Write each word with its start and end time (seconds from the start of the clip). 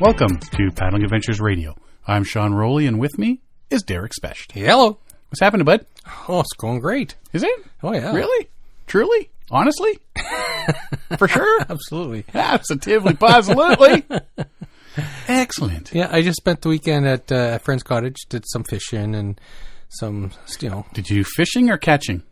Welcome 0.00 0.38
to 0.38 0.70
Paddling 0.70 1.04
Adventures 1.04 1.42
Radio. 1.42 1.76
I'm 2.06 2.24
Sean 2.24 2.54
Rowley, 2.54 2.86
and 2.86 2.98
with 2.98 3.18
me 3.18 3.40
is 3.68 3.82
Derek 3.82 4.14
Specht. 4.14 4.52
Hello. 4.52 4.96
What's 5.28 5.40
happening, 5.42 5.66
bud? 5.66 5.84
Oh, 6.26 6.40
it's 6.40 6.54
going 6.54 6.80
great. 6.80 7.16
Is 7.34 7.42
it? 7.42 7.66
Oh, 7.82 7.92
yeah. 7.92 8.10
Really? 8.14 8.48
Truly? 8.86 9.28
Honestly? 9.50 9.98
For 11.18 11.28
sure? 11.28 11.60
Absolutely. 11.68 12.24
Absolutely, 12.32 13.12
positively. 13.16 14.04
Excellent. 15.28 15.92
Yeah, 15.92 16.08
I 16.10 16.22
just 16.22 16.38
spent 16.38 16.62
the 16.62 16.70
weekend 16.70 17.06
at 17.06 17.30
uh, 17.30 17.50
a 17.56 17.58
friend's 17.58 17.82
cottage, 17.82 18.16
did 18.30 18.44
some 18.48 18.64
fishing 18.64 19.14
and 19.14 19.38
some, 19.90 20.30
you 20.60 20.70
know. 20.70 20.86
Did 20.94 21.10
you 21.10 21.24
fishing 21.24 21.68
or 21.68 21.76
catching? 21.76 22.22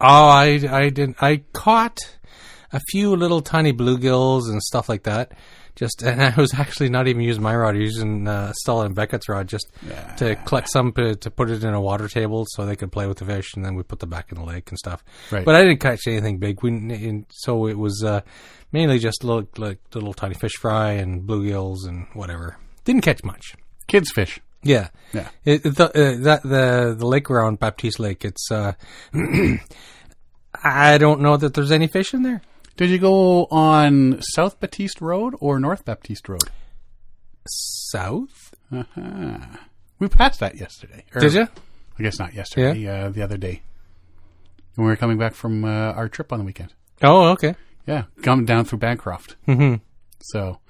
Oh, 0.00 0.28
I, 0.28 0.60
I 0.70 0.90
didn't. 0.90 1.16
I 1.20 1.42
caught 1.52 1.98
a 2.72 2.78
few 2.90 3.16
little 3.16 3.40
tiny 3.40 3.72
bluegills 3.72 4.48
and 4.48 4.62
stuff 4.62 4.88
like 4.88 5.02
that. 5.02 5.32
Just 5.78 6.02
and 6.02 6.20
I 6.20 6.34
was 6.36 6.52
actually 6.54 6.88
not 6.88 7.06
even 7.06 7.22
using 7.22 7.40
my 7.42 7.54
rod, 7.54 7.76
I 7.76 7.78
was 7.78 7.94
using 7.94 8.26
uh, 8.26 8.52
Stella 8.52 8.86
and 8.86 8.96
Beckett's 8.96 9.28
rod 9.28 9.46
just 9.46 9.68
to 10.16 10.34
collect 10.44 10.68
some 10.70 10.90
to, 10.94 11.14
to 11.14 11.30
put 11.30 11.50
it 11.50 11.62
in 11.62 11.72
a 11.72 11.80
water 11.80 12.08
table 12.08 12.44
so 12.48 12.66
they 12.66 12.74
could 12.74 12.90
play 12.90 13.06
with 13.06 13.18
the 13.18 13.24
fish, 13.24 13.54
and 13.54 13.64
then 13.64 13.76
we 13.76 13.84
put 13.84 14.00
them 14.00 14.10
back 14.10 14.32
in 14.32 14.38
the 14.38 14.44
lake 14.44 14.68
and 14.70 14.78
stuff. 14.78 15.04
Right. 15.30 15.44
But 15.44 15.54
I 15.54 15.62
didn't 15.62 15.78
catch 15.78 16.00
anything 16.08 16.38
big. 16.38 16.64
We 16.64 17.24
so 17.30 17.68
it 17.68 17.78
was 17.78 18.02
uh, 18.02 18.22
mainly 18.72 18.98
just 18.98 19.22
little 19.22 19.48
like 19.56 19.78
little 19.94 20.12
tiny 20.14 20.34
fish 20.34 20.56
fry 20.60 20.90
and 20.92 21.22
bluegills 21.22 21.86
and 21.86 22.08
whatever. 22.12 22.56
Didn't 22.84 23.02
catch 23.02 23.22
much. 23.22 23.54
Kids 23.86 24.10
fish. 24.10 24.40
Yeah, 24.64 24.88
Yeah. 25.12 25.28
It, 25.44 25.64
it- 25.64 25.76
the, 25.76 25.84
uh, 25.86 26.22
that 26.24 26.42
the 26.42 26.96
the 26.98 27.06
lake 27.06 27.30
around 27.30 27.60
Baptiste 27.60 28.00
Lake. 28.00 28.24
It's 28.24 28.50
uh, 28.50 28.72
I 30.64 30.98
don't 30.98 31.20
know 31.20 31.36
that 31.36 31.54
there's 31.54 31.70
any 31.70 31.86
fish 31.86 32.12
in 32.14 32.22
there. 32.22 32.42
Did 32.78 32.90
you 32.90 32.98
go 32.98 33.44
on 33.50 34.20
South 34.22 34.58
Baptiste 34.60 35.00
Road 35.00 35.34
or 35.40 35.58
North 35.60 35.84
Baptiste 35.84 36.28
Road? 36.28 36.44
South? 37.46 38.54
Uh-huh. 38.72 39.38
We 39.98 40.08
passed 40.08 40.40
that 40.40 40.56
yesterday. 40.56 41.04
Or- 41.14 41.20
Did 41.20 41.34
you? 41.34 41.48
I 41.98 42.02
guess 42.02 42.18
not 42.20 42.32
yesterday, 42.34 42.86
uh, 42.86 43.08
the 43.10 43.22
other 43.22 43.36
day. 43.36 43.62
When 44.76 44.86
we 44.86 44.92
were 44.92 44.96
coming 44.96 45.18
back 45.18 45.34
from 45.34 45.64
uh, 45.64 45.68
our 45.92 46.08
trip 46.08 46.32
on 46.32 46.38
the 46.38 46.44
weekend. 46.44 46.72
Oh, 47.02 47.30
okay. 47.30 47.56
Yeah, 47.86 48.04
coming 48.22 48.46
down 48.46 48.64
through 48.64 48.78
Bancroft. 48.78 49.34
hmm 49.46 49.74
So, 50.20 50.60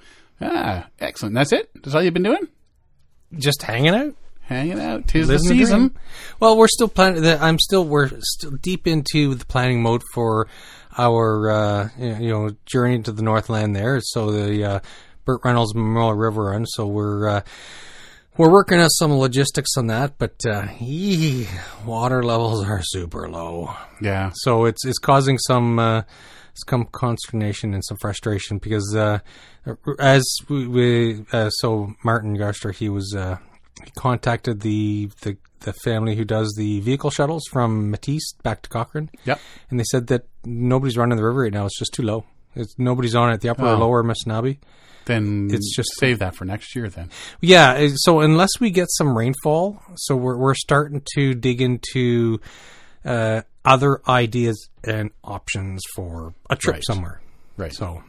ah, 0.41 0.87
excellent. 0.99 1.35
That's 1.35 1.53
it? 1.53 1.69
That's 1.75 1.95
all 1.95 2.03
you've 2.03 2.15
been 2.15 2.23
doing? 2.23 2.49
Just 3.37 3.61
hanging 3.63 3.95
out. 3.95 4.15
Hanging 4.41 4.81
out. 4.81 5.07
Tis 5.09 5.29
Living 5.29 5.43
the 5.47 5.53
the 5.53 5.59
season. 5.59 5.79
dream. 5.89 5.95
Well, 6.41 6.57
we're 6.57 6.69
still 6.69 6.89
planning. 6.89 7.23
I'm 7.27 7.59
still. 7.59 7.85
We're 7.85 8.09
still 8.23 8.53
deep 8.53 8.87
into 8.87 9.35
the 9.35 9.45
planning 9.45 9.83
mode 9.83 10.01
for 10.15 10.49
our 10.99 11.51
uh, 11.51 11.89
you 11.99 12.29
know 12.29 12.51
journey 12.67 13.01
to 13.03 13.13
the 13.13 13.23
Northland. 13.23 13.77
There, 13.77 14.01
so 14.01 14.31
the 14.31 14.65
uh, 14.65 14.81
Burt 15.25 15.41
Reynolds 15.45 15.75
Memorial 15.75 16.15
River 16.15 16.45
Run. 16.47 16.67
So 16.67 16.87
we're 16.87 17.29
uh, 17.29 17.41
we're 18.37 18.51
working 18.51 18.79
on 18.79 18.89
some 18.89 19.13
logistics 19.15 19.77
on 19.77 19.89
that, 19.89 20.17
but 20.17 20.35
uh, 20.47 20.69
yee, 20.81 21.49
water 21.85 22.23
levels 22.23 22.65
are 22.65 22.83
super 22.83 23.29
low. 23.29 23.75
Yeah. 24.01 24.31
So 24.35 24.65
it's 24.65 24.85
it's 24.85 24.99
causing 24.99 25.39
some 25.39 25.79
uh, 25.79 26.03
some 26.67 26.87
consternation 26.93 27.75
and 27.75 27.85
some 27.85 27.97
frustration 27.99 28.59
because 28.59 28.95
uh, 28.97 29.19
as 29.99 30.25
we, 30.49 30.67
we 30.67 31.25
uh, 31.33 31.51
so 31.51 31.93
Martin 32.05 32.35
Garster 32.35 32.73
he 32.73 32.89
was 32.89 33.15
uh, 33.15 33.39
he 33.85 33.91
contacted 33.97 34.61
the, 34.61 35.11
the 35.23 35.37
the 35.61 35.73
family 35.85 36.15
who 36.17 36.25
does 36.25 36.53
the 36.57 36.81
vehicle 36.81 37.11
shuttles 37.11 37.45
from 37.51 37.91
Mattice 37.91 38.33
back 38.43 38.63
to 38.63 38.69
Cochrane, 38.69 39.11
Yep. 39.25 39.41
and 39.71 39.79
they 39.81 39.85
said 39.85 40.07
that 40.09 40.27
nobody's 40.45 40.97
running 40.97 41.17
the 41.17 41.25
river 41.25 41.41
right 41.43 41.53
now. 41.53 41.67
It's 41.67 41.79
just 41.79 41.93
too 41.93 42.03
low. 42.03 42.25
It's 42.55 42.75
nobody's 42.79 43.15
on 43.15 43.31
it. 43.33 43.41
The 43.41 43.49
upper 43.51 43.63
or 43.65 43.75
Oh. 43.75 43.79
lower 43.79 44.03
Missinaibi. 44.03 44.59
Then 45.05 45.49
It's 45.51 45.75
just- 45.75 45.89
save 45.99 46.19
that 46.19 46.35
for 46.37 46.45
next 46.45 46.77
year 46.77 46.89
then. 46.91 47.09
Yeah, 47.41 47.73
uh, 47.73 47.89
so 47.95 48.21
unless 48.21 48.51
we 48.61 48.71
get 48.71 48.89
some 48.91 49.17
rainfall, 49.17 49.81
so 49.97 50.15
we're 50.17 50.37
we're 50.37 50.55
starting 50.55 51.03
to 51.15 51.35
dig 51.35 51.61
into 51.63 52.41
uh, 53.05 53.43
other 53.65 54.01
ideas 54.09 54.69
and 54.85 55.11
options 55.25 55.81
for 55.95 56.35
a 56.51 56.57
trip 56.57 56.75
Right. 56.77 56.85
somewhere. 56.85 57.21
Right. 57.57 57.73
So 57.73 58.03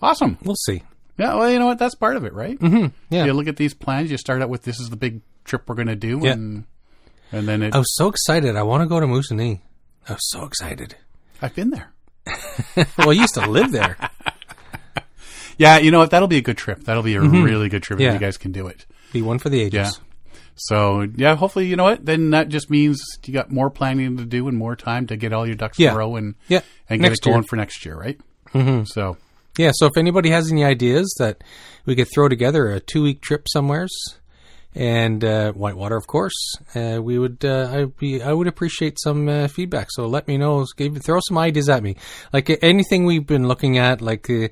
Awesome. 0.00 0.38
we'll 0.42 0.56
see. 0.66 0.82
Yeah, 1.18 1.34
well, 1.34 1.50
you 1.50 1.58
know 1.58 1.66
what? 1.66 1.78
That's 1.78 1.94
part 1.94 2.16
of 2.16 2.24
it, 2.24 2.32
right? 2.32 2.58
Mm-hmm. 2.58 2.86
Yeah, 3.10 3.26
You 3.26 3.32
look 3.34 3.46
at 3.48 3.56
these 3.56 3.74
plans, 3.74 4.10
you 4.10 4.16
start 4.16 4.40
out 4.40 4.48
with 4.48 4.62
this 4.62 4.80
is 4.80 4.88
the 4.88 4.96
big 4.96 5.20
trip 5.44 5.64
we're 5.68 5.74
going 5.74 5.88
to 5.88 5.96
do, 5.96 6.20
Yeah. 6.22 6.32
and 6.32 6.64
and 7.32 7.48
then 7.48 7.62
it, 7.62 7.74
I 7.74 7.78
was 7.78 7.92
so 7.96 8.08
excited. 8.08 8.54
I 8.56 8.62
want 8.62 8.82
to 8.82 8.86
go 8.88 9.00
to 9.00 9.06
Moosonee. 9.06 9.60
I 10.08 10.12
was 10.12 10.30
so 10.30 10.44
excited. 10.44 10.94
I've 11.40 11.54
been 11.54 11.70
there. 11.70 11.92
well, 12.98 13.10
I 13.10 13.12
used 13.12 13.34
to 13.34 13.46
live 13.48 13.72
there. 13.72 13.96
Yeah, 15.58 15.78
you 15.78 15.90
know 15.90 15.98
what? 15.98 16.10
That'll 16.10 16.28
be 16.28 16.38
a 16.38 16.42
good 16.42 16.56
trip. 16.56 16.84
That'll 16.84 17.02
be 17.02 17.14
a 17.14 17.20
really 17.20 17.68
good 17.68 17.82
trip 17.82 18.00
if 18.00 18.06
Mm-hmm. 18.06 18.14
You 18.14 18.20
guys 18.20 18.38
can 18.38 18.52
do 18.52 18.66
it. 18.68 18.86
Be 19.12 19.20
one 19.22 19.38
for 19.38 19.48
the 19.50 19.60
ages. 19.60 19.74
Yeah. 19.74 20.40
So, 20.56 21.02
yeah, 21.14 21.36
hopefully, 21.36 21.66
you 21.66 21.76
know 21.76 21.84
what? 21.84 22.04
Then 22.04 22.30
that 22.30 22.48
just 22.48 22.70
means 22.70 23.00
you 23.24 23.32
got 23.34 23.50
more 23.50 23.70
planning 23.70 24.16
to 24.16 24.24
do 24.24 24.48
and 24.48 24.56
more 24.56 24.74
time 24.76 25.06
to 25.08 25.16
get 25.16 25.32
all 25.32 25.46
your 25.46 25.54
ducks 25.54 25.78
in 25.78 25.84
Yeah. 25.84 25.92
a 25.92 25.96
row 25.98 26.16
and, 26.16 26.34
Yeah. 26.48 26.62
and 26.88 27.00
get 27.00 27.08
Next 27.10 27.18
it 27.20 27.24
going 27.24 27.36
year. 27.36 27.42
for 27.44 27.56
next 27.56 27.84
year, 27.84 27.96
right? 27.96 28.18
Mm-hmm. 28.54 28.84
So, 28.84 29.18
Yeah. 29.58 29.72
So 29.74 29.86
if 29.86 29.96
anybody 29.96 30.30
has 30.30 30.50
any 30.50 30.64
ideas 30.64 31.14
that 31.18 31.44
we 31.84 31.94
could 31.96 32.08
throw 32.12 32.28
together 32.28 32.68
a 32.70 32.80
two 32.80 33.02
week 33.02 33.20
trip 33.20 33.46
somewheres, 33.52 33.92
and 34.74 35.22
uh, 35.22 35.52
Whitewater, 35.52 35.96
of 35.96 36.06
course, 36.06 36.56
uh, 36.74 36.98
we 37.02 37.18
would. 37.18 37.44
Uh, 37.44 37.68
I 37.70 37.84
be. 37.84 38.22
I 38.22 38.32
would 38.32 38.46
appreciate 38.46 38.98
some 39.00 39.28
uh, 39.28 39.48
feedback. 39.48 39.88
So 39.90 40.06
let 40.06 40.26
me 40.28 40.38
know. 40.38 40.64
Give, 40.76 40.96
throw 41.02 41.20
some 41.26 41.36
ideas 41.38 41.68
at 41.68 41.82
me. 41.82 41.96
Like 42.32 42.48
uh, 42.48 42.56
anything 42.62 43.04
we've 43.04 43.26
been 43.26 43.46
looking 43.48 43.78
at. 43.78 44.00
Like 44.00 44.30
uh, 44.30 44.48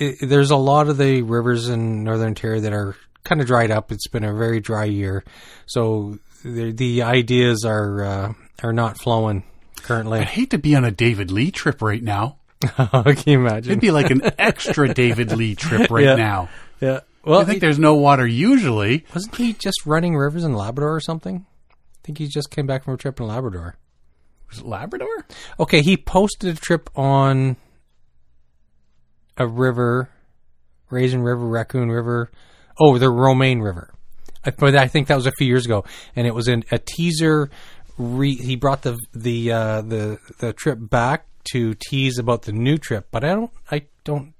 i 0.00 0.14
there's 0.20 0.50
a 0.50 0.56
lot 0.56 0.88
of 0.88 0.98
the 0.98 1.22
rivers 1.22 1.68
in 1.68 2.04
Northern 2.04 2.28
Ontario 2.28 2.60
that 2.60 2.72
are 2.72 2.94
kind 3.24 3.40
of 3.40 3.46
dried 3.46 3.70
up. 3.70 3.90
It's 3.90 4.08
been 4.08 4.24
a 4.24 4.34
very 4.34 4.60
dry 4.60 4.84
year, 4.84 5.24
so 5.66 6.18
the, 6.44 6.70
the 6.72 7.02
ideas 7.02 7.64
are 7.64 8.04
uh, 8.04 8.32
are 8.62 8.72
not 8.72 8.98
flowing 9.00 9.42
currently. 9.82 10.20
I'd 10.20 10.28
hate 10.28 10.50
to 10.50 10.58
be 10.58 10.76
on 10.76 10.84
a 10.84 10.90
David 10.90 11.30
Lee 11.30 11.50
trip 11.50 11.82
right 11.82 12.02
now. 12.02 12.36
Can 12.76 13.16
you 13.26 13.40
imagine? 13.40 13.72
It'd 13.72 13.80
be 13.80 13.90
like 13.90 14.10
an 14.10 14.22
extra 14.38 14.92
David 14.92 15.32
Lee 15.32 15.54
trip 15.54 15.90
right 15.90 16.04
Yeah. 16.06 16.14
now. 16.16 16.48
yeah. 16.80 17.00
Well, 17.26 17.40
I 17.40 17.44
think 17.44 17.60
there's 17.60 17.78
no 17.78 17.94
water 17.94 18.26
usually. 18.26 19.04
Wasn't 19.12 19.34
he 19.34 19.52
just 19.52 19.84
running 19.84 20.16
rivers 20.16 20.44
in 20.44 20.54
Labrador 20.54 20.94
or 20.94 21.00
something? 21.00 21.44
I 21.70 21.98
think 22.04 22.18
he 22.18 22.28
just 22.28 22.52
came 22.52 22.66
back 22.66 22.84
from 22.84 22.94
a 22.94 22.96
trip 22.96 23.18
in 23.18 23.26
Labrador. 23.26 23.76
Was 24.48 24.60
it 24.60 24.66
Labrador? 24.66 25.26
Okay, 25.58 25.82
he 25.82 25.96
posted 25.96 26.56
a 26.56 26.60
trip 26.60 26.88
on 26.94 27.56
a 29.36 29.46
river, 29.46 30.08
Raisin 30.88 31.22
River, 31.22 31.46
Raccoon 31.46 31.90
River. 31.90 32.30
Oh, 32.78 32.96
the 32.98 33.10
Romaine 33.10 33.60
River. 33.60 33.92
I, 34.44 34.50
but 34.50 34.76
I 34.76 34.86
think 34.86 35.08
that 35.08 35.16
was 35.16 35.26
a 35.26 35.32
few 35.32 35.48
years 35.48 35.64
ago, 35.64 35.84
and 36.14 36.28
it 36.28 36.34
was 36.34 36.46
in 36.46 36.64
a 36.70 36.78
teaser. 36.78 37.50
Re, 37.98 38.34
he 38.36 38.54
brought 38.54 38.82
the 38.82 38.98
the 39.12 39.50
uh, 39.50 39.80
the 39.80 40.18
the 40.38 40.52
trip 40.52 40.78
back 40.80 41.26
to 41.52 41.74
tease 41.74 42.18
about 42.18 42.42
the 42.42 42.52
new 42.52 42.78
trip, 42.78 43.08
but 43.10 43.24
I 43.24 43.34
don't. 43.34 43.50
I 43.70 43.86
don't. 44.04 44.34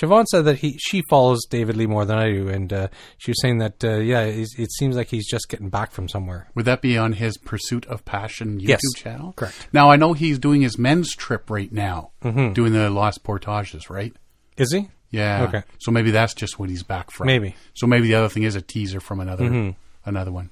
Siobhan 0.00 0.24
said 0.26 0.44
that 0.44 0.58
he 0.58 0.76
she 0.78 1.02
follows 1.10 1.40
David 1.50 1.76
Lee 1.76 1.86
more 1.86 2.04
than 2.04 2.16
I 2.18 2.30
do, 2.30 2.48
and 2.48 2.72
uh, 2.72 2.88
she 3.18 3.30
was 3.32 3.40
saying 3.42 3.58
that 3.58 3.82
uh, 3.84 3.96
yeah, 3.98 4.20
it 4.22 4.72
seems 4.72 4.94
like 4.96 5.08
he's 5.08 5.28
just 5.28 5.48
getting 5.48 5.68
back 5.68 5.90
from 5.90 6.08
somewhere. 6.08 6.48
Would 6.54 6.64
that 6.66 6.80
be 6.80 6.96
on 6.96 7.14
his 7.14 7.36
Pursuit 7.38 7.86
of 7.86 8.04
Passion 8.04 8.60
YouTube 8.60 8.68
Yes. 8.68 8.80
channel? 8.96 9.32
Correct. 9.34 9.68
Now, 9.72 9.90
I 9.90 9.96
know 9.96 10.12
he's 10.12 10.38
doing 10.38 10.62
his 10.62 10.78
men's 10.78 11.14
trip 11.14 11.50
right 11.50 11.72
now, 11.72 12.10
Mm-hmm. 12.22 12.52
doing 12.52 12.72
the 12.72 12.88
Lost 12.90 13.24
Portages, 13.24 13.90
right? 13.90 14.14
Is 14.56 14.72
he? 14.72 14.88
Yeah. 15.10 15.42
Okay. 15.48 15.62
So 15.80 15.90
maybe 15.90 16.12
that's 16.12 16.34
just 16.34 16.58
what 16.58 16.68
he's 16.70 16.84
back 16.84 17.10
from. 17.10 17.26
Maybe. 17.26 17.48
Mm-hmm. 17.50 17.58
So 17.74 17.86
maybe 17.88 18.06
the 18.06 18.14
other 18.14 18.28
thing 18.28 18.44
is 18.44 18.54
a 18.54 18.62
teaser 18.62 19.00
from 19.00 19.18
another 19.18 19.74
another 20.04 20.30
one. 20.30 20.50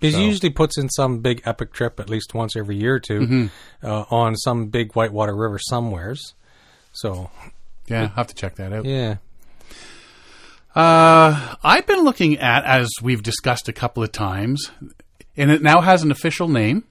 He 0.00 0.10
So- 0.12 0.18
usually 0.20 0.50
puts 0.50 0.76
in 0.78 0.88
some 0.90 1.20
big 1.20 1.40
epic 1.46 1.72
trip 1.72 1.98
at 2.00 2.10
least 2.10 2.34
once 2.34 2.56
every 2.56 2.76
year 2.76 2.96
or 2.96 3.00
2 3.00 3.48
uh, 3.82 4.04
on 4.10 4.34
some 4.36 4.66
big 4.68 4.92
whitewater 4.94 5.34
river 5.34 5.58
somewheres. 5.58 6.34
So 6.92 7.30
Yeah, 7.88 8.02
I'll 8.02 8.08
have 8.08 8.26
to 8.28 8.34
check 8.34 8.56
that 8.56 8.72
out. 8.72 8.84
yeah, 8.84 9.16
Uh, 10.74 11.54
I've 11.64 11.86
been 11.86 12.04
looking 12.04 12.38
at, 12.38 12.64
as 12.64 12.88
we've 13.02 13.22
discussed 13.22 13.68
a 13.68 13.72
couple 13.72 14.02
of 14.02 14.12
times, 14.12 14.70
and 15.36 15.50
it 15.50 15.62
now 15.62 15.80
has 15.80 16.02
an 16.02 16.10
official 16.10 16.48
name. 16.48 16.84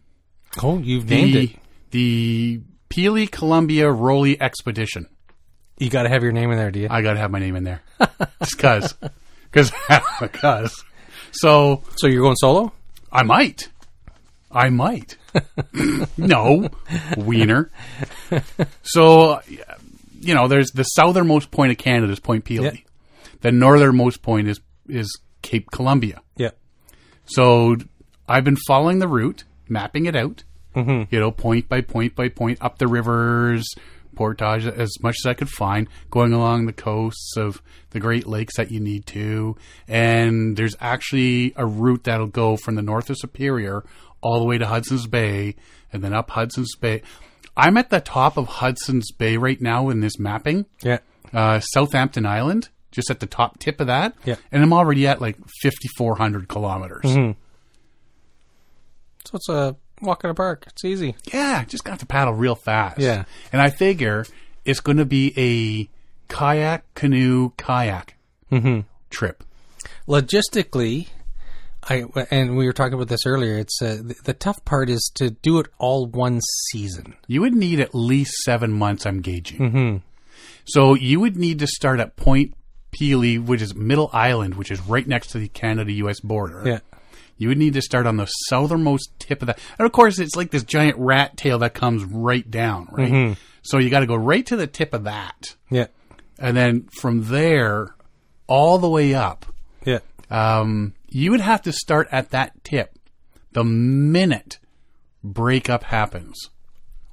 oh, 0.62 0.80
you've 0.80 1.09
named 1.09 1.36
it. 1.36 1.50
the 1.91 2.62
Pelee 2.89 3.27
Columbia 3.31 3.89
Rowley 3.89 4.39
Expedition. 4.41 5.07
You 5.77 5.89
got 5.89 6.03
to 6.03 6.09
have 6.09 6.24
your 6.24 6.33
name 6.33 6.51
in 6.51 6.57
there, 6.57 6.71
do 6.71 6.80
you? 6.81 6.88
I 6.89 7.01
got 7.01 7.13
to 7.13 7.19
have 7.19 7.31
my 7.31 7.39
name 7.39 7.56
in 7.56 7.63
there, 7.63 7.81
just 8.41 8.57
because, 8.57 8.95
because, 9.51 9.71
because. 10.19 10.83
So 11.31 11.83
so 11.97 12.07
you're 12.07 12.24
going 12.24 12.38
solo? 12.38 12.74
I 13.12 13.21
might, 13.21 13.69
I 14.51 14.69
might. 14.69 15.15
no, 16.18 16.69
wiener. 17.18 17.69
So, 18.81 19.39
you 20.21 20.33
know, 20.33 20.48
there's 20.48 20.71
the 20.71 20.83
southernmost 20.83 21.51
point 21.51 21.71
of 21.71 21.77
Canada 21.77 22.12
is 22.12 22.19
Point 22.19 22.45
Pelee. 22.45 22.63
Yeah. 22.63 22.81
The 23.42 23.51
northernmost 23.51 24.21
point 24.21 24.48
is 24.48 24.60
is 24.88 25.19
Cape 25.42 25.71
Columbia. 25.71 26.21
Yeah. 26.36 26.51
So 27.25 27.77
I've 28.27 28.44
been 28.44 28.57
following 28.68 29.00
the 29.00 29.07
route, 29.07 29.44
mapping 29.68 30.06
it 30.06 30.16
out. 30.16 30.44
Mm-hmm. 30.75 31.13
You 31.13 31.19
know, 31.19 31.31
point 31.31 31.68
by 31.68 31.81
point 31.81 32.16
by 32.16 32.30
point, 32.30 32.60
up 32.62 32.77
the 32.77 32.88
rivers, 32.88 33.66
portage 34.16 34.66
as 34.66 35.01
much 35.01 35.16
as 35.24 35.30
I 35.30 35.33
could 35.33 35.50
find, 35.50 35.88
going 36.12 36.33
along 36.33 36.65
the 36.65 36.74
coasts 36.74 37.36
of 37.38 37.62
the 37.92 38.00
Great 38.00 38.27
Lakes 38.27 38.57
that 38.57 38.72
you 38.72 38.80
need 38.80 39.06
to. 39.07 39.56
And 39.88 40.57
there's 40.57 40.75
actually 40.80 41.54
a 41.56 41.65
route 41.65 42.04
that'll 42.04 42.27
go 42.27 42.57
from 42.57 42.75
the 42.75 42.81
north 42.81 43.10
of 43.10 43.18
Superior 43.18 43.83
all 44.22 44.39
the 44.39 44.45
way 44.45 44.57
to 44.57 44.68
Hudson's 44.68 45.07
Bay 45.07 45.56
and 45.94 46.04
then 46.04 46.13
up 46.13 46.30
Hudson's 46.31 46.75
Bay. 46.75 47.01
I'm 47.60 47.78
at 47.78 47.90
the 47.90 48.00
top 48.00 48.38
of 48.38 48.48
Hudson's 48.48 49.12
Bay 49.12 49.38
right 49.38 49.60
now 49.62 49.90
in 49.90 50.00
this 50.00 50.18
mapping, 50.18 50.66
Yeah. 50.82 51.00
uh, 51.34 51.60
Southampton 51.60 52.26
Island, 52.26 52.70
just 52.92 53.12
at 53.12 53.20
the 53.20 53.26
top 53.26 53.60
tip 53.60 53.80
of 53.82 53.88
that. 53.88 54.14
Yeah. 54.26 54.36
And 54.52 54.64
I'm 54.64 54.74
already 54.74 55.06
at 55.08 55.20
like 55.22 55.38
5,400 55.62 56.48
kilometers. 56.48 57.04
So 57.04 57.36
it's 59.34 59.50
a 59.50 59.76
walk 60.02 60.24
in 60.24 60.30
the 60.30 60.34
park. 60.34 60.64
It's 60.68 60.84
easy. 60.86 61.16
Yeah, 61.34 61.64
just 61.66 61.84
got 61.84 62.00
to 62.00 62.06
paddle 62.06 62.34
real 62.34 62.56
fast. 62.56 63.00
Yeah. 63.00 63.26
And 63.52 63.62
I 63.62 63.70
figure 63.70 64.26
it's 64.66 64.80
going 64.80 64.98
to 64.98 65.06
be 65.06 65.34
a 65.38 65.90
kayak, 66.34 66.92
canoe, 66.96 67.52
kayak 67.58 68.16
trip. 69.10 69.44
Logistically, 70.08 71.08
I 71.84 72.04
and 72.30 72.58
we 72.58 72.66
were 72.66 72.74
talking 72.74 72.94
about 72.94 73.08
this 73.08 73.26
earlier. 73.26 73.58
It's 73.58 73.81
uh, 73.81 73.98
the, 74.04 74.16
the 74.26 74.34
tough 74.34 74.64
part 74.66 74.90
is 74.90 75.12
to 75.16 75.30
do 75.31 75.60
it 75.60 75.68
all 75.78 76.06
one 76.08 76.40
season. 76.72 77.16
You 77.28 77.42
would 77.42 77.54
need 77.56 77.80
at 77.80 77.96
least 77.96 78.34
seven 78.44 78.72
months, 78.74 79.06
I'm 79.06 79.22
gauging. 79.22 79.60
Mm-hmm. 79.60 79.98
So 80.66 80.94
you 80.94 81.20
would 81.20 81.36
need 81.38 81.60
to 81.60 81.68
start 81.68 82.00
at 82.00 82.16
Point 82.16 82.54
Pelee, 82.92 83.38
which 83.44 83.62
is 83.62 83.74
Middle 83.76 84.10
Island, 84.14 84.56
which 84.56 84.72
is 84.72 84.80
right 84.81 85.08
next 85.08 85.28
to 85.31 85.40
the 85.40 85.48
Canada 85.48 85.92
US 85.94 86.20
border. 86.20 86.64
Yeah. 86.66 86.80
You 87.38 87.48
would 87.48 87.58
need 87.58 87.74
to 87.76 87.82
start 87.82 88.06
on 88.06 88.18
the 88.18 88.25
southernmost 88.25 89.12
tip 89.18 89.42
of 89.42 89.48
that. 89.48 89.60
And 89.78 89.86
of 89.86 89.94
course, 89.94 90.20
it's 90.20 90.36
like 90.36 90.52
this 90.52 90.64
giant 90.64 90.98
rat 90.98 91.38
tail 91.38 91.60
that 91.60 91.74
comes 91.74 92.04
right 92.04 92.50
down, 92.52 92.90
right? 92.92 93.38
So 93.62 93.78
you 93.78 93.90
got 93.90 94.02
to 94.02 94.06
go 94.08 94.16
right 94.16 94.46
to 94.48 94.58
the 94.58 94.68
tip 94.68 94.94
of 94.94 95.06
that. 95.06 95.56
Yeah. 95.70 95.88
And 96.38 96.56
then 96.58 96.90
from 97.00 97.25
there, 97.30 97.96
all 98.48 98.78
the 98.78 98.90
way 98.90 99.14
up, 99.16 99.46
Yeah. 99.86 100.00
um, 100.30 100.94
you 101.12 101.32
would 101.32 101.42
have 101.42 101.62
to 101.64 101.72
start 101.72 102.08
at 102.12 102.32
that 102.32 102.64
tip 102.64 102.98
the 103.52 103.64
minute 103.64 104.60
breakup 105.24 105.84
happens 105.84 106.50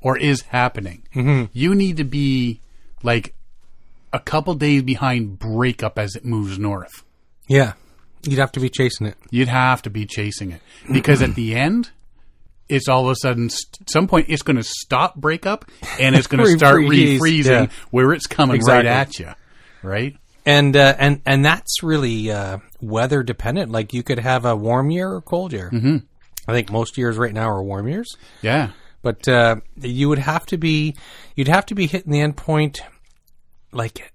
or 0.00 0.18
is 0.18 0.42
happening. 0.42 1.02
Mm-hmm. 1.14 1.44
You 1.52 1.74
need 1.74 1.96
to 1.96 2.04
be 2.04 2.60
like 3.02 3.34
a 4.12 4.20
couple 4.20 4.54
days 4.54 4.82
behind 4.82 5.38
breakup 5.38 5.98
as 5.98 6.14
it 6.14 6.24
moves 6.24 6.58
north. 6.58 7.02
Yeah. 7.48 7.74
You'd 8.22 8.38
have 8.38 8.52
to 8.52 8.60
be 8.60 8.68
chasing 8.68 9.06
it. 9.06 9.16
You'd 9.30 9.48
have 9.48 9.82
to 9.82 9.90
be 9.90 10.06
chasing 10.06 10.52
it 10.52 10.60
because 10.92 11.22
at 11.22 11.34
the 11.34 11.54
end, 11.54 11.90
it's 12.68 12.88
all 12.88 13.04
of 13.06 13.12
a 13.12 13.16
sudden, 13.16 13.48
st- 13.48 13.88
some 13.88 14.08
point, 14.08 14.26
it's 14.28 14.42
going 14.42 14.56
to 14.56 14.64
stop 14.64 15.14
breakup 15.14 15.64
and 16.00 16.16
it's 16.16 16.26
going 16.26 16.44
to 16.44 16.58
start 16.58 16.80
refreezing 16.80 17.44
yeah. 17.44 17.66
where 17.90 18.12
it's 18.12 18.26
coming 18.26 18.56
Exactly. 18.56 18.76
right 18.76 18.86
at 18.86 19.18
you. 19.18 19.32
Right? 19.82 20.16
And 20.46 20.76
uh, 20.76 20.94
and 20.98 21.20
and 21.26 21.44
that's 21.44 21.82
really 21.82 22.30
uh, 22.30 22.58
weather 22.80 23.24
dependent. 23.24 23.72
Like 23.72 23.92
you 23.92 24.04
could 24.04 24.20
have 24.20 24.44
a 24.44 24.54
warm 24.54 24.90
year 24.90 25.10
or 25.12 25.20
cold 25.20 25.52
year. 25.52 25.70
Mm-hmm. 25.72 25.96
I 26.48 26.52
think 26.52 26.70
most 26.70 26.96
years 26.96 27.18
right 27.18 27.34
now 27.34 27.50
are 27.50 27.62
warm 27.62 27.88
years. 27.88 28.16
Yeah. 28.42 28.70
But 29.02 29.26
uh, 29.26 29.56
you 29.76 30.08
would 30.08 30.20
have 30.20 30.46
to 30.46 30.56
be 30.56 30.94
you'd 31.34 31.48
have 31.48 31.66
to 31.66 31.74
be 31.74 31.86
hitting 31.86 32.12
the 32.12 32.20
end 32.20 32.36
point 32.36 32.80
like 33.72 34.12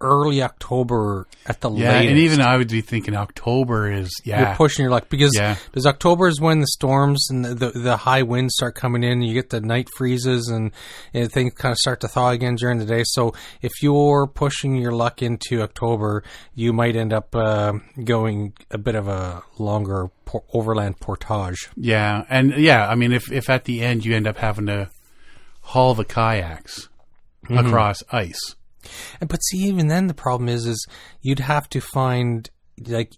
early 0.00 0.42
October 0.42 1.26
at 1.46 1.60
the 1.60 1.70
Yeah. 1.70 1.92
latest. 1.92 2.08
And 2.10 2.18
even 2.18 2.40
I 2.40 2.56
would 2.56 2.68
be 2.68 2.80
thinking 2.80 3.14
October 3.16 3.90
is, 3.92 4.10
yeah. 4.24 4.40
you're 4.48 4.56
pushing 4.56 4.82
your 4.84 4.90
luck 4.90 5.08
because 5.08 5.32
Yeah. 5.34 5.56
because 5.66 5.86
October 5.86 6.28
is 6.28 6.40
when 6.40 6.60
the 6.60 6.66
storms 6.66 7.28
and 7.30 7.44
the, 7.44 7.54
the 7.54 7.78
the 7.78 7.96
high 7.98 8.22
winds 8.22 8.54
start 8.56 8.74
coming 8.74 9.02
in. 9.04 9.22
You 9.22 9.34
get 9.34 9.50
the 9.50 9.60
night 9.60 9.88
freezes 9.96 10.48
and, 10.48 10.72
and 11.14 11.30
things 11.30 11.52
kind 11.54 11.72
of 11.72 11.78
start 11.78 12.00
to 12.00 12.08
thaw 12.08 12.30
again 12.30 12.54
during 12.56 12.78
the 12.78 12.84
day. 12.86 13.02
So 13.04 13.34
if 13.62 13.72
you're 13.82 14.26
pushing 14.26 14.76
your 14.76 14.92
luck 14.92 15.22
into 15.22 15.62
October, 15.62 16.22
you 16.54 16.72
might 16.72 16.96
end 16.96 17.12
up 17.12 17.34
uh, 17.34 17.72
going 18.04 18.52
a 18.70 18.78
bit 18.78 18.94
of 18.94 19.08
a 19.08 19.42
longer 19.58 20.10
por- 20.24 20.44
overland 20.52 21.00
portage. 21.00 21.68
Yeah, 21.76 22.24
and 22.30 22.54
yeah, 22.56 22.88
I 22.88 22.94
mean, 22.94 23.12
if 23.12 23.30
if 23.30 23.50
at 23.50 23.64
the 23.64 23.82
end 23.82 24.04
you 24.04 24.14
end 24.16 24.26
up 24.26 24.38
having 24.38 24.66
to 24.66 24.90
haul 25.62 25.94
the 25.94 26.04
kayaks 26.04 26.88
Mm-hmm. 27.48 27.66
across 27.66 28.02
ice, 28.12 28.54
And 29.20 29.28
but 29.28 29.38
see, 29.44 29.58
even 29.58 29.88
then, 29.88 30.06
the 30.06 30.14
problem 30.14 30.48
is, 30.48 30.66
is 30.66 30.86
you'd 31.22 31.38
have 31.40 31.68
to 31.70 31.80
find 31.80 32.48
like 32.86 33.12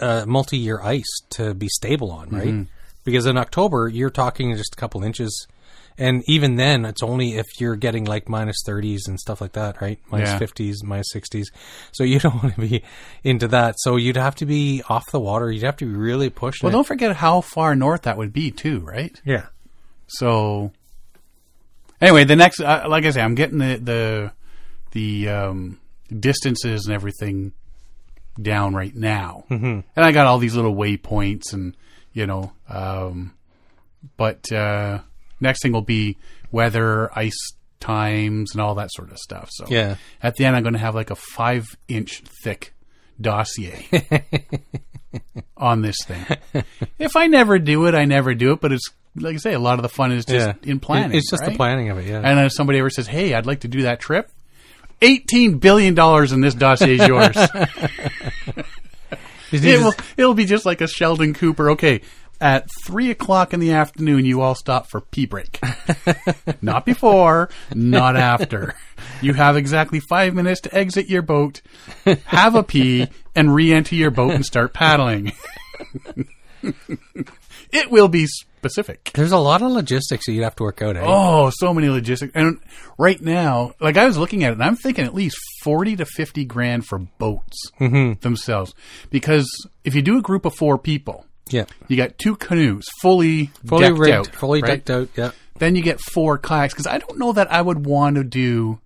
uh, 0.00 0.24
multi-year 0.26 0.80
ice 0.82 1.20
to 1.30 1.54
be 1.54 1.68
stable 1.68 2.10
on, 2.10 2.30
right? 2.30 2.66
Because 3.04 3.26
in 3.26 3.36
October, 3.38 3.88
you're 3.88 4.10
talking 4.10 4.54
just 4.56 4.74
a 4.74 4.76
couple 4.76 5.02
inches, 5.04 5.46
and 5.96 6.22
even 6.26 6.56
then, 6.56 6.84
it's 6.84 7.02
only 7.02 7.36
if 7.36 7.46
you're 7.58 7.74
getting 7.76 8.04
like 8.04 8.28
minus 8.28 8.56
thirties 8.66 9.04
and 9.08 9.18
stuff 9.18 9.40
like 9.40 9.52
that, 9.52 9.80
right? 9.80 9.98
Minus 10.10 10.30
Yeah. 10.30 10.38
fifties, 10.38 10.82
minus 10.84 11.06
sixties. 11.10 11.50
So 11.92 12.04
you 12.04 12.18
don't 12.24 12.42
want 12.42 12.54
to 12.56 12.60
be 12.60 12.82
into 13.24 13.48
that. 13.48 13.76
So 13.78 13.96
you'd 13.96 14.16
have 14.16 14.34
to 14.36 14.46
be 14.46 14.82
off 14.88 15.04
the 15.10 15.20
water. 15.20 15.50
You'd 15.50 15.62
have 15.64 15.76
to 15.78 15.86
be 15.86 15.94
really 15.96 16.28
pushing. 16.30 16.66
well, 16.66 16.72
it. 16.72 16.76
don't 16.76 16.86
forget 16.86 17.16
how 17.16 17.40
far 17.40 17.74
north 17.74 18.02
that 18.02 18.16
would 18.16 18.32
be 18.32 18.50
too, 18.50 18.80
right? 18.80 19.20
yeah, 19.24 19.46
So, 20.06 20.72
anyway, 22.00 22.24
the 22.24 22.36
next, 22.36 22.60
uh, 22.60 22.84
like 22.88 23.04
I 23.04 23.10
say, 23.10 23.20
I'm 23.22 23.34
getting 23.34 23.58
the 23.58 23.76
the 23.82 24.32
the 24.92 25.28
um, 25.28 25.80
distances 26.18 26.86
and 26.86 26.94
everything 26.94 27.52
down 28.40 28.74
right 28.74 28.94
now, 28.94 29.44
mm-hmm. 29.50 29.66
and 29.66 29.84
I 29.96 30.12
got 30.12 30.26
all 30.26 30.38
these 30.38 30.54
little 30.54 30.74
waypoints, 30.74 31.52
and 31.52 31.76
you 32.12 32.26
know, 32.26 32.52
um, 32.68 33.34
but 34.16 34.50
uh, 34.52 35.00
next 35.40 35.62
thing 35.62 35.72
will 35.72 35.82
be 35.82 36.16
weather, 36.50 37.10
ice 37.16 37.52
times, 37.80 38.52
and 38.52 38.60
all 38.60 38.74
that 38.76 38.90
sort 38.92 39.10
of 39.10 39.18
stuff. 39.18 39.48
So, 39.52 39.66
Yeah. 39.68 39.96
at 40.22 40.36
the 40.36 40.44
end, 40.44 40.56
I'm 40.56 40.62
going 40.62 40.72
to 40.74 40.78
have 40.78 40.94
like 40.94 41.10
a 41.10 41.16
five 41.16 41.66
inch 41.88 42.22
thick 42.42 42.74
dossier 43.20 43.88
on 45.56 45.82
this 45.82 45.96
thing. 46.04 46.24
If 46.98 47.16
I 47.16 47.26
never 47.26 47.58
do 47.58 47.86
it, 47.86 47.94
I 47.94 48.04
never 48.04 48.34
do 48.34 48.52
it. 48.52 48.60
But 48.60 48.72
it's 48.72 48.88
like 49.16 49.34
I 49.34 49.38
say, 49.38 49.52
a 49.54 49.58
lot 49.58 49.78
of 49.78 49.82
the 49.82 49.88
fun 49.88 50.12
is 50.12 50.24
just 50.24 50.46
yeah. 50.46 50.70
in 50.70 50.80
planning. 50.80 51.16
It's 51.16 51.30
just 51.30 51.44
the 51.44 51.56
planning 51.56 51.90
of 51.90 51.98
it. 51.98 52.06
Yeah. 52.06 52.20
And 52.22 52.38
if 52.40 52.52
somebody 52.52 52.78
ever 52.78 52.90
says, 52.90 53.06
"Hey, 53.06 53.34
I'd 53.34 53.46
like 53.46 53.60
to 53.60 53.68
do 53.68 53.82
that 53.82 54.00
trip," 54.00 54.30
eighteen 55.02 55.58
billion 55.58 55.94
dollars 55.94 56.32
in 56.32 56.40
this 56.40 56.54
dossier 56.54 56.94
is 56.94 57.06
yours. 57.06 57.36
it 59.52 59.80
will. 59.80 59.94
It'll 60.16 60.34
be 60.34 60.44
just 60.44 60.66
like 60.66 60.80
a 60.80 60.88
Sheldon 60.88 61.34
Cooper. 61.34 61.70
Okay. 61.70 62.02
At 62.40 62.68
three 62.84 63.10
o'clock 63.10 63.52
in 63.52 63.58
the 63.58 63.72
afternoon, 63.72 64.24
you 64.24 64.42
all 64.42 64.54
stop 64.54 64.86
for 64.86 65.00
pee 65.00 65.26
break. 65.26 65.58
not 66.62 66.86
before, 66.86 67.50
not 67.74 68.14
after. 68.14 68.76
You 69.20 69.34
have 69.34 69.56
exactly 69.56 69.98
five 69.98 70.34
minutes 70.34 70.60
to 70.60 70.72
exit 70.72 71.08
your 71.08 71.22
boat, 71.22 71.62
have 72.26 72.54
a 72.54 72.62
pee, 72.62 73.08
and 73.34 73.52
re-enter 73.52 73.96
your 73.96 74.12
boat 74.12 74.34
and 74.34 74.46
start 74.46 74.72
paddling. 74.72 75.32
it 77.72 77.90
will 77.90 78.06
be 78.06 78.28
specific. 78.58 79.10
There's 79.14 79.32
a 79.32 79.38
lot 79.38 79.62
of 79.62 79.70
logistics 79.72 80.26
that 80.26 80.32
you'd 80.32 80.42
have 80.44 80.56
to 80.56 80.64
work 80.64 80.82
out. 80.82 80.96
Eh? 80.96 81.02
Oh, 81.04 81.50
so 81.54 81.72
many 81.72 81.88
logistics. 81.88 82.32
And 82.34 82.58
right 82.98 83.20
now, 83.20 83.72
like 83.80 83.96
I 83.96 84.06
was 84.06 84.18
looking 84.18 84.44
at 84.44 84.50
it, 84.50 84.54
and 84.54 84.64
I'm 84.64 84.76
thinking 84.76 85.04
at 85.04 85.14
least 85.14 85.36
40 85.62 85.96
to 85.96 86.04
50 86.04 86.44
grand 86.44 86.86
for 86.86 86.98
boats 86.98 87.56
themselves. 87.78 88.74
Because 89.10 89.48
if 89.84 89.94
you 89.94 90.02
do 90.02 90.18
a 90.18 90.22
group 90.22 90.44
of 90.44 90.54
four 90.54 90.78
people, 90.78 91.24
yeah. 91.48 91.64
you 91.88 91.96
got 91.96 92.18
two 92.18 92.36
canoes 92.36 92.84
fully, 93.00 93.46
Fully 93.66 93.82
decked 93.88 93.98
rigged, 93.98 94.12
out, 94.14 94.26
fully 94.34 94.60
right? 94.60 94.84
decked 94.84 94.90
out. 94.90 95.08
Yeah. 95.16 95.30
Then 95.58 95.74
you 95.76 95.82
get 95.82 96.00
four 96.00 96.38
kayaks. 96.38 96.74
Because 96.74 96.86
I 96.86 96.98
don't 96.98 97.18
know 97.18 97.32
that 97.32 97.50
I 97.52 97.60
would 97.62 97.86
want 97.86 98.16
to 98.16 98.24
do 98.24 98.80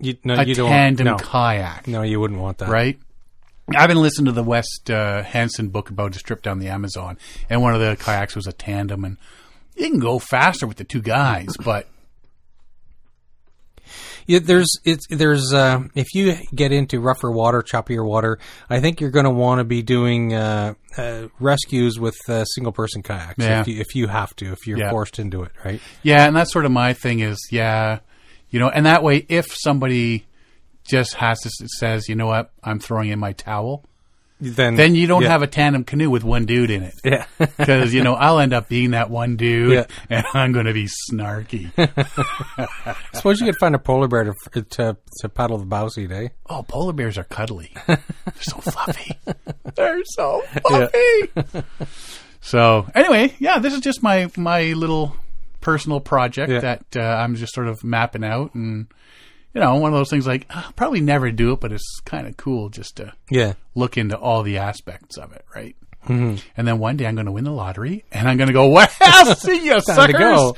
You, 0.00 0.16
no, 0.24 0.34
a 0.34 0.44
you 0.44 0.54
don't. 0.54 0.68
tandem 0.68 1.18
kayak, 1.18 1.86
no, 1.86 2.02
you 2.02 2.18
wouldn't 2.20 2.40
want 2.40 2.58
that. 2.58 2.68
right? 2.68 2.98
I've 3.76 3.88
been 3.88 4.00
listening 4.00 4.26
to 4.26 4.32
the 4.32 4.42
West 4.42 4.90
uh, 4.90 5.22
Hansen 5.22 5.68
book 5.68 5.90
about 5.90 6.12
his 6.14 6.22
trip 6.22 6.42
down 6.42 6.58
the 6.58 6.68
Amazon, 6.68 7.18
and 7.50 7.62
one 7.62 7.74
of 7.74 7.80
the 7.80 7.96
kayaks 8.02 8.34
was 8.36 8.46
a 8.46 8.52
tandem, 8.52 9.04
and 9.04 9.16
you 9.76 9.88
can 9.90 9.98
go 9.98 10.18
faster 10.18 10.66
with 10.66 10.76
the 10.76 10.84
two 10.84 11.02
guys, 11.02 11.48
but 11.64 11.88
Yeah, 14.26 14.38
there's 14.40 14.68
it's 14.84 15.06
there's 15.10 15.52
uh, 15.52 15.82
if 15.94 16.14
you 16.14 16.36
get 16.54 16.70
into 16.72 17.00
rougher 17.00 17.30
water, 17.30 17.62
choppier 17.62 18.06
water, 18.06 18.38
I 18.70 18.80
think 18.80 19.00
you're 19.00 19.10
going 19.10 19.24
to 19.24 19.30
want 19.30 19.58
to 19.58 19.64
be 19.64 19.82
doing 19.82 20.32
uh, 20.32 20.74
uh, 20.96 21.26
rescues 21.40 21.98
with 21.98 22.14
uh, 22.28 22.44
single 22.44 22.72
person 22.72 23.02
kayaks 23.02 23.34
Yeah. 23.38 23.60
if, 23.62 23.68
you, 23.68 23.80
if 23.80 23.94
you 23.96 24.06
have 24.06 24.34
to, 24.36 24.52
if 24.52 24.66
you're 24.66 24.78
Yeah. 24.78 24.90
forced 24.90 25.18
into 25.18 25.42
it, 25.42 25.50
right? 25.64 25.80
Yeah, 26.02 26.26
and 26.26 26.36
that's 26.36 26.52
sort 26.52 26.64
of 26.66 26.70
my 26.72 26.92
thing 26.92 27.20
is, 27.20 27.38
yeah, 27.50 27.98
you 28.50 28.60
know, 28.60 28.68
and 28.68 28.86
that 28.86 29.02
way, 29.02 29.26
if 29.28 29.46
somebody 29.52 30.26
just 30.92 31.14
has 31.14 31.40
to 31.40 31.50
says, 31.78 32.08
you 32.08 32.14
know 32.14 32.26
what, 32.26 32.52
I'm 32.62 32.78
throwing 32.78 33.08
in 33.10 33.18
my 33.18 33.32
towel, 33.32 33.82
Then 34.40 34.74
then 34.76 34.94
you 34.94 35.06
don't 35.06 35.22
yeah. 35.22 35.28
have 35.34 35.42
a 35.42 35.46
tandem 35.46 35.84
canoe 35.84 36.10
with 36.10 36.22
one 36.24 36.44
dude 36.46 36.70
in 36.70 36.82
it. 36.82 36.94
yeah. 37.04 37.26
Because, 37.56 37.94
you 37.94 38.02
know, 38.02 38.14
I'll 38.14 38.38
end 38.40 38.52
up 38.52 38.68
being 38.68 38.90
that 38.92 39.08
one 39.08 39.36
dude 39.36 39.72
Yeah. 39.72 39.86
and 40.10 40.24
I'm 40.34 40.52
going 40.52 40.66
to 40.66 40.72
be 40.74 40.88
snarky. 41.10 41.70
I 41.78 42.96
suppose 43.14 43.40
you 43.40 43.46
could 43.46 43.56
find 43.58 43.74
a 43.74 43.78
polar 43.78 44.08
bear 44.08 44.24
to 44.24 44.62
to, 44.62 44.96
to 45.20 45.28
paddle 45.28 45.58
the 45.58 45.64
bow 45.66 45.88
seat, 45.88 46.10
eh? 46.12 46.28
oh, 46.50 46.62
polar 46.62 46.92
bears 46.92 47.16
are 47.18 47.24
cuddly. 47.24 47.72
They're 47.86 47.98
so 48.40 48.56
fluffy. 48.58 49.18
They're 49.76 50.04
so 50.04 50.42
fluffy. 50.66 51.62
so, 52.40 52.86
anyway, 52.94 53.34
yeah, 53.38 53.58
this 53.58 53.72
is 53.74 53.80
just 53.80 54.02
my, 54.02 54.30
my 54.36 54.72
little 54.74 55.16
personal 55.60 56.00
project 56.00 56.50
Yeah. 56.50 56.60
that 56.60 56.96
uh, 56.96 57.00
I'm 57.22 57.36
just 57.36 57.54
sort 57.54 57.68
of 57.68 57.84
mapping 57.84 58.24
out, 58.24 58.54
and 58.54 58.86
you 59.54 59.60
know, 59.60 59.76
one 59.76 59.92
of 59.92 59.98
those 59.98 60.10
things 60.10 60.26
like 60.26 60.46
I'll 60.50 60.72
probably 60.72 61.00
never 61.00 61.30
do 61.30 61.52
it, 61.52 61.60
but 61.60 61.72
it's 61.72 62.00
kind 62.04 62.26
of 62.26 62.36
cool 62.36 62.68
just 62.68 62.96
to 62.96 63.12
Yeah. 63.30 63.54
look 63.74 63.96
into 63.98 64.16
all 64.18 64.42
the 64.42 64.58
aspects 64.58 65.16
of 65.18 65.32
it, 65.32 65.44
right? 65.54 65.76
Mm-hmm. 66.08 66.36
And 66.56 66.66
then 66.66 66.78
one 66.80 66.96
day 66.96 67.06
I'm 67.06 67.14
going 67.14 67.26
to 67.26 67.32
win 67.32 67.44
the 67.44 67.52
lottery, 67.52 68.04
and 68.10 68.28
I'm 68.28 68.36
going 68.36 68.46
to 68.48 68.52
go, 68.52 68.68
"Well, 68.68 68.88
see 69.36 69.64
you, 69.64 69.80
suckers!" 69.80 70.52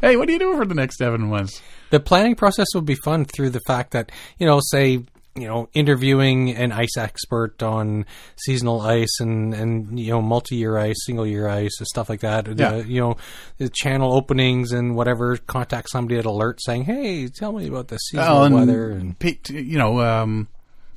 hey, 0.00 0.16
what 0.16 0.28
are 0.28 0.32
you 0.32 0.38
doing 0.38 0.58
for 0.58 0.64
the 0.66 0.74
next 0.74 0.96
seven 0.98 1.22
months? 1.28 1.60
The 1.90 2.00
planning 2.00 2.34
process 2.34 2.66
will 2.74 2.82
be 2.82 2.94
fun 2.96 3.24
through 3.24 3.50
the 3.50 3.60
fact 3.66 3.92
that, 3.92 4.10
you 4.38 4.46
know, 4.46 4.60
say, 4.62 5.00
you 5.36 5.46
know, 5.46 5.68
interviewing 5.74 6.50
an 6.50 6.72
ice 6.72 6.96
expert 6.96 7.62
on 7.62 8.04
seasonal 8.36 8.80
ice 8.80 9.20
and, 9.20 9.54
and 9.54 9.98
you 9.98 10.10
know, 10.10 10.20
multi 10.20 10.56
year 10.56 10.76
ice, 10.76 10.96
single 11.06 11.26
year 11.26 11.48
ice, 11.48 11.76
and 11.78 11.86
stuff 11.86 12.08
like 12.08 12.20
that. 12.20 12.46
Yeah. 12.58 12.78
The, 12.78 12.88
you 12.88 13.00
know, 13.00 13.16
the 13.58 13.68
channel 13.68 14.12
openings 14.12 14.72
and 14.72 14.96
whatever, 14.96 15.36
contact 15.36 15.88
somebody 15.90 16.18
at 16.18 16.24
alert 16.24 16.60
saying, 16.62 16.84
hey, 16.84 17.28
tell 17.28 17.52
me 17.52 17.68
about 17.68 17.88
the 17.88 17.96
seasonal 17.98 18.38
Oh, 18.38 18.42
and 18.44 18.54
weather. 18.54 18.90
And 18.90 19.14
you 19.50 19.78
know, 19.78 20.00
um, 20.00 20.48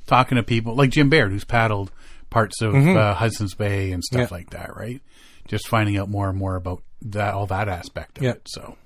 talking 0.06 0.36
to 0.36 0.42
people 0.42 0.74
like 0.74 0.90
Jim 0.90 1.08
Baird, 1.08 1.30
who's 1.30 1.44
paddled 1.44 1.92
parts 2.30 2.60
of 2.60 2.74
uh, 2.74 3.14
Hudson's 3.14 3.54
Bay 3.54 3.92
and 3.92 4.02
stuff 4.02 4.22
Mm-hmm. 4.22 4.34
Yeah. 4.34 4.36
like 4.38 4.50
that, 4.50 4.76
right? 4.76 5.00
Just 5.46 5.68
finding 5.68 5.96
out 5.96 6.08
more 6.08 6.28
and 6.28 6.36
more 6.36 6.56
about 6.56 6.82
that, 7.02 7.34
all 7.34 7.46
that 7.46 7.68
aspect 7.68 8.18
of 8.18 8.24
Yeah. 8.24 8.30
it. 8.32 8.42
So, 8.48 8.76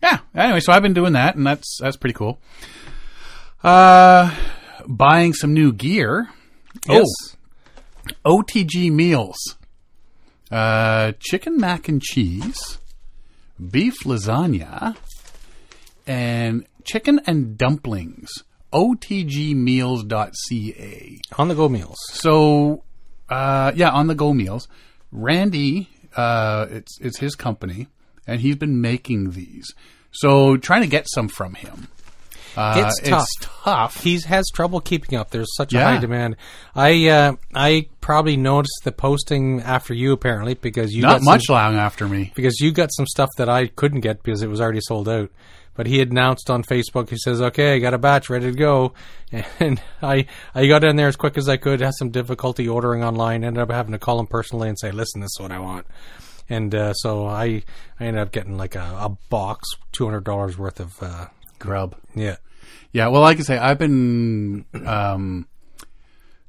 yeah. 0.00 0.18
Anyway, 0.34 0.60
so 0.60 0.72
I've 0.72 0.82
been 0.82 0.94
doing 0.94 1.14
that, 1.14 1.34
and 1.34 1.44
that's 1.44 1.78
that's 1.80 1.96
pretty 1.96 2.14
cool. 2.14 2.38
Uh, 3.64 4.32
buying 4.86 5.34
some 5.34 5.52
new 5.52 5.72
gear. 5.72 6.28
yes. 6.88 7.06
Oh, 8.24 8.42
OTG 8.42 8.92
meals. 8.92 9.36
Uh, 10.50 11.12
chicken 11.18 11.58
mac 11.58 11.88
and 11.88 12.00
cheese, 12.00 12.78
beef 13.70 13.94
lasagna, 14.04 14.96
and 16.06 16.64
chicken 16.84 17.20
and 17.26 17.58
dumplings. 17.58 18.30
OTGmeals.ca. 18.72 21.20
on 21.38 21.48
the 21.48 21.54
go 21.54 21.68
meals. 21.68 21.96
So, 22.12 22.84
uh, 23.28 23.72
yeah, 23.74 23.90
on 23.90 24.06
the 24.06 24.14
go 24.14 24.32
meals. 24.32 24.68
Randy, 25.10 25.88
uh, 26.16 26.66
it's 26.70 26.98
it's 27.00 27.18
his 27.18 27.34
company, 27.34 27.88
and 28.26 28.40
he's 28.40 28.56
been 28.56 28.80
making 28.80 29.32
these. 29.32 29.74
So, 30.12 30.56
trying 30.56 30.82
to 30.82 30.88
get 30.88 31.08
some 31.08 31.26
from 31.28 31.54
him. 31.54 31.88
Uh, 32.56 32.84
It's 32.86 33.00
tough. 33.08 33.26
tough. 33.40 34.02
He 34.02 34.18
has 34.20 34.46
trouble 34.54 34.80
keeping 34.80 35.18
up. 35.18 35.30
There's 35.30 35.54
such 35.56 35.72
a 35.74 35.80
high 35.82 35.98
demand. 35.98 36.36
I 36.74 37.08
uh, 37.08 37.32
I 37.54 37.88
probably 38.00 38.36
noticed 38.36 38.80
the 38.84 38.92
posting 38.92 39.60
after 39.60 39.92
you 39.94 40.12
apparently 40.12 40.54
because 40.54 40.92
you 40.92 41.02
Not 41.02 41.20
got 41.20 41.22
much 41.22 41.44
some, 41.46 41.54
long 41.54 41.74
after 41.76 42.08
me. 42.08 42.32
because 42.34 42.58
you 42.60 42.72
got 42.72 42.90
some 42.92 43.06
stuff 43.06 43.28
that 43.36 43.48
I 43.48 43.66
couldn't 43.66 44.00
get 44.00 44.22
because 44.22 44.42
it 44.42 44.48
was 44.48 44.60
already 44.60 44.80
sold 44.80 45.08
out. 45.08 45.30
But 45.74 45.86
he 45.86 46.00
announced 46.00 46.48
on 46.48 46.62
Facebook. 46.62 47.10
He 47.10 47.18
says, 47.18 47.42
"Okay, 47.42 47.74
I 47.74 47.78
got 47.80 47.92
a 47.92 47.98
batch 47.98 48.30
ready 48.30 48.46
to 48.50 48.56
go," 48.56 48.94
and 49.60 49.78
I 50.00 50.24
I 50.54 50.66
got 50.68 50.84
in 50.84 50.96
there 50.96 51.08
as 51.08 51.16
quick 51.16 51.36
as 51.36 51.50
I 51.50 51.58
could. 51.58 51.82
Had 51.82 51.92
some 51.98 52.08
difficulty 52.10 52.66
ordering 52.66 53.04
online. 53.04 53.44
Ended 53.44 53.62
up 53.62 53.70
having 53.70 53.92
to 53.92 53.98
call 53.98 54.18
him 54.18 54.26
personally 54.26 54.70
and 54.70 54.78
say, 54.78 54.90
"Listen, 54.90 55.20
this 55.20 55.32
is 55.36 55.40
what 55.40 55.52
I 55.52 55.58
want." 55.58 55.86
And 56.48 56.74
uh, 56.74 56.94
so 56.94 57.26
I 57.26 57.62
I 58.00 58.04
ended 58.06 58.22
up 58.22 58.32
getting 58.32 58.56
like 58.56 58.74
a, 58.74 58.96
a 59.00 59.10
box, 59.28 59.68
two 59.92 60.06
hundred 60.06 60.24
dollars 60.24 60.56
worth 60.56 60.80
of 60.80 60.94
uh, 61.02 61.26
Grub. 61.58 61.94
yeah. 62.14 62.36
Yeah, 62.92 63.08
well, 63.08 63.20
like 63.20 63.38
I 63.38 63.42
say, 63.42 63.58
I've 63.58 63.78
been 63.78 64.64
um, 64.86 65.46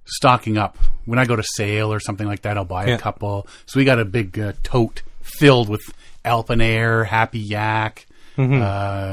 stocking 0.06 0.58
up. 0.58 0.78
When 1.06 1.20
I 1.20 1.26
go 1.26 1.36
to 1.36 1.44
sale 1.44 1.92
or 1.92 2.00
something 2.00 2.26
like 2.26 2.44
that, 2.44 2.58
I'll 2.58 2.64
buy 2.64 2.86
Yeah. 2.88 2.96
a 2.96 3.00
couple. 3.00 3.48
So 3.66 3.80
we 3.80 3.84
got 3.86 4.00
a 4.00 4.06
big 4.06 4.40
uh, 4.40 4.54
tote 4.64 5.02
filled 5.22 5.68
with 5.68 5.82
AlpineAire, 6.24 7.06
Happy 7.06 7.40
Yak. 7.40 8.06
Uh, 8.38 8.44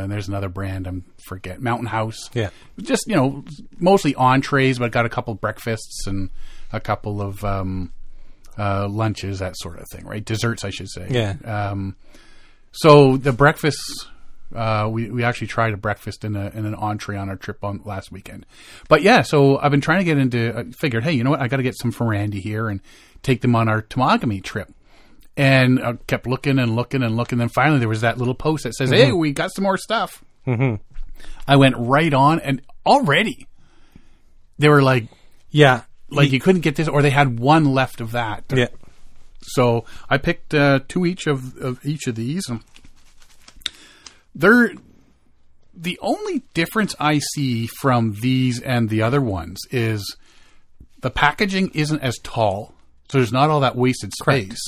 and 0.02 0.12
there's 0.12 0.28
another 0.28 0.50
brand 0.50 0.86
I'm 0.86 1.02
forget 1.26 1.60
Mountain 1.60 1.86
House. 1.86 2.28
Yeah. 2.34 2.50
just 2.78 3.04
you 3.08 3.16
know, 3.16 3.42
mostly 3.78 4.14
entrees, 4.14 4.78
but 4.78 4.92
got 4.92 5.06
a 5.06 5.08
couple 5.08 5.34
breakfasts 5.34 6.06
and 6.06 6.28
a 6.72 6.78
couple 6.78 7.22
of 7.22 7.42
um, 7.42 7.90
uh, 8.58 8.86
lunches, 8.86 9.38
that 9.38 9.56
sort 9.56 9.78
of 9.80 9.88
thing, 9.90 10.04
right? 10.04 10.22
Desserts, 10.24 10.62
I 10.62 10.68
should 10.70 10.90
say. 10.90 11.08
Yeah. 11.10 11.36
Um, 11.44 11.96
so 12.72 13.16
the 13.16 13.32
breakfasts, 13.32 14.06
uh, 14.54 14.88
we 14.90 15.10
we 15.10 15.22
actually 15.22 15.46
tried 15.46 15.72
a 15.74 15.76
breakfast 15.76 16.24
in 16.24 16.34
a 16.34 16.50
in 16.54 16.66
an 16.66 16.74
entree 16.74 17.16
on 17.16 17.28
our 17.28 17.36
trip 17.36 17.62
on 17.62 17.80
last 17.84 18.10
weekend. 18.10 18.46
But 18.88 19.02
yeah, 19.02 19.22
so 19.22 19.58
I've 19.58 19.70
been 19.70 19.80
trying 19.80 19.98
to 19.98 20.04
get 20.04 20.18
into. 20.18 20.52
I 20.56 20.64
figured, 20.72 21.04
hey, 21.04 21.12
you 21.12 21.22
know 21.24 21.30
what? 21.30 21.40
I 21.40 21.48
got 21.48 21.58
to 21.58 21.62
get 21.62 21.76
some 21.78 21.92
for 21.92 22.08
Randy 22.08 22.40
here 22.40 22.68
and 22.68 22.80
take 23.22 23.40
them 23.40 23.54
on 23.54 23.68
our 23.68 23.82
Temagami 23.82 24.42
trip. 24.42 24.72
And 25.36 25.82
I 25.82 25.94
kept 26.06 26.26
looking 26.26 26.58
and 26.58 26.76
looking 26.76 27.02
and 27.02 27.16
looking. 27.16 27.40
And 27.40 27.52
finally, 27.52 27.78
there 27.80 27.88
was 27.88 28.02
that 28.02 28.18
little 28.18 28.34
post 28.34 28.64
that 28.64 28.74
says, 28.74 28.90
"Hey, 28.90 29.12
we 29.12 29.32
got 29.32 29.52
some 29.52 29.64
more 29.64 29.78
stuff." 29.78 30.24
Mm-hmm. 30.46 30.76
I 31.48 31.56
went 31.56 31.74
right 31.78 32.12
on, 32.12 32.38
and 32.40 32.62
already 32.86 33.46
they 34.58 34.68
were 34.68 34.82
like, 34.82 35.08
Yeah. 35.50 35.82
like 36.10 36.30
you 36.30 36.38
couldn't 36.38 36.60
get 36.60 36.76
this, 36.76 36.86
or 36.86 37.02
they 37.02 37.10
had 37.10 37.40
one 37.40 37.64
left 37.72 38.00
of 38.00 38.12
that. 38.12 38.44
Yeah. 38.54 38.68
So 39.42 39.84
I 40.08 40.18
picked 40.18 40.54
uh, 40.54 40.80
two 40.86 41.04
each 41.06 41.26
of, 41.26 41.56
of 41.58 41.84
each 41.84 42.06
of 42.06 42.14
these. 42.14 42.48
And 42.48 42.60
they're 44.34 44.72
the 45.76 45.98
only 46.02 46.42
difference 46.54 46.94
I 47.00 47.18
see 47.18 47.66
from 47.66 48.14
these 48.20 48.60
and 48.60 48.88
the 48.88 49.02
other 49.02 49.20
ones 49.20 49.58
is 49.70 50.16
the 51.00 51.10
packaging 51.10 51.70
isn't 51.74 52.00
as 52.00 52.16
tall, 52.22 52.72
so 53.10 53.18
there's 53.18 53.32
not 53.32 53.50
all 53.50 53.60
that 53.60 53.76
wasted 53.76 54.12
space. 54.14 54.60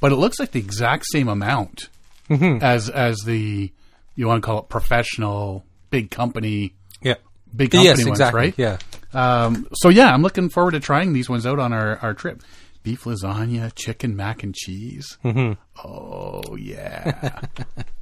But 0.00 0.12
it 0.12 0.16
looks 0.16 0.38
like 0.38 0.52
the 0.52 0.58
exact 0.60 1.04
same 1.12 1.28
amount 1.28 1.88
as 2.30 2.88
as 2.90 3.18
the 3.24 3.72
you 4.14 4.26
want 4.26 4.42
to 4.42 4.46
call 4.46 4.58
it 4.60 4.68
professional 4.68 5.64
big 5.90 6.10
company 6.10 6.74
Yeah. 7.02 7.14
big 7.54 7.70
company 7.70 7.88
yes, 7.88 7.98
ones, 7.98 8.08
exactly. 8.08 8.40
right? 8.40 8.54
Yeah. 8.56 8.78
Um, 9.14 9.66
so 9.74 9.88
yeah, 9.88 10.12
I'm 10.12 10.22
looking 10.22 10.48
forward 10.50 10.72
to 10.72 10.80
trying 10.80 11.12
these 11.14 11.30
ones 11.30 11.46
out 11.46 11.58
on 11.58 11.72
our, 11.72 11.96
our 11.98 12.14
trip. 12.14 12.42
Beef 12.82 13.04
lasagna, 13.04 13.72
chicken 13.74 14.14
mac 14.16 14.42
and 14.42 14.54
cheese. 14.54 15.16
Mm-hmm. 15.24 15.52
Oh 15.88 16.56
yeah. 16.56 17.40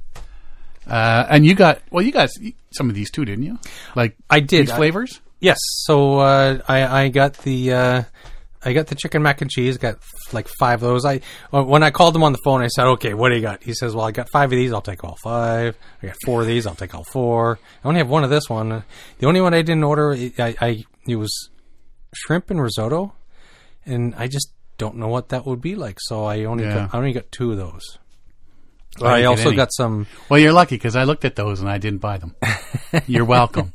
uh, 0.89 1.27
and 1.29 1.45
you 1.45 1.53
got 1.55 1.79
well, 1.91 2.03
you 2.03 2.11
got 2.11 2.29
some 2.71 2.89
of 2.89 2.95
these 2.95 3.11
too, 3.11 3.25
didn't 3.25 3.43
you? 3.45 3.59
Like 3.95 4.15
I 4.29 4.39
did. 4.39 4.69
I- 4.71 4.75
flavors. 4.75 5.21
Yes. 5.39 5.59
So 5.85 6.19
uh, 6.19 6.59
I 6.67 7.03
I 7.03 7.07
got 7.09 7.33
the 7.39 7.71
uh, 7.73 8.03
I 8.63 8.73
got 8.73 8.87
the 8.87 8.95
chicken 8.95 9.21
mac 9.21 9.41
and 9.41 9.51
cheese. 9.51 9.77
Got 9.77 9.99
like 10.33 10.47
five 10.59 10.81
of 10.81 10.89
those. 10.89 11.05
I 11.05 11.21
uh, 11.53 11.63
when 11.63 11.83
I 11.83 11.91
called 11.91 12.15
him 12.15 12.23
on 12.23 12.31
the 12.31 12.39
phone, 12.43 12.61
I 12.63 12.67
said, 12.67 12.85
"Okay, 12.87 13.13
what 13.13 13.29
do 13.29 13.35
you 13.35 13.41
got?" 13.41 13.61
He 13.63 13.73
says, 13.73 13.93
"Well, 13.93 14.05
I 14.05 14.11
got 14.11 14.29
five 14.31 14.51
of 14.51 14.57
these. 14.57 14.73
I'll 14.73 14.81
take 14.81 15.03
all 15.03 15.15
five. 15.23 15.77
I 16.01 16.07
got 16.07 16.15
four 16.25 16.41
of 16.41 16.47
these. 16.47 16.65
I'll 16.65 16.73
take 16.75 16.95
all 16.95 17.03
four. 17.03 17.59
I 17.83 17.87
only 17.87 17.99
have 17.99 18.09
one 18.09 18.23
of 18.23 18.29
this 18.31 18.49
one. 18.49 18.83
The 19.19 19.27
only 19.27 19.39
one 19.41 19.53
I 19.53 19.61
didn't 19.61 19.83
order, 19.83 20.13
I, 20.39 20.55
I 20.59 20.85
it 21.07 21.17
was 21.17 21.49
shrimp 22.15 22.49
and 22.49 22.59
risotto, 22.59 23.13
and 23.85 24.15
I 24.15 24.27
just 24.27 24.51
don't 24.79 24.95
know 24.97 25.07
what 25.07 25.29
that 25.29 25.45
would 25.45 25.61
be 25.61 25.75
like. 25.75 25.97
So 26.01 26.25
I 26.25 26.45
only 26.45 26.63
Yeah. 26.63 26.73
got, 26.87 26.95
I 26.95 26.97
only 26.97 27.13
got 27.13 27.31
two 27.31 27.51
of 27.51 27.57
those. 27.57 27.99
I 29.01 29.21
I 29.21 29.23
also 29.25 29.51
got 29.51 29.69
some, 29.73 30.07
Well, 30.29 30.39
you're 30.39 30.53
lucky 30.53 30.75
because 30.75 30.95
I 30.95 31.03
looked 31.03 31.25
at 31.25 31.35
those 31.35 31.59
and 31.61 31.69
I 31.69 31.77
didn't 31.77 31.99
buy 31.99 32.17
them. 32.17 32.35
you're 33.07 33.25
welcome. 33.25 33.71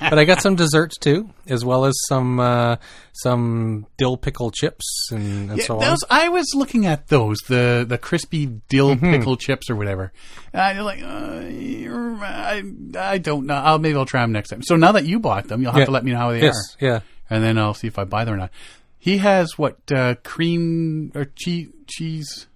but 0.00 0.18
I 0.18 0.24
got 0.24 0.40
some 0.40 0.54
desserts 0.56 0.96
too, 0.98 1.28
as 1.46 1.64
well 1.64 1.84
as 1.84 1.94
some 2.08 2.40
uh, 2.40 2.76
some 3.12 3.86
dill 3.98 4.16
pickle 4.16 4.50
chips 4.50 5.08
and, 5.10 5.50
and 5.50 5.58
Yeah, 5.58 5.64
so 5.64 5.74
on. 5.74 5.80
those 5.80 5.98
I 6.08 6.28
was 6.30 6.46
looking 6.54 6.86
at 6.86 7.08
those 7.08 7.36
the 7.48 7.84
the 7.86 7.98
crispy 7.98 8.46
dill 8.68 8.94
Mm-hmm. 8.94 9.12
pickle 9.12 9.36
chips 9.36 9.68
or 9.68 9.76
whatever. 9.76 10.12
And 10.52 10.62
I'm 10.62 10.84
like, 10.84 11.02
uh, 11.02 12.24
I 12.24 12.62
I 12.96 13.18
don't 13.18 13.46
know. 13.46 13.54
I'll, 13.54 13.78
maybe 13.78 13.96
I'll 13.98 14.06
try 14.06 14.22
them 14.22 14.32
next 14.32 14.48
time. 14.50 14.62
So 14.62 14.76
now 14.76 14.92
that 14.92 15.04
you 15.04 15.18
bought 15.20 15.48
them, 15.48 15.60
you'll 15.62 15.72
have 15.72 15.80
Yeah. 15.80 15.84
to 15.86 15.90
let 15.90 16.04
me 16.04 16.12
know 16.12 16.18
how 16.18 16.30
they 16.30 16.42
yes, 16.42 16.56
are. 16.80 16.84
yeah. 16.86 17.00
and 17.28 17.42
then 17.44 17.58
I'll 17.58 17.74
see 17.74 17.88
if 17.88 17.98
I 17.98 18.04
buy 18.04 18.24
them 18.24 18.34
or 18.34 18.38
not. 18.38 18.50
He 18.98 19.18
has 19.18 19.58
what 19.58 19.78
uh, 19.92 20.14
cream 20.24 21.12
or 21.14 21.26
cheese 21.36 21.68
cheese 21.86 22.46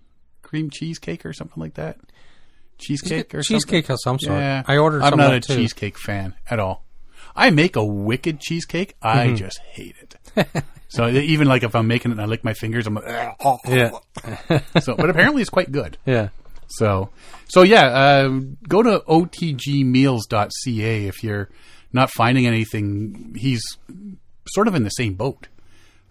cream 0.52 0.68
cheesecake 0.68 1.24
or 1.24 1.32
something 1.32 1.58
like 1.60 1.74
that. 1.74 1.96
Cheesecake 2.76 3.34
or 3.34 3.40
cheesecake 3.42 3.86
something? 3.86 3.94
of 3.94 3.98
some 4.02 4.18
sort. 4.18 4.38
Yeah, 4.38 4.62
I 4.66 4.76
ordered 4.76 5.00
I'm 5.02 5.16
not 5.16 5.32
a 5.32 5.40
too. 5.40 5.54
cheesecake 5.56 5.98
fan 5.98 6.34
at 6.50 6.60
all. 6.60 6.84
I 7.34 7.48
make 7.48 7.74
a 7.76 7.82
wicked 7.84 8.38
cheesecake. 8.38 8.94
I 9.00 9.28
Mm-hmm. 9.28 9.36
just 9.36 9.58
hate 9.60 9.96
it. 10.36 10.64
so 10.88 11.08
even 11.08 11.48
like 11.48 11.62
if 11.62 11.74
I'm 11.74 11.86
making 11.86 12.10
it 12.10 12.14
and 12.16 12.20
I 12.20 12.26
lick 12.26 12.44
my 12.44 12.52
fingers, 12.52 12.86
I'm 12.86 12.94
like, 12.94 13.04
"Ugh." 13.40 13.58
Yeah, 13.66 13.92
so. 14.80 14.94
But 14.94 15.08
apparently 15.08 15.40
it's 15.40 15.48
quite 15.50 15.72
good. 15.72 15.96
yeah. 16.06 16.28
So, 16.68 17.08
so 17.48 17.62
yeah, 17.62 17.86
uh, 17.86 18.28
go 18.68 18.82
to 18.82 19.00
otgmeals.ca 19.08 21.06
if 21.06 21.22
you're 21.24 21.48
not 21.94 22.10
finding 22.10 22.46
anything. 22.46 23.34
He's 23.38 23.62
sort 24.48 24.68
of 24.68 24.74
in 24.74 24.82
the 24.84 24.90
same 24.90 25.14
boat. 25.14 25.48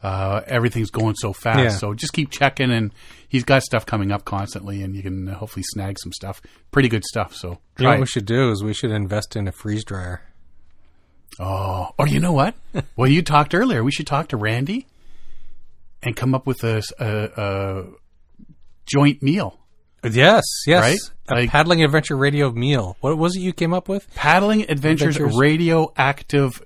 Uh, 0.03 0.41
everything's 0.47 0.89
going 0.89 1.13
so 1.15 1.31
fast, 1.31 1.59
Yeah. 1.59 1.69
so 1.69 1.93
just 1.93 2.11
keep 2.13 2.31
checking, 2.31 2.71
and 2.71 2.91
he's 3.29 3.43
got 3.43 3.61
stuff 3.61 3.85
coming 3.85 4.11
up 4.11 4.25
constantly, 4.25 4.81
and 4.81 4.95
you 4.95 5.03
can 5.03 5.29
uh, 5.29 5.35
hopefully 5.35 5.63
snag 5.73 5.97
some 5.99 6.11
stuff. 6.11 6.41
Pretty 6.71 6.89
good 6.89 7.03
stuff. 7.05 7.35
So 7.35 7.59
You 7.77 7.83
know 7.83 7.89
what 7.91 7.99
we 7.99 8.05
should 8.07 8.25
do 8.25 8.49
is 8.51 8.63
we 8.63 8.73
should 8.73 8.89
invest 8.91 9.35
in 9.35 9.47
a 9.47 9.51
freeze 9.51 9.83
dryer. 9.83 10.21
Oh, 11.39 11.89
or 11.99 12.07
you 12.07 12.19
know 12.19 12.33
what? 12.33 12.55
well, 12.95 13.07
you 13.09 13.21
talked 13.21 13.53
earlier. 13.53 13.83
We 13.83 13.91
should 13.91 14.07
talk 14.07 14.29
to 14.29 14.37
Randy 14.37 14.87
and 16.03 16.15
come 16.15 16.33
up 16.33 16.47
with 16.47 16.63
a 16.63 17.87
joint 18.85 19.21
meal. 19.21 19.59
Yes, 20.03 20.43
yes. 20.65 20.81
Right? 20.81 20.99
A 21.29 21.33
Like- 21.41 21.49
paddling 21.51 21.83
adventure 21.83 22.17
radio 22.17 22.51
meal. 22.51 22.97
What 23.01 23.17
was 23.17 23.35
it 23.35 23.41
you 23.41 23.53
came 23.53 23.71
up 23.73 23.87
with? 23.87 24.11
Paddling 24.15 24.63
Adventures, 24.69 25.15
Adventures. 25.15 25.39
Radioactive 25.39 26.61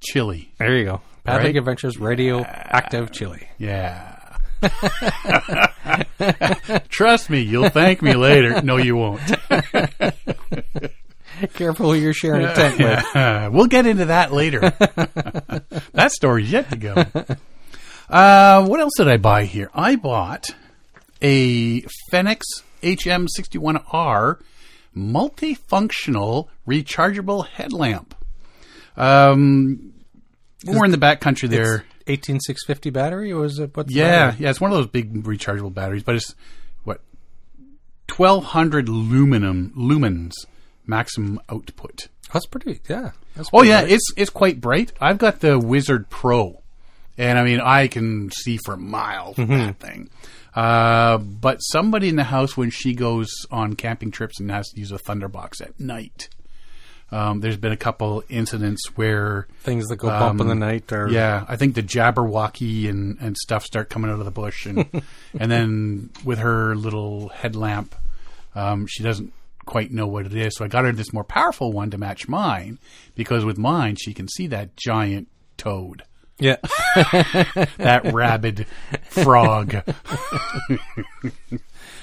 Chili. 0.00 0.52
There 0.58 0.76
you 0.76 0.84
go. 0.84 1.00
Paddling 1.24 1.54
Right? 1.54 1.58
Adventures 1.58 1.98
Radio 1.98 2.40
Active 2.42 3.12
Chili. 3.12 3.48
Yeah. 3.58 4.16
Trust 6.88 7.30
me, 7.30 7.40
you'll 7.40 7.68
thank 7.70 8.02
me 8.02 8.14
later. 8.14 8.60
No, 8.62 8.76
you 8.76 8.96
won't. 8.96 9.20
Careful 11.54 11.92
who 11.92 11.98
you're 11.98 12.12
sharing 12.12 12.44
a 12.44 12.54
tent 12.54 12.78
with. 12.78 13.04
Yeah, 13.14 13.48
we'll 13.48 13.66
get 13.66 13.86
into 13.86 14.06
that 14.06 14.32
later. 14.32 14.60
that 14.60 16.10
story's 16.12 16.52
yet 16.52 16.70
to 16.70 16.76
go. 16.76 16.94
Uh, 18.08 18.66
what 18.66 18.80
else 18.80 18.92
did 18.96 19.08
I 19.08 19.16
buy 19.16 19.44
here? 19.44 19.70
I 19.74 19.96
bought 19.96 20.50
a 21.22 21.80
Fenix 22.10 22.46
HM61R 22.82 24.40
multifunctional 24.96 26.48
rechargeable 26.66 27.46
headlamp. 27.46 28.14
Um, 28.96 29.92
we're 30.66 30.84
in 30.84 30.90
the 30.90 30.98
back 30.98 31.20
country 31.20 31.48
there. 31.48 31.84
18650 32.06 32.90
battery 32.90 33.32
or 33.32 33.42
was 33.42 33.58
it 33.58 33.76
what's 33.76 33.94
Yeah, 33.94 34.34
yeah, 34.38 34.50
it's 34.50 34.60
one 34.60 34.70
of 34.72 34.76
those 34.76 34.88
big 34.88 35.22
rechargeable 35.24 35.72
batteries, 35.72 36.02
but 36.02 36.16
it's 36.16 36.34
what 36.84 37.00
twelve 38.06 38.44
hundred 38.44 38.86
luminum 38.86 39.72
lumens 39.74 40.32
maximum 40.86 41.40
output. 41.48 42.08
That's 42.32 42.46
pretty 42.46 42.80
yeah. 42.88 43.12
That's 43.36 43.48
Oh 43.52 43.58
pretty 43.58 43.68
yeah, 43.68 43.80
bright. 43.82 43.92
it's 43.92 44.12
it's 44.16 44.30
quite 44.30 44.60
bright. 44.60 44.92
I've 45.00 45.18
got 45.18 45.40
the 45.40 45.58
Wizard 45.58 46.10
Pro, 46.10 46.62
and 47.16 47.38
I 47.38 47.44
mean 47.44 47.60
I 47.60 47.86
can 47.86 48.30
see 48.32 48.58
for 48.64 48.76
miles 48.76 49.36
with 49.36 49.48
that 49.48 49.78
thing. 49.78 50.10
Uh, 50.54 51.18
but 51.18 51.58
somebody 51.58 52.08
in 52.08 52.16
the 52.16 52.24
house 52.24 52.56
when 52.56 52.70
she 52.70 52.92
goes 52.92 53.30
on 53.52 53.74
camping 53.74 54.10
trips 54.10 54.40
and 54.40 54.50
has 54.50 54.68
to 54.70 54.80
use 54.80 54.90
a 54.90 54.98
Thunderbox 54.98 55.60
at 55.62 55.78
night. 55.78 56.28
Um, 57.12 57.40
there's 57.40 57.56
been 57.56 57.72
a 57.72 57.76
couple 57.76 58.22
incidents 58.28 58.86
where 58.96 59.48
things 59.60 59.88
that 59.88 59.96
go 59.96 60.08
bump 60.08 60.40
in 60.40 60.46
the 60.46 60.54
night 60.54 60.92
or 60.92 61.06
Um, 61.06 61.12
yeah, 61.12 61.44
I 61.48 61.56
think 61.56 61.74
the 61.74 61.82
Jabberwocky 61.82 62.88
and, 62.88 63.18
and 63.20 63.36
stuff 63.36 63.64
start 63.64 63.90
coming 63.90 64.10
out 64.10 64.20
of 64.20 64.24
the 64.24 64.30
bush, 64.30 64.66
and 64.66 64.86
and 65.38 65.50
then 65.50 66.10
with 66.24 66.38
her 66.38 66.76
little 66.76 67.28
headlamp, 67.28 67.94
um, 68.54 68.86
she 68.86 69.02
doesn't 69.02 69.32
quite 69.66 69.90
know 69.90 70.06
what 70.06 70.26
it 70.26 70.34
is. 70.34 70.54
So 70.56 70.64
I 70.64 70.68
got 70.68 70.84
her 70.84 70.92
this 70.92 71.12
more 71.12 71.24
powerful 71.24 71.72
one 71.72 71.90
to 71.90 71.98
match 71.98 72.28
mine 72.28 72.78
because 73.14 73.44
with 73.44 73.58
mine 73.58 73.96
she 73.96 74.14
can 74.14 74.28
see 74.28 74.46
that 74.48 74.76
giant 74.76 75.28
toad, 75.56 76.04
yeah. 76.40 76.56
that 77.76 78.10
rabid 78.12 78.66
frog. 79.08 79.74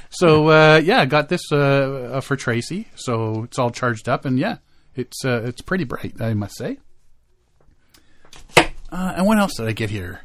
so 0.10 0.50
uh, 0.50 0.82
yeah, 0.84 1.02
I 1.02 1.06
got 1.06 1.30
this 1.30 1.42
uh, 1.52 2.12
uh, 2.14 2.22
for 2.22 2.36
Tracy. 2.36 2.88
So 2.96 3.44
it's 3.44 3.58
all 3.58 3.72
charged 3.72 4.08
up, 4.08 4.26
and 4.26 4.38
yeah, 4.38 4.58
it's 4.98 5.24
uh, 5.26 5.42
it's 5.46 5.62
pretty 5.62 5.84
bright, 5.84 6.20
I 6.22 6.34
must 6.34 6.58
say. 6.58 6.78
Uh, 8.90 9.14
and 9.18 9.26
what 9.26 9.38
else 9.38 9.56
did 9.58 9.68
I 9.68 9.74
get 9.74 9.90
here? 9.90 10.22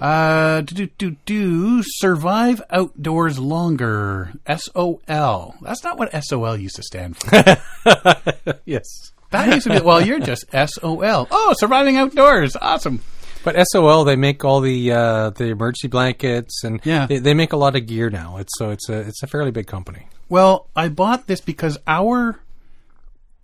Uh, 0.00 0.60
do 0.62 0.74
do 0.74 0.86
do 0.98 1.16
do 1.24 1.82
survive 1.84 2.60
outdoors 2.70 3.38
longer. 3.38 4.32
SOL. 4.48 5.54
That's 5.62 5.84
not 5.84 5.98
what 5.98 6.10
SOL 6.24 6.56
used 6.56 6.76
to 6.76 6.82
stand 6.82 7.16
for. 7.16 7.30
yes. 8.64 8.84
That 9.30 9.52
used 9.54 9.66
to 9.68 9.78
be. 9.78 9.84
Well, 9.84 10.00
you're 10.04 10.18
just 10.20 10.44
SOL. 10.52 11.28
Oh, 11.30 11.54
surviving 11.58 11.96
outdoors. 11.96 12.56
Awesome. 12.60 13.00
But 13.44 13.56
SOL 13.68 14.04
they 14.04 14.16
make 14.16 14.44
all 14.44 14.60
the 14.60 14.90
uh, 14.90 15.30
the 15.30 15.44
emergency 15.46 15.88
blankets 15.88 16.64
and 16.64 16.80
Yeah. 16.84 17.06
they, 17.06 17.18
they 17.18 17.34
make 17.34 17.52
a 17.52 17.56
lot 17.56 17.76
of 17.76 17.86
gear 17.86 18.10
now. 18.10 18.38
It's 18.38 18.52
so 18.58 18.70
it's 18.70 18.88
a 18.88 19.00
it's 19.00 19.22
a 19.22 19.26
fairly 19.28 19.52
big 19.52 19.66
company. 19.68 20.08
Well, 20.28 20.68
I 20.74 20.88
bought 20.88 21.26
this 21.28 21.40
because 21.40 21.78
our 21.86 22.40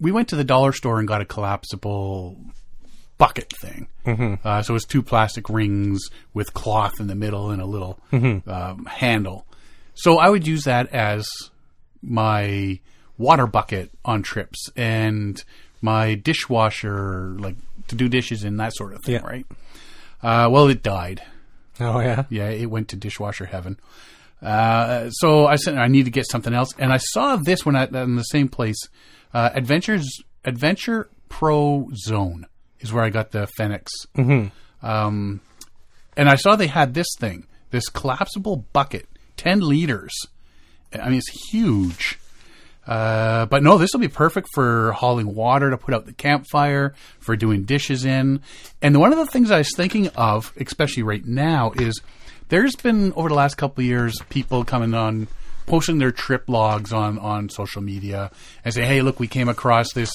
we 0.00 0.10
went 0.12 0.28
to 0.28 0.36
the 0.36 0.44
dollar 0.44 0.72
store 0.72 0.98
and 0.98 1.06
got 1.06 1.20
a 1.20 1.24
collapsible 1.24 2.36
bucket 3.18 3.52
thing. 3.60 3.86
Mm-hmm. 4.06 4.34
Uh, 4.46 4.62
so 4.62 4.72
it 4.72 4.74
was 4.74 4.84
two 4.84 5.02
plastic 5.02 5.48
rings 5.50 6.00
with 6.32 6.54
cloth 6.54 6.98
in 7.00 7.06
the 7.06 7.14
middle 7.14 7.50
and 7.50 7.60
a 7.60 7.66
little 7.66 7.98
um, 8.12 8.86
handle. 8.86 9.46
So 9.94 10.18
I 10.18 10.30
would 10.30 10.46
use 10.46 10.64
that 10.64 10.88
as 10.92 11.28
my 12.02 12.80
water 13.18 13.46
bucket 13.46 13.90
on 14.04 14.22
trips 14.22 14.70
and 14.76 15.42
my 15.82 16.14
dishwasher, 16.14 17.36
like 17.38 17.56
to 17.88 17.94
do 17.94 18.08
dishes 18.08 18.44
and 18.44 18.58
that 18.60 18.74
sort 18.74 18.94
of 18.94 19.02
thing, 19.04 19.14
Yeah. 19.16 19.26
right? 19.26 19.46
Uh, 20.22 20.48
well, 20.50 20.68
it 20.68 20.82
died. 20.82 21.22
Oh 21.78 22.00
yeah. 22.00 22.24
Yeah, 22.30 22.48
it 22.50 22.66
went 22.66 22.88
to 22.88 22.96
dishwasher 22.96 23.46
heaven. 23.46 23.78
Uh, 24.42 25.10
so 25.10 25.46
I 25.46 25.56
said 25.56 25.76
I 25.76 25.88
need 25.88 26.04
to 26.06 26.10
get 26.10 26.26
something 26.30 26.54
else, 26.54 26.74
and 26.78 26.92
I 26.92 26.96
saw 26.98 27.36
this 27.36 27.66
one 27.66 27.76
at 27.76 27.94
in 27.94 28.16
the 28.16 28.22
same 28.22 28.48
place. 28.48 28.78
Uh, 29.32 29.50
Adventures 29.54 30.08
Adventure 30.44 31.08
Pro 31.28 31.88
Zone 31.94 32.46
is 32.80 32.92
where 32.92 33.04
I 33.04 33.10
got 33.10 33.30
the 33.30 33.46
Fenix. 33.56 33.92
Mm-hmm. 34.16 34.86
Um, 34.86 35.40
and 36.16 36.28
I 36.28 36.36
saw 36.36 36.56
they 36.56 36.66
had 36.66 36.94
this 36.94 37.08
thing, 37.18 37.46
this 37.70 37.88
collapsible 37.88 38.64
bucket, 38.72 39.06
ten 39.36 39.60
liters. 39.60 40.12
I 40.92 41.08
mean, 41.08 41.18
it's 41.18 41.50
huge. 41.50 42.18
Uh, 42.86 43.46
but 43.46 43.62
no, 43.62 43.78
this 43.78 43.92
will 43.92 44.00
be 44.00 44.08
perfect 44.08 44.48
for 44.54 44.92
hauling 44.92 45.34
water 45.34 45.70
to 45.70 45.76
put 45.76 45.94
out 45.94 46.06
the 46.06 46.12
campfire, 46.12 46.94
for 47.20 47.36
doing 47.36 47.62
dishes 47.62 48.04
in. 48.04 48.40
And 48.82 48.98
one 48.98 49.12
of 49.12 49.18
the 49.18 49.26
things 49.26 49.50
I 49.50 49.58
was 49.58 49.70
thinking 49.76 50.08
of, 50.08 50.52
especially 50.58 51.04
right 51.04 51.24
now, 51.24 51.72
is 51.76 52.00
there's 52.48 52.74
been 52.74 53.12
over 53.12 53.28
the 53.28 53.34
last 53.34 53.56
couple 53.56 53.82
of 53.82 53.86
years 53.86 54.18
people 54.28 54.64
coming 54.64 54.94
on 54.94 55.28
posting 55.70 55.98
their 55.98 56.12
trip 56.12 56.44
logs 56.48 56.92
on 56.92 57.18
on 57.18 57.48
social 57.48 57.82
media 57.82 58.30
and 58.64 58.74
say, 58.74 58.84
"Hey, 58.84 59.02
look, 59.02 59.18
we 59.20 59.28
came 59.28 59.48
across 59.48 59.92
this 59.92 60.12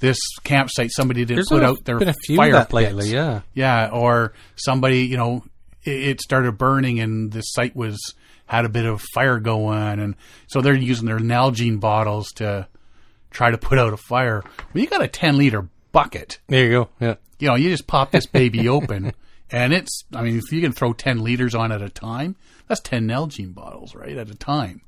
this 0.00 0.18
campsite. 0.44 0.90
Somebody 0.92 1.24
didn't 1.24 1.36
There's 1.36 1.48
put 1.48 1.62
out 1.62 1.84
their 1.84 1.98
been 1.98 2.08
a 2.08 2.14
few 2.14 2.36
fire 2.36 2.52
that 2.52 2.72
lately, 2.72 3.10
yeah. 3.10 3.42
Yeah, 3.54 3.90
or 3.92 4.32
somebody, 4.56 5.06
you 5.06 5.16
know, 5.16 5.44
it, 5.84 6.08
it 6.08 6.20
started 6.20 6.58
burning 6.58 7.00
and 7.00 7.32
the 7.32 7.42
site 7.42 7.74
was 7.74 7.98
had 8.46 8.64
a 8.64 8.68
bit 8.68 8.86
of 8.86 9.02
fire 9.14 9.38
going, 9.38 10.00
and 10.00 10.14
so 10.48 10.60
they're 10.60 10.74
using 10.74 11.06
their 11.06 11.18
Nalgene 11.18 11.80
bottles 11.80 12.28
to 12.36 12.66
try 13.30 13.50
to 13.50 13.58
put 13.58 13.78
out 13.78 13.92
a 13.92 13.96
fire. 13.96 14.42
Well, 14.72 14.82
you 14.82 14.88
got 14.88 15.02
a 15.02 15.08
ten 15.08 15.36
liter 15.36 15.68
bucket. 15.92 16.38
There 16.46 16.64
you 16.64 16.70
go. 16.70 16.88
Yeah. 17.00 17.14
You 17.38 17.48
know, 17.48 17.54
you 17.54 17.70
just 17.70 17.86
pop 17.86 18.10
this 18.10 18.26
baby 18.26 18.68
open, 18.68 19.12
and 19.50 19.72
it's. 19.72 20.04
I 20.14 20.22
mean, 20.22 20.38
if 20.38 20.50
you 20.52 20.60
can 20.60 20.72
throw 20.72 20.92
ten 20.92 21.22
liters 21.22 21.54
on 21.54 21.72
at 21.72 21.82
a 21.82 21.90
time, 21.90 22.36
that's 22.68 22.80
ten 22.80 23.06
Nalgene 23.06 23.54
bottles, 23.54 23.94
right, 23.94 24.16
at 24.16 24.30
a 24.30 24.34
time. 24.34 24.82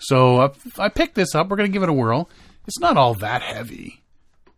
So 0.00 0.40
uh, 0.40 0.52
I 0.78 0.88
picked 0.88 1.14
this 1.14 1.34
up. 1.34 1.48
We're 1.48 1.56
gonna 1.56 1.68
give 1.68 1.82
it 1.82 1.88
a 1.88 1.92
whirl. 1.92 2.28
It's 2.66 2.80
not 2.80 2.96
all 2.96 3.14
that 3.14 3.42
heavy, 3.42 4.02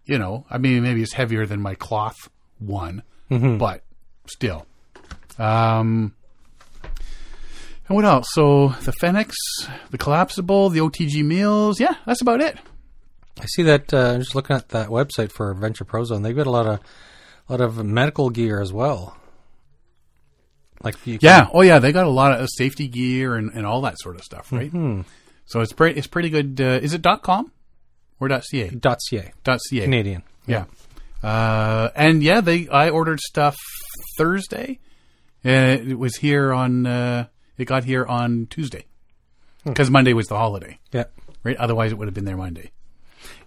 you 0.05 0.19
know. 0.19 0.47
I 0.51 0.59
mean, 0.59 0.83
maybe 0.83 1.03
it's 1.03 1.13
heavier 1.15 1.47
than 1.47 1.61
my 1.61 1.75
cloth 1.75 2.17
one, 2.59 3.03
but 3.59 3.83
still. 4.27 4.67
Um, 5.39 6.15
and 7.89 7.97
what 7.97 8.05
else? 8.05 8.27
So 8.33 8.69
the 8.83 8.93
Fenix, 8.93 9.35
the 9.91 9.99
collapsible, 9.99 10.69
the 10.71 10.81
OTG 10.81 11.25
meals. 11.25 11.81
Yeah, 11.81 11.95
that's 12.07 12.21
about 12.23 12.41
it. 12.41 12.57
I 13.41 13.47
see 13.47 13.63
that. 13.65 13.93
Uh, 13.93 14.19
just 14.19 14.35
looking 14.35 14.55
at 14.57 14.69
that 14.71 14.89
website 14.89 15.33
for 15.33 15.51
Adventure 15.51 15.85
Pro 15.85 16.05
Zone, 16.05 16.23
they've 16.23 16.37
got 16.37 16.47
a 16.47 16.51
lot 16.51 16.67
of 16.67 16.81
a 17.49 17.53
lot 17.53 17.61
of 17.61 17.85
medical 17.85 18.31
gear 18.31 18.61
as 18.61 18.73
well. 18.73 19.17
Like 20.83 20.95
you 21.07 21.19
can- 21.19 21.27
Yeah. 21.27 21.49
Oh, 21.53 21.63
yeah. 21.63 21.79
They 21.79 21.93
got 21.93 22.07
a 22.07 22.11
lot 22.11 22.39
of 22.41 22.49
safety 22.53 22.89
gear 22.89 23.35
and, 23.37 23.51
and 23.55 23.65
all 23.67 23.81
that 23.83 23.99
sort 23.99 24.17
of 24.17 24.23
stuff, 24.23 24.53
right? 24.53 24.71
So 25.53 25.61
it's 25.61 25.75
pretty. 25.75 25.99
It's 25.99 26.07
pretty 26.07 26.31
good. 26.31 26.59
Uh, 26.59 26.81
is 26.83 26.95
it 26.95 27.03
dot 27.03 27.23
.com 27.23 27.53
or 28.19 28.29
dot 28.29 28.43
.ca? 28.51 28.71
dot 28.71 29.01
.ca 29.03 29.33
Dot 29.45 29.61
.ca. 29.69 29.81
Canadian. 29.83 30.23
Yeah. 30.47 30.65
Uh, 31.23 31.91
and 31.95 32.23
yeah, 32.23 32.41
they. 32.41 32.69
I 32.69 32.89
ordered 32.89 33.21
stuff 33.21 33.59
Thursday, 34.17 34.79
and 35.45 35.91
it 35.91 35.99
was 35.99 36.17
here 36.17 36.55
on. 36.55 36.87
Uh, 36.87 37.27
it 37.59 37.67
got 37.67 37.85
here 37.85 38.07
on 38.07 38.47
Tuesday 38.49 38.87
because 39.65 39.91
Monday 39.91 40.15
was 40.15 40.27
the 40.29 40.39
holiday, 40.39 40.79
Yeah. 40.91 41.05
right? 41.45 41.57
Otherwise, 41.59 41.93
it 41.93 41.99
would 41.99 42.09
have 42.09 42.15
been 42.15 42.25
there 42.25 42.39
Monday. 42.39 42.71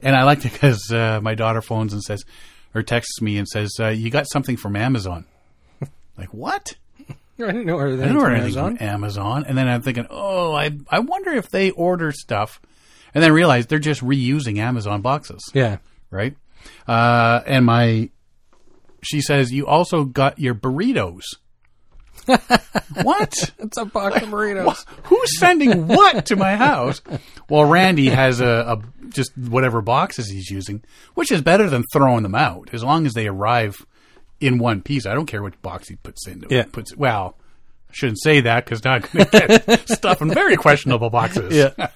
And 0.03 0.15
I 0.15 0.23
liked 0.25 0.45
it 0.45 0.53
because 0.53 0.91
uh, 0.91 1.19
my 1.23 1.33
daughter 1.33 1.61
phones 1.63 1.91
and 1.91 2.03
says, 2.03 2.23
or 2.75 2.83
texts 2.83 3.19
me 3.19 3.37
and 3.39 3.47
says, 3.47 3.71
uh, 3.79 3.87
"You 3.87 4.11
got 4.11 4.29
something 4.31 4.57
from 4.57 4.75
Amazon." 4.75 5.25
like 6.19 6.31
what? 6.31 6.75
I 7.39 7.47
didn't 7.47 7.65
know 7.65 7.79
everything 7.79 8.05
I 8.05 8.07
from 8.07 8.17
order 8.17 8.35
anything 8.35 8.57
Amazon. 8.57 8.77
from 8.77 8.87
Amazon. 8.87 9.45
And 9.47 9.57
then 9.57 9.67
I'm 9.67 9.81
thinking, 9.81 10.07
oh, 10.09 10.53
I 10.53 10.71
I 10.89 10.99
wonder 10.99 11.31
if 11.31 11.49
they 11.49 11.71
order 11.71 12.11
stuff, 12.11 12.61
and 13.13 13.23
then 13.23 13.31
realize 13.33 13.67
they're 13.67 13.79
just 13.79 14.01
reusing 14.01 14.57
Amazon 14.57 15.01
boxes, 15.01 15.41
Yeah. 15.53 15.77
right? 16.11 16.35
Uh, 16.87 17.41
and 17.45 17.65
my, 17.65 18.09
she 19.03 19.21
says 19.21 19.51
you 19.51 19.67
also 19.67 20.03
got 20.05 20.39
your 20.39 20.55
burritos. 20.55 21.23
what? 23.03 23.33
It's 23.59 23.77
a 23.77 23.85
box 23.85 24.21
of 24.23 24.29
burritos. 24.29 24.85
Who's 25.03 25.39
sending 25.39 25.87
what 25.87 26.25
to 26.27 26.35
my 26.35 26.55
house? 26.55 27.01
Well, 27.49 27.65
Randy 27.65 28.07
has 28.09 28.39
a, 28.41 28.47
a 28.47 29.09
just 29.09 29.37
whatever 29.37 29.81
boxes 29.81 30.27
he's 30.29 30.49
using, 30.49 30.83
which 31.13 31.31
is 31.31 31.41
better 31.41 31.69
than 31.69 31.83
throwing 31.93 32.23
them 32.23 32.35
out. 32.35 32.69
As 32.73 32.83
long 32.83 33.05
as 33.05 33.13
they 33.13 33.27
arrive 33.27 33.85
in 34.39 34.57
one 34.57 34.81
piece, 34.81 35.05
I 35.05 35.13
don't 35.13 35.25
care 35.25 35.41
which 35.43 35.59
box 35.61 35.87
he 35.89 35.95
puts 35.95 36.27
into. 36.27 36.47
Yeah. 36.49 36.63
Puts 36.71 36.95
well, 36.95 37.37
I 37.89 37.93
shouldn't 37.93 38.21
say 38.21 38.41
that 38.41 38.65
because 38.65 38.83
now 38.83 38.93
I'm 38.95 39.01
going 39.01 39.25
to 39.31 39.63
get 39.65 39.89
stuff 39.89 40.21
in 40.21 40.29
very 40.29 40.57
questionable 40.57 41.09
boxes. 41.09 41.53
Yeah. 41.55 41.89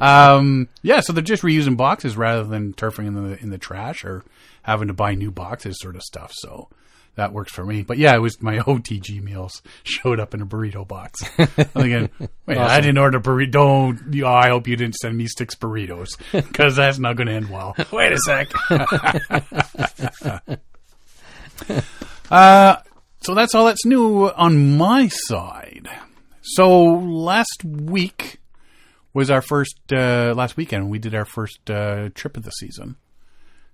um, 0.00 0.68
yeah. 0.82 1.00
So 1.00 1.12
they're 1.12 1.22
just 1.22 1.42
reusing 1.42 1.76
boxes 1.76 2.16
rather 2.16 2.44
than 2.44 2.72
turfing 2.74 3.06
in 3.06 3.14
the 3.14 3.38
in 3.40 3.50
the 3.50 3.58
trash 3.58 4.04
or 4.04 4.24
having 4.62 4.88
to 4.88 4.94
buy 4.94 5.14
new 5.14 5.30
boxes, 5.30 5.78
sort 5.80 5.96
of 5.96 6.02
stuff. 6.02 6.32
So 6.34 6.68
that 7.14 7.32
works 7.32 7.52
for 7.52 7.64
me. 7.64 7.82
But 7.82 7.98
yeah, 7.98 8.14
it 8.14 8.20
was 8.20 8.40
my 8.42 8.58
OTG 8.58 9.22
meals 9.22 9.60
showed 9.82 10.20
up 10.20 10.34
in 10.34 10.42
a 10.42 10.46
burrito 10.46 10.86
box. 10.86 11.20
I'm 11.38 11.46
thinking, 11.46 12.10
wait, 12.46 12.58
I 12.58 12.80
didn't 12.80 12.98
order 12.98 13.18
burrito. 13.20 13.50
Don't. 13.52 14.14
you- 14.14 14.26
I 14.26 14.48
hope 14.48 14.66
you 14.68 14.76
didn't 14.76 14.96
send 14.96 15.16
me 15.16 15.26
six 15.26 15.54
burritos 15.54 16.08
because 16.32 16.76
that's 16.76 16.98
not 16.98 17.16
going 17.16 17.26
to 17.28 17.32
end 17.34 17.50
well. 17.50 17.74
Wait 17.92 18.12
a 18.12 18.18
sec. 18.18 18.48
Uh, 22.30 22.76
so 23.22 23.34
that's 23.34 23.54
all 23.54 23.64
that's 23.64 23.86
new 23.86 24.28
on 24.28 24.76
my 24.76 25.08
side. 25.08 25.88
So 26.42 26.82
last 26.82 27.64
week 27.64 28.38
was 29.14 29.30
our 29.30 29.40
first 29.40 29.78
uh, 29.90 30.34
last 30.36 30.58
weekend. 30.58 30.90
We 30.90 30.98
did 30.98 31.14
our 31.14 31.24
first 31.24 31.70
uh, 31.70 32.10
trip 32.14 32.36
of 32.36 32.42
the 32.42 32.50
season. 32.50 32.96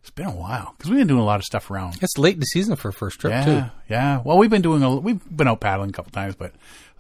It's 0.03 0.11
been 0.11 0.27
a 0.27 0.37
while 0.37 0.75
because 0.77 0.88
we've 0.90 1.01
been 1.01 1.09
doing 1.09 1.20
a 1.20 1.25
lot 1.25 1.40
of 1.40 1.44
stuff 1.44 1.68
around. 1.68 1.97
It's 2.01 2.16
late 2.16 2.35
in 2.35 2.40
the 2.40 2.47
season 2.47 2.77
for 2.77 2.90
a 2.90 2.92
first 2.92 3.18
trip 3.18 3.33
Yeah, 3.33 3.44
too. 3.44 3.64
yeah. 3.90 4.20
Well, 4.25 4.38
we've 4.38 4.51
been 4.51 4.62
doing 4.62 4.85
a 4.85 4.94
we've 4.94 5.20
been 5.37 5.49
out 5.49 5.61
paddling 5.61 5.90
a 5.90 5.92
couple 5.92 6.12
times, 6.12 6.37
but 6.37 6.53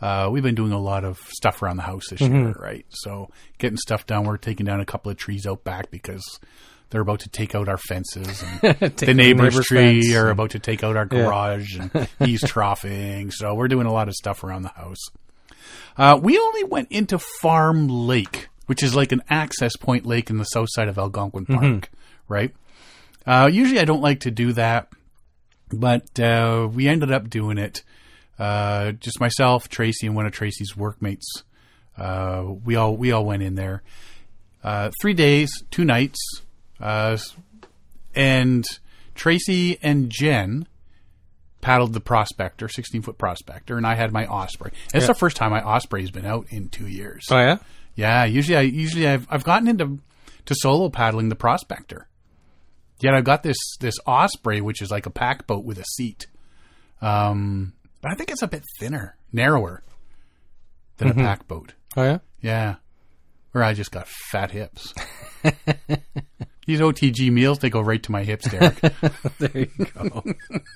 uh, 0.02 0.28
we've 0.32 0.42
been 0.42 0.54
doing 0.56 0.72
a 0.72 0.80
lot 0.80 1.04
of 1.04 1.20
stuff 1.30 1.62
around 1.62 1.76
the 1.76 1.82
house 1.84 2.08
this 2.10 2.20
year, 2.20 2.50
right? 2.58 2.84
So 2.88 3.30
getting 3.58 3.76
stuff 3.76 4.06
done. 4.06 4.24
We're 4.24 4.38
taking 4.38 4.66
down 4.66 4.80
a 4.80 4.84
couple 4.86 5.12
of 5.12 5.18
trees 5.18 5.46
out 5.46 5.62
back 5.62 5.92
because 5.92 6.40
they're 6.90 7.00
about 7.00 7.20
to 7.20 7.28
take 7.28 7.54
out 7.54 7.68
our 7.68 7.78
fences, 7.78 8.42
and 8.62 8.78
the 8.96 9.14
neighbor's, 9.14 9.54
neighbor's 9.54 9.66
tree 9.66 10.14
are 10.14 10.30
about 10.30 10.50
to 10.50 10.58
take 10.58 10.84
out 10.84 10.96
our 10.96 11.06
garage, 11.06 11.76
and 11.76 12.08
he's 12.18 12.40
troughing. 12.42 13.30
So 13.30 13.54
we're 13.54 13.68
doing 13.68 13.86
a 13.86 13.92
lot 13.92 14.08
of 14.08 14.14
stuff 14.14 14.44
around 14.44 14.62
the 14.62 14.68
house. 14.68 15.00
Uh, 15.96 16.18
we 16.20 16.38
only 16.38 16.64
went 16.64 16.90
into 16.90 17.18
Farm 17.18 17.88
Lake, 17.88 18.48
which 18.66 18.82
is 18.82 18.94
like 18.94 19.12
an 19.12 19.22
access 19.28 19.76
point 19.76 20.06
lake 20.06 20.30
in 20.30 20.38
the 20.38 20.44
south 20.44 20.68
side 20.70 20.88
of 20.88 20.98
Algonquin 20.98 21.46
Park, 21.46 21.90
right? 22.28 22.54
Uh, 23.26 23.48
usually 23.52 23.80
I 23.80 23.84
don't 23.84 24.02
like 24.02 24.20
to 24.20 24.30
do 24.30 24.52
that, 24.52 24.88
but 25.72 26.18
uh, 26.20 26.68
we 26.72 26.88
ended 26.88 27.10
up 27.10 27.30
doing 27.30 27.58
it. 27.58 27.82
Uh, 28.38 28.92
just 28.92 29.20
myself, 29.20 29.68
Tracy, 29.68 30.06
and 30.06 30.16
one 30.16 30.26
of 30.26 30.32
Tracy's 30.32 30.76
workmates. 30.76 31.44
Uh, 31.96 32.44
we 32.64 32.74
all 32.76 32.96
we 32.96 33.12
all 33.12 33.24
went 33.24 33.42
in 33.42 33.54
there. 33.54 33.82
Uh, 34.62 34.90
three 35.00 35.14
days, 35.14 35.50
two 35.70 35.84
nights, 35.84 36.18
uh, 36.80 37.16
and 38.14 38.64
Tracy 39.14 39.78
and 39.82 40.10
Jen 40.10 40.66
paddled 41.60 41.92
the 41.94 42.00
Prospector, 42.00 42.68
sixteen 42.68 43.02
foot 43.02 43.16
Prospector, 43.18 43.76
and 43.76 43.86
I 43.86 43.94
had 43.94 44.12
my 44.12 44.26
Osprey. 44.26 44.72
It's 44.92 45.02
Yeah. 45.04 45.06
the 45.08 45.14
first 45.14 45.36
time 45.36 45.50
my 45.50 45.62
Osprey's 45.62 46.10
been 46.10 46.26
out 46.26 46.46
in 46.50 46.68
two 46.68 46.86
years. 46.86 47.24
Oh 47.30 47.38
yeah. 47.38 47.56
Yeah, 47.96 48.24
usually 48.24 48.56
I 48.56 48.62
usually 48.62 49.06
I've 49.08 49.26
I've 49.30 49.44
gotten 49.44 49.68
into 49.68 49.98
to 50.46 50.54
solo 50.56 50.88
paddling 50.90 51.28
the 51.28 51.36
Prospector. 51.36 52.08
Yet 53.00 53.14
I've 53.14 53.24
got 53.24 53.42
this 53.42 53.56
this 53.80 53.94
Osprey, 54.06 54.60
which 54.60 54.82
is 54.82 54.90
like 54.90 55.06
a 55.06 55.10
pack 55.10 55.46
boat 55.46 55.64
with 55.64 55.78
a 55.78 55.84
seat. 55.84 56.26
Um, 57.00 57.72
but 58.00 58.10
I 58.12 58.14
think 58.14 58.30
it's 58.30 58.42
a 58.42 58.48
bit 58.48 58.62
thinner, 58.78 59.16
narrower 59.32 59.82
than 60.96 61.08
a 61.08 61.14
pack 61.14 61.46
boat. 61.48 61.74
Oh 61.96 62.02
yeah. 62.02 62.18
Yeah, 62.40 62.74
or 63.54 63.62
I 63.62 63.72
just 63.74 63.90
got 63.90 64.06
fat 64.30 64.50
hips. 64.50 64.92
These 66.66 66.80
OTG 66.80 67.30
meals, 67.30 67.58
they 67.58 67.68
go 67.70 67.80
right 67.80 68.02
to 68.02 68.12
my 68.12 68.24
hips, 68.24 68.48
Derek. 68.50 68.80
There 69.38 69.50
you 69.54 69.86
go. 69.94 70.22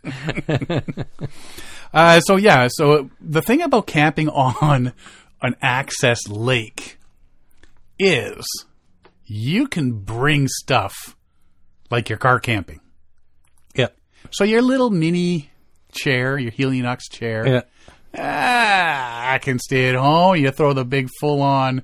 Uh, 1.94 2.20
so 2.20 2.36
yeah, 2.36 2.68
so 2.70 3.08
the 3.18 3.40
thing 3.40 3.62
about 3.62 3.86
camping 3.86 4.28
on 4.28 4.92
an 5.40 5.56
access 5.62 6.28
lake 6.28 6.98
is 7.98 8.44
you 9.24 9.66
can 9.66 9.92
bring 9.92 10.48
stuff 10.48 11.16
like 11.90 12.10
your 12.10 12.18
car 12.18 12.40
camping. 12.40 12.80
yeah. 13.74 13.88
So 14.32 14.44
your 14.44 14.60
little 14.60 14.90
mini 14.90 15.50
chair, 15.92 16.36
your 16.38 16.52
Helinox 16.52 17.10
chair, 17.10 17.46
Yeah. 17.46 17.62
ah, 18.18 19.32
I 19.32 19.38
can 19.38 19.58
stay 19.58 19.88
at 19.88 19.94
home. 19.94 20.36
You 20.36 20.50
throw 20.50 20.74
the 20.74 20.84
big 20.84 21.08
full 21.20 21.40
on 21.40 21.82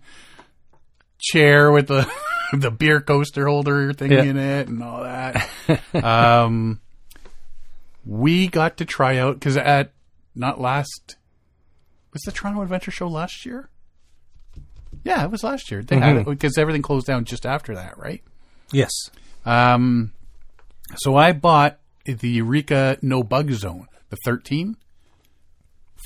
chair 1.18 1.72
with 1.72 1.86
the 1.88 2.06
the 2.52 2.70
beer 2.70 3.00
coaster 3.00 3.46
holder 3.46 3.92
thing 3.92 4.12
Yeah. 4.12 4.22
in 4.22 4.36
it 4.36 4.68
and 4.68 4.82
all 4.82 5.02
that. 5.02 5.48
um, 6.04 6.80
we 8.04 8.48
got 8.48 8.76
to 8.78 8.84
try 8.84 9.16
out 9.18 9.34
because 9.38 9.56
at 9.56 9.92
not 10.34 10.60
last 10.60 11.16
was 12.12 12.22
the 12.22 12.32
Toronto 12.32 12.62
Adventure 12.62 12.90
Show 12.90 13.08
last 13.08 13.44
year. 13.46 13.68
Yeah, 15.02 15.24
it 15.24 15.30
was 15.30 15.42
last 15.42 15.70
year. 15.70 15.82
They 15.82 15.98
had 15.98 16.24
because 16.24 16.56
everything 16.56 16.82
closed 16.82 17.06
down 17.06 17.24
just 17.24 17.44
after 17.44 17.74
that, 17.74 17.98
right? 17.98 18.22
Yes. 18.72 18.90
Um, 19.44 20.12
so 20.96 21.16
I 21.16 21.32
bought 21.32 21.78
the 22.04 22.28
Eureka 22.28 22.98
No 23.02 23.22
Bug 23.22 23.50
Zone, 23.52 23.86
the 24.10 24.16
13 24.24 24.76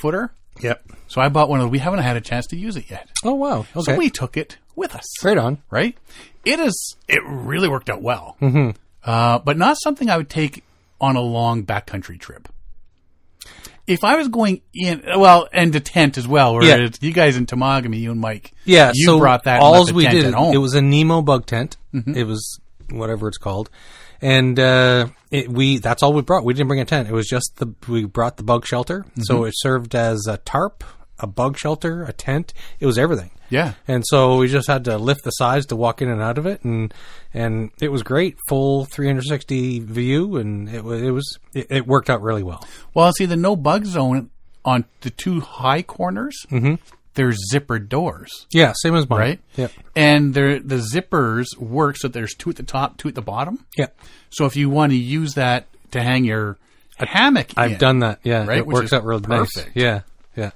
footer. 0.00 0.32
Yep. 0.60 0.84
So 1.08 1.20
I 1.20 1.28
bought 1.28 1.48
one 1.48 1.60
of 1.60 1.64
those. 1.66 1.72
We 1.72 1.78
haven't 1.78 2.00
had 2.00 2.16
a 2.16 2.20
chance 2.20 2.46
to 2.48 2.56
use 2.56 2.76
it 2.76 2.90
yet. 2.90 3.08
Oh 3.24 3.34
wow. 3.34 3.60
Okay. 3.76 3.80
So 3.92 3.96
we 3.96 4.10
took 4.10 4.36
it 4.36 4.58
with 4.76 4.94
us. 4.94 5.24
right 5.24 5.38
on. 5.38 5.58
Right? 5.70 5.96
It 6.44 6.60
is, 6.60 6.96
it 7.08 7.20
really 7.26 7.68
worked 7.68 7.90
out 7.90 8.02
well. 8.02 8.36
Mm-hmm. 8.40 8.70
Uh, 9.04 9.38
but 9.40 9.56
not 9.56 9.76
something 9.82 10.08
I 10.10 10.16
would 10.16 10.30
take 10.30 10.64
on 11.00 11.16
a 11.16 11.20
long 11.20 11.64
backcountry 11.64 12.18
trip. 12.18 12.48
If 13.86 14.04
I 14.04 14.16
was 14.16 14.28
going 14.28 14.60
in, 14.74 15.02
well, 15.16 15.48
and 15.52 15.72
to 15.72 15.80
tent 15.80 16.18
as 16.18 16.28
well, 16.28 16.54
where 16.54 16.62
Yeah. 16.64 16.88
you 17.00 17.12
guys 17.12 17.36
in 17.38 17.46
Temagami, 17.46 17.98
you 17.98 18.10
and 18.10 18.20
Mike, 18.20 18.52
Yeah. 18.66 18.92
you 18.94 19.06
so 19.06 19.18
brought 19.18 19.44
that. 19.44 19.60
All 19.62 19.90
we 19.92 20.02
tent 20.04 20.14
did. 20.14 20.24
at 20.26 20.34
home. 20.34 20.48
Mm-hmm. 20.48 20.56
It 20.56 20.58
was 20.58 20.74
a 20.74 20.82
Nemo 20.82 21.22
bug 21.22 21.46
tent. 21.46 21.76
It 21.92 22.26
was 22.26 22.60
whatever 22.90 23.28
it's 23.28 23.38
called, 23.38 23.70
and 24.20 24.58
uh, 24.58 25.08
it, 25.30 25.48
we 25.48 25.78
that's 25.78 26.02
all 26.02 26.12
we 26.12 26.22
brought. 26.22 26.44
We 26.44 26.54
didn't 26.54 26.68
bring 26.68 26.80
a 26.80 26.84
tent. 26.84 27.08
It 27.08 27.12
was 27.14 27.26
just 27.26 27.56
the 27.56 27.74
we 27.88 28.04
brought 28.04 28.36
the 28.36 28.42
bug 28.42 28.66
shelter. 28.66 29.00
Mm-hmm. 29.00 29.22
So 29.22 29.44
it 29.44 29.54
served 29.56 29.94
as 29.94 30.26
a 30.28 30.38
tarp, 30.38 30.84
a 31.18 31.26
bug 31.26 31.56
shelter, 31.58 32.02
a 32.04 32.12
tent. 32.12 32.52
It 32.80 32.86
was 32.86 32.98
everything. 32.98 33.30
yeah. 33.50 33.74
And 33.86 34.04
so 34.06 34.36
we 34.38 34.48
just 34.48 34.68
had 34.68 34.84
to 34.84 34.98
lift 34.98 35.24
the 35.24 35.30
sides 35.30 35.66
to 35.66 35.76
walk 35.76 36.02
in 36.02 36.08
and 36.08 36.20
out 36.20 36.38
of 36.38 36.46
it, 36.46 36.62
and 36.64 36.92
and 37.32 37.70
it 37.80 37.90
was 37.90 38.02
great, 38.02 38.36
full 38.48 38.84
360 38.86 39.80
view, 39.80 40.36
and 40.36 40.68
it 40.68 40.84
was 40.84 41.02
it 41.02 41.10
was 41.10 41.38
it, 41.54 41.66
it 41.70 41.86
worked 41.86 42.10
out 42.10 42.22
really 42.22 42.42
well. 42.42 42.66
Well, 42.94 43.12
see, 43.12 43.26
the 43.26 43.36
no 43.36 43.56
bug 43.56 43.84
zone 43.86 44.30
on 44.64 44.84
the 45.00 45.10
two 45.10 45.40
high 45.40 45.82
corners, 45.82 46.44
Mm-hmm. 46.50 46.74
There's 47.18 47.38
zippered 47.52 47.88
doors, 47.90 48.46
Yeah, 48.50 48.72
same 48.74 48.94
as 48.94 49.08
mine. 49.08 49.18
right? 49.20 49.40
Yep. 49.56 49.72
And 49.94 50.32
they're, 50.32 50.58
the 50.60 50.76
zippers 50.76 51.46
work 51.58 51.96
so 51.98 52.08
there's 52.08 52.34
two 52.34 52.48
at 52.50 52.56
the 52.56 52.62
top, 52.62 52.96
two 52.96 53.08
at 53.08 53.14
the 53.14 53.20
bottom. 53.22 53.66
Yep. 53.76 53.94
So 54.30 54.46
if 54.46 54.56
you 54.56 54.70
want 54.70 54.92
to 54.92 54.96
use 54.96 55.34
that 55.34 55.66
to 55.90 56.02
hang 56.02 56.24
your 56.24 56.56
hammock, 56.96 57.48
I've 57.56 57.72
in, 57.72 57.78
done 57.78 57.98
that. 58.00 58.20
Yeah, 58.22 58.46
Right, 58.46 58.58
it 58.58 58.66
which 58.66 58.74
works 58.74 58.92
out 58.92 59.04
real 59.04 59.20
nice. 59.20 59.52
perfect. 59.52 59.76
Yeah, 59.76 60.00
yeah. 60.36 60.52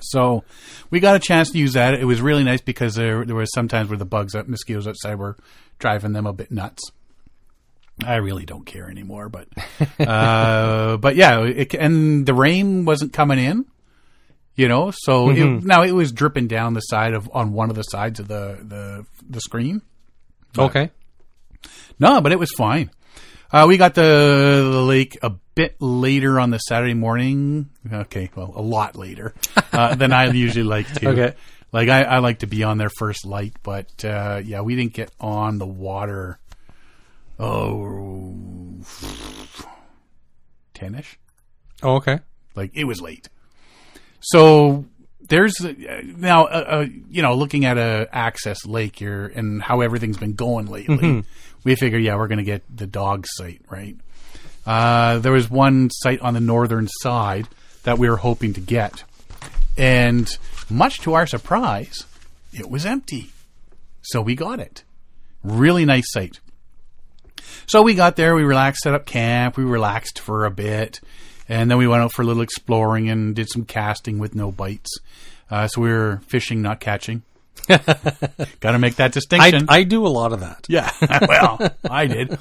So 0.00 0.44
we 0.90 1.00
got 1.00 1.16
a 1.16 1.18
chance 1.18 1.50
to 1.50 1.58
use 1.58 1.74
that. 1.74 1.94
It 1.94 2.04
was 2.04 2.20
really 2.20 2.44
nice 2.44 2.60
because 2.60 2.94
there 2.94 3.24
there 3.24 3.34
was 3.36 3.50
sometimes 3.52 3.88
where 3.88 3.96
the 3.98 4.04
bugs, 4.04 4.34
mosquitoes 4.46 4.86
outside 4.86 5.16
were 5.18 5.36
driving 5.78 6.12
them 6.12 6.26
a 6.26 6.32
bit 6.32 6.50
nuts. 6.50 6.82
I 8.04 8.16
really 8.16 8.44
don't 8.44 8.64
care 8.64 8.88
anymore, 8.88 9.28
but 9.28 9.48
uh, 10.00 10.96
but 10.98 11.16
yeah, 11.16 11.42
it, 11.44 11.74
and 11.74 12.24
the 12.26 12.34
rain 12.34 12.84
wasn't 12.84 13.12
coming 13.12 13.38
in, 13.38 13.64
you 14.58 14.68
know. 14.68 14.90
So 14.92 15.30
it, 15.30 15.64
now 15.64 15.84
it 15.84 15.92
was 15.92 16.12
dripping 16.12 16.48
down 16.48 16.74
the 16.74 16.80
side 16.80 17.14
of 17.14 17.30
on 17.32 17.52
one 17.52 17.70
of 17.70 17.76
the 17.76 17.84
sides 17.84 18.20
of 18.20 18.28
the 18.28 18.58
the 18.60 19.06
the 19.26 19.40
screen. 19.40 19.80
Okay. 20.58 20.90
No, 21.98 22.20
but 22.20 22.32
it 22.32 22.38
was 22.38 22.50
fine. 22.56 22.90
Uh, 23.50 23.64
we 23.66 23.78
got 23.78 23.94
the, 23.94 24.02
the 24.70 24.82
lake 24.82 25.18
a 25.22 25.30
bit 25.30 25.76
later 25.80 26.38
on 26.38 26.50
the 26.50 26.58
Saturday 26.58 26.94
morning. 26.94 27.70
Okay, 27.90 28.30
well, 28.34 28.52
a 28.54 28.60
lot 28.60 28.94
later 28.94 29.32
uh, 29.72 29.94
than 29.96 30.12
I 30.12 30.26
usually 30.26 30.64
like 30.64 30.92
to. 30.94 31.08
Okay. 31.08 31.34
Like 31.72 31.88
I, 31.88 32.02
I 32.02 32.18
like 32.18 32.40
to 32.40 32.46
be 32.46 32.62
on 32.62 32.78
there 32.78 32.90
first 32.90 33.24
light, 33.24 33.54
but 33.62 34.04
uh, 34.04 34.42
yeah, 34.44 34.60
we 34.60 34.76
didn't 34.76 34.92
get 34.92 35.10
on 35.20 35.58
the 35.58 35.66
water. 35.66 36.38
Oh, 37.38 38.34
ten-ish. 40.74 41.18
Oh, 41.82 41.96
okay. 41.96 42.20
Like 42.54 42.72
it 42.74 42.84
was 42.84 43.00
late. 43.00 43.28
So 44.20 44.84
there's 45.28 45.60
uh, 45.60 45.72
now, 46.16 46.46
uh, 46.46 46.64
uh, 46.66 46.86
you 47.10 47.22
know, 47.22 47.34
looking 47.34 47.64
at 47.64 47.78
a 47.78 48.08
access 48.12 48.64
lake 48.66 48.96
here 48.96 49.26
and 49.26 49.62
how 49.62 49.80
everything's 49.80 50.16
been 50.18 50.34
going 50.34 50.66
lately. 50.66 51.24
We 51.64 51.74
figure, 51.74 51.98
yeah, 51.98 52.16
we're 52.16 52.28
going 52.28 52.38
to 52.38 52.44
get 52.44 52.62
the 52.74 52.86
dog 52.86 53.26
site 53.28 53.60
right. 53.68 53.96
Uh, 54.66 55.18
there 55.18 55.32
was 55.32 55.50
one 55.50 55.90
site 55.90 56.20
on 56.20 56.34
the 56.34 56.40
northern 56.40 56.88
side 57.00 57.48
that 57.82 57.98
we 57.98 58.08
were 58.08 58.16
hoping 58.16 58.52
to 58.54 58.60
get, 58.60 59.02
and 59.76 60.28
much 60.70 60.98
to 61.00 61.14
our 61.14 61.26
surprise, 61.26 62.04
it 62.52 62.68
was 62.70 62.84
empty. 62.86 63.30
So 64.02 64.20
we 64.20 64.34
got 64.34 64.60
it. 64.60 64.84
Really 65.42 65.84
nice 65.84 66.10
site. 66.12 66.40
So 67.66 67.82
we 67.82 67.94
got 67.94 68.16
there, 68.16 68.34
we 68.34 68.44
relaxed, 68.44 68.82
set 68.82 68.94
up 68.94 69.04
camp, 69.04 69.56
we 69.56 69.64
relaxed 69.64 70.18
for 70.18 70.44
a 70.44 70.50
bit, 70.50 71.00
And 71.48 71.70
then 71.70 71.78
we 71.78 71.86
went 71.86 72.02
out 72.02 72.12
for 72.12 72.22
a 72.22 72.24
little 72.24 72.42
exploring 72.42 73.08
and 73.08 73.34
did 73.34 73.48
some 73.50 73.64
casting 73.64 74.18
with 74.18 74.34
no 74.34 74.52
bites. 74.52 74.98
Uh, 75.50 75.66
so 75.66 75.80
we 75.80 75.88
were 75.88 76.20
fishing, 76.26 76.60
not 76.60 76.80
catching. 76.80 77.22
Got 77.68 78.72
to 78.72 78.78
make 78.78 78.96
that 78.96 79.12
distinction. 79.12 79.66
I 79.68 79.82
do 79.82 80.06
a 80.06 80.08
lot 80.08 80.32
of 80.32 80.40
that. 80.40 80.66
yeah, 80.68 80.90
well, 81.28 81.72
I 81.90 82.06
did. 82.06 82.38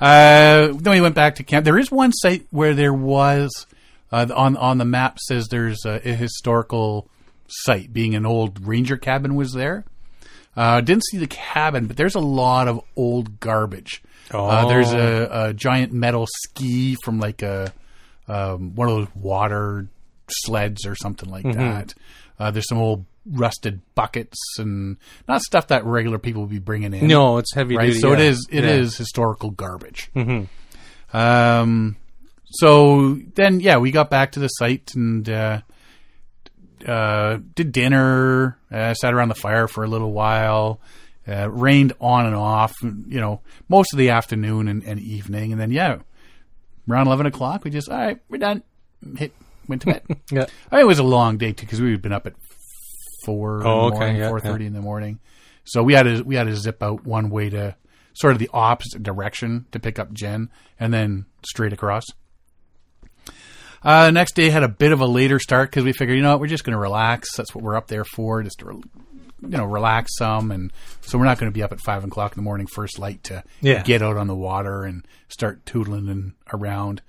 Uh, 0.00 0.72
then 0.72 0.92
we 0.92 1.00
went 1.00 1.14
back 1.14 1.36
to 1.36 1.42
camp. 1.42 1.64
There 1.64 1.78
is 1.78 1.90
one 1.90 2.12
site 2.12 2.46
where 2.50 2.74
there 2.74 2.92
was 2.92 3.66
uh, 4.12 4.26
on 4.34 4.56
on 4.56 4.78
the 4.78 4.84
map 4.84 5.18
says 5.18 5.48
there's 5.48 5.84
a, 5.84 6.00
a 6.08 6.14
historical 6.14 7.08
site, 7.48 7.92
being 7.92 8.14
an 8.14 8.24
old 8.26 8.66
ranger 8.66 8.96
cabin 8.96 9.34
was 9.34 9.52
there. 9.52 9.84
Uh, 10.56 10.80
didn't 10.80 11.04
see 11.04 11.18
the 11.18 11.26
cabin, 11.26 11.86
but 11.86 11.96
there's 11.96 12.14
a 12.14 12.20
lot 12.20 12.68
of 12.68 12.80
old 12.96 13.40
garbage. 13.40 14.02
Uh, 14.30 14.68
there's 14.68 14.92
a, 14.92 15.28
a 15.48 15.52
giant 15.52 15.92
metal 15.92 16.26
ski 16.44 16.96
from 17.04 17.18
like 17.18 17.42
a 17.42 17.72
um, 18.28 18.74
one 18.74 18.88
of 18.88 18.94
those 18.96 19.14
water 19.14 19.86
sleds 20.30 20.86
or 20.86 20.94
something 20.94 21.28
like 21.30 21.44
that. 21.44 21.94
Uh, 22.38 22.50
there's 22.50 22.68
some 22.68 22.78
old 22.78 23.04
rusted 23.26 23.80
buckets 23.94 24.36
and 24.58 24.96
not 25.28 25.40
stuff 25.40 25.68
that 25.68 25.84
regular 25.84 26.18
people 26.18 26.42
would 26.42 26.50
be 26.50 26.58
bringing 26.58 26.92
in 26.92 27.06
No, 27.06 27.38
it's 27.38 27.54
heavy 27.54 27.76
right? 27.76 27.86
duty. 27.86 28.00
So 28.00 28.12
it 28.12 28.18
yeah. 28.18 28.24
is 28.26 28.46
it 28.50 28.64
is 28.64 28.94
Yeah. 28.94 28.98
historical 28.98 29.50
garbage. 29.50 30.10
Um, 31.12 31.96
so 32.46 33.14
then 33.34 33.60
yeah, 33.60 33.78
we 33.78 33.90
got 33.90 34.10
back 34.10 34.32
to 34.32 34.40
the 34.40 34.48
site 34.48 34.92
and 34.94 35.28
uh, 35.28 35.60
uh, 36.86 37.38
did 37.54 37.72
dinner, 37.72 38.58
uh, 38.70 38.94
sat 38.94 39.14
around 39.14 39.28
the 39.28 39.34
fire 39.34 39.68
for 39.68 39.84
a 39.84 39.88
little 39.88 40.12
while. 40.12 40.80
Uh, 41.26 41.48
rained 41.50 41.94
on 42.02 42.26
and 42.26 42.34
off, 42.34 42.74
you 42.82 43.18
know, 43.18 43.40
most 43.70 43.94
of 43.94 43.98
the 43.98 44.10
afternoon 44.10 44.68
and, 44.68 44.84
and 44.84 45.00
evening, 45.00 45.52
and 45.52 45.58
then 45.60 45.70
yeah, 45.70 45.96
around 46.88 47.06
eleven 47.06 47.26
o'clock, 47.26 47.64
we 47.64 47.70
just 47.70 47.88
all 47.88 47.98
right, 47.98 48.18
we're 48.28 48.38
done. 48.38 48.62
Hit 49.16 49.32
went 49.68 49.82
to 49.82 49.86
bed. 49.86 50.02
Yeah. 50.30 50.46
I 50.70 50.76
mean, 50.76 50.84
it 50.84 50.88
was 50.88 50.98
a 50.98 51.02
long 51.04 51.38
day 51.38 51.52
too 51.52 51.66
because 51.66 51.80
we 51.80 51.90
had 51.90 52.02
been 52.02 52.12
up 52.12 52.26
at 52.26 52.34
four 53.24 53.60
in 53.60 53.66
Oh, 53.66 53.88
the 53.90 53.96
okay, 53.96 53.98
morning, 53.98 54.16
yeah, 54.16 54.28
four 54.28 54.40
thirty 54.40 54.66
in 54.66 54.72
the 54.72 54.80
morning. 54.80 55.20
So 55.64 55.82
we 55.82 55.94
had 55.94 56.02
to 56.04 56.22
we 56.22 56.34
had 56.36 56.46
to 56.46 56.56
zip 56.56 56.82
out 56.82 57.04
one 57.06 57.30
way 57.30 57.50
to 57.50 57.76
sort 58.14 58.32
of 58.32 58.38
the 58.38 58.50
opposite 58.52 59.02
direction 59.02 59.66
to 59.72 59.80
pick 59.80 59.98
up 59.98 60.12
Jen, 60.12 60.50
and 60.78 60.92
then 60.92 61.26
straight 61.44 61.72
across. 61.72 62.04
Uh, 63.82 64.10
next 64.10 64.34
day 64.34 64.48
had 64.48 64.62
a 64.62 64.68
bit 64.68 64.92
of 64.92 65.00
a 65.00 65.06
later 65.06 65.38
start 65.38 65.70
because 65.70 65.84
we 65.84 65.92
figured, 65.92 66.16
you 66.16 66.22
know 66.22 66.30
what, 66.30 66.40
we're 66.40 66.46
just 66.46 66.64
going 66.64 66.72
to 66.72 66.78
relax. 66.78 67.36
That's 67.36 67.54
what 67.54 67.62
we're 67.62 67.76
up 67.76 67.86
there 67.88 68.04
for, 68.04 68.42
just 68.42 68.60
to, 68.60 68.80
you 69.50 69.56
know, 69.58 69.64
relax 69.64 70.12
some. 70.16 70.50
And 70.50 70.72
so 71.02 71.18
we're 71.18 71.24
not 71.24 71.38
going 71.38 71.50
to 71.50 71.54
be 71.54 71.62
up 71.62 71.72
at 71.72 71.80
five 71.80 72.04
o'clock 72.04 72.32
in 72.32 72.36
the 72.36 72.42
morning, 72.44 72.66
first 72.66 72.98
light, 72.98 73.22
to 73.24 73.42
Yeah. 73.60 73.82
get 73.82 74.02
out 74.02 74.16
on 74.16 74.26
the 74.26 74.34
water 74.34 74.84
and 74.84 75.06
start 75.28 75.64
tootling 75.64 76.10
and 76.10 76.32
around. 76.52 77.02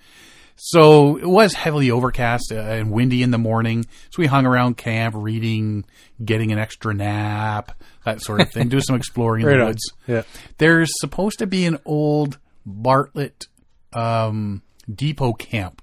So 0.58 1.17
it 1.17 1.28
was 1.28 1.54
heavily 1.54 1.91
overcast 1.91 2.52
uh, 2.54 2.56
and 2.56 2.89
windy 2.89 3.21
in 3.24 3.32
the 3.32 3.38
morning. 3.38 3.84
So 4.12 4.19
we 4.21 4.28
hung 4.28 4.45
around 4.45 4.78
camp, 4.78 5.13
reading, 5.17 5.84
getting 6.24 6.54
an 6.54 6.60
extra 6.60 6.93
nap, 6.93 7.74
that 8.06 8.21
sort 8.21 8.39
of 8.39 8.52
thing, 8.52 8.69
do 8.69 8.80
some 8.80 8.95
exploring 8.95 9.41
in 9.41 9.48
Right 9.50 9.56
the 9.58 9.62
on. 9.62 9.67
woods. 9.67 9.91
Yeah. 10.08 10.21
There's 10.58 10.89
supposed 11.00 11.39
to 11.39 11.48
be 11.48 11.65
an 11.65 11.80
old 11.84 12.39
Bartlett 12.65 13.48
um, 13.91 14.62
depot 14.93 15.34
camp 15.34 15.82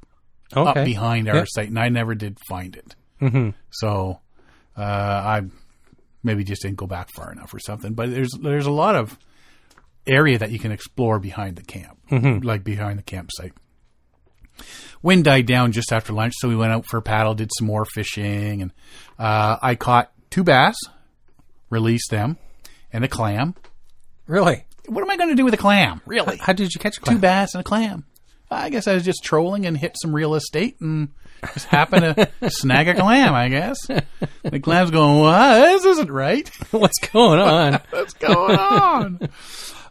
up 0.54 0.74
behind 0.74 1.28
our 1.28 1.36
Yeah. 1.36 1.44
site, 1.48 1.68
and 1.68 1.78
I 1.78 1.88
never 1.90 2.14
did 2.14 2.38
find 2.48 2.74
it. 2.74 2.94
Mm-hmm. 3.20 3.50
So 3.70 4.20
uh, 4.76 4.80
I 4.82 5.42
maybe 6.22 6.44
just 6.44 6.62
didn't 6.62 6.76
go 6.76 6.86
back 6.86 7.10
far 7.14 7.32
enough 7.32 7.52
or 7.52 7.58
something. 7.58 7.94
But 7.94 8.10
there's 8.10 8.30
there's 8.40 8.66
a 8.66 8.70
lot 8.70 8.96
of 8.96 9.18
area 10.06 10.38
that 10.38 10.50
you 10.50 10.58
can 10.58 10.72
explore 10.72 11.18
behind 11.18 11.56
the 11.56 11.62
camp, 11.62 11.98
like 12.44 12.64
behind 12.64 12.98
the 12.98 13.02
campsite. 13.02 13.52
Wind 15.02 15.24
died 15.24 15.46
down 15.46 15.72
just 15.72 15.92
after 15.92 16.12
lunch, 16.12 16.34
so 16.36 16.48
we 16.48 16.56
went 16.56 16.72
out 16.72 16.86
for 16.86 16.98
a 16.98 17.02
paddle, 17.02 17.34
did 17.34 17.50
some 17.56 17.66
more 17.66 17.84
fishing, 17.84 18.62
and 18.62 18.72
uh, 19.18 19.56
I 19.60 19.74
caught 19.74 20.12
two 20.30 20.44
bass, 20.44 20.76
released 21.70 22.10
them, 22.10 22.38
and 22.92 23.04
a 23.04 23.08
clam. 23.08 23.54
Really? 24.26 24.64
What 24.86 25.02
am 25.02 25.10
I 25.10 25.16
going 25.16 25.30
to 25.30 25.34
do 25.34 25.44
with 25.44 25.54
a 25.54 25.58
clam? 25.58 26.00
Really? 26.06 26.36
How 26.38 26.52
did 26.52 26.72
you 26.72 26.80
catch 26.80 26.98
a 26.98 27.00
two 27.00 27.18
bass 27.18 27.54
and 27.54 27.60
a 27.62 27.64
clam. 27.64 28.04
I 28.50 28.68
guess 28.68 28.86
I 28.86 28.94
was 28.94 29.04
just 29.04 29.24
trolling 29.24 29.64
and 29.64 29.76
hit 29.76 29.96
some 30.00 30.14
real 30.14 30.34
estate 30.34 30.80
and 30.80 31.08
just 31.54 31.66
happened 31.66 32.16
to 32.16 32.50
snag 32.50 32.88
a 32.88 32.94
clam, 32.94 33.34
I 33.34 33.48
guess. 33.48 33.76
The 33.86 34.60
clam's 34.60 34.90
going, 34.90 35.18
what? 35.18 35.58
This 35.58 35.84
isn't 35.84 36.10
right. 36.10 36.48
What's 36.70 36.98
going 36.98 37.40
on? 37.40 37.80
What's 37.90 38.14
going 38.14 38.56
on? 38.56 39.28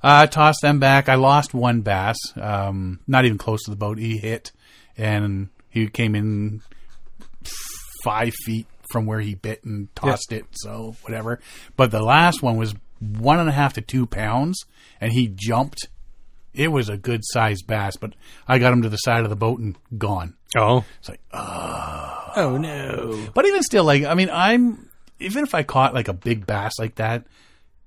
I 0.03 0.25
tossed 0.25 0.61
them 0.61 0.79
back. 0.79 1.09
I 1.09 1.15
lost 1.15 1.53
one 1.53 1.81
bass, 1.81 2.17
um, 2.35 2.99
not 3.07 3.25
even 3.25 3.37
close 3.37 3.63
to 3.63 3.71
the 3.71 3.77
boat. 3.77 3.97
He 3.99 4.17
hit, 4.17 4.51
and 4.97 5.49
he 5.69 5.87
came 5.87 6.15
in 6.15 6.61
five 8.03 8.33
feet 8.45 8.65
from 8.91 9.05
where 9.05 9.19
he 9.19 9.35
bit 9.35 9.63
and 9.63 9.93
tossed 9.95 10.31
it. 10.31 10.45
So 10.53 10.95
whatever. 11.03 11.39
But 11.77 11.91
the 11.91 12.01
last 12.01 12.41
one 12.41 12.57
was 12.57 12.73
one 12.99 13.39
and 13.39 13.49
a 13.49 13.53
half 13.53 13.73
to 13.73 13.81
two 13.81 14.05
pounds, 14.07 14.65
and 14.99 15.11
he 15.11 15.27
jumped. 15.27 15.87
It 16.53 16.69
was 16.69 16.89
a 16.89 16.97
good 16.97 17.21
sized 17.23 17.65
bass, 17.67 17.95
but 17.95 18.13
I 18.47 18.57
got 18.57 18.73
him 18.73 18.81
to 18.81 18.89
the 18.89 18.97
side 18.97 19.23
of 19.23 19.29
the 19.29 19.35
boat 19.35 19.59
and 19.59 19.77
gone. 19.97 20.35
Oh. 20.55 20.85
It's 20.99 21.09
like, 21.09 21.21
ah. 21.33 22.33
Oh 22.35 22.57
no. 22.57 23.27
but 23.33 23.45
even 23.45 23.61
still, 23.63 23.83
like, 23.83 24.03
I 24.03 24.13
mean, 24.13 24.29
I'm 24.31 24.89
even 25.19 25.43
if 25.43 25.53
I 25.53 25.63
caught 25.63 25.93
like 25.93 26.07
a 26.07 26.13
big 26.13 26.47
bass 26.47 26.73
like 26.79 26.95
that, 26.95 27.25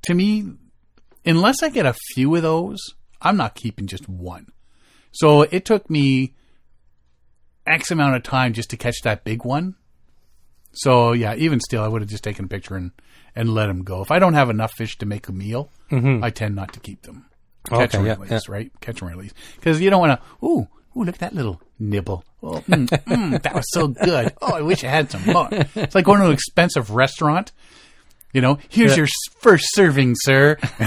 to 0.02 0.14
me, 0.14 0.52
unless 1.24 1.62
I 1.62 1.68
get 1.68 1.86
a 1.86 1.94
few 2.14 2.34
of 2.36 2.42
those, 2.42 2.80
I'm 3.20 3.36
not 3.36 3.54
keeping 3.54 3.86
just 3.86 4.08
one. 4.08 4.48
So 5.12 5.42
it 5.42 5.64
took 5.64 5.88
me 5.88 6.34
X 7.66 7.90
amount 7.90 8.16
of 8.16 8.22
time 8.22 8.52
just 8.52 8.70
to 8.70 8.76
catch 8.76 8.96
that 9.02 9.24
big 9.24 9.44
one. 9.44 9.76
So 10.72 11.12
yeah, 11.12 11.34
even 11.34 11.60
still, 11.60 11.82
I 11.82 11.88
would 11.88 12.02
have 12.02 12.10
just 12.10 12.24
taken 12.24 12.46
a 12.46 12.48
picture 12.48 12.76
and 12.76 12.90
and 13.36 13.52
let 13.54 13.66
them 13.66 13.82
go. 13.82 14.02
If 14.02 14.10
I 14.10 14.18
don't 14.18 14.34
have 14.34 14.50
enough 14.50 14.72
fish 14.72 14.96
to 14.98 15.06
make 15.06 15.28
a 15.28 15.32
meal, 15.32 15.70
mm-hmm. 15.90 16.22
I 16.22 16.30
tend 16.30 16.54
not 16.54 16.72
to 16.74 16.80
keep 16.80 17.02
them. 17.02 17.26
Catch 17.68 17.94
Okay, 17.94 17.98
and 17.98 18.06
yeah, 18.06 18.16
release, 18.18 18.48
right? 18.48 18.70
Catch 18.80 19.00
and 19.00 19.10
release, 19.10 19.32
because 19.56 19.80
you 19.80 19.90
don't 19.90 20.00
want 20.00 20.20
to. 20.20 20.46
Ooh, 20.46 20.68
ooh, 20.96 21.04
look 21.04 21.14
at 21.14 21.20
that 21.20 21.34
little 21.34 21.60
nibble. 21.78 22.24
Oh, 22.42 22.62
mm, 22.68 22.86
mm, 22.88 23.42
that 23.42 23.54
was 23.54 23.64
so 23.72 23.88
good. 23.88 24.32
Oh, 24.42 24.52
I 24.54 24.60
wish 24.62 24.84
I 24.84 24.88
had 24.88 25.10
some 25.10 25.24
more. 25.24 25.48
It's 25.50 25.94
like 25.94 26.04
going 26.04 26.20
to 26.20 26.26
an 26.26 26.32
expensive 26.32 26.90
restaurant. 26.90 27.52
You 28.32 28.40
know, 28.40 28.58
here's 28.68 28.90
Yeah. 28.92 28.96
your 28.98 29.06
first 29.40 29.64
serving, 29.74 30.14
sir. 30.18 30.56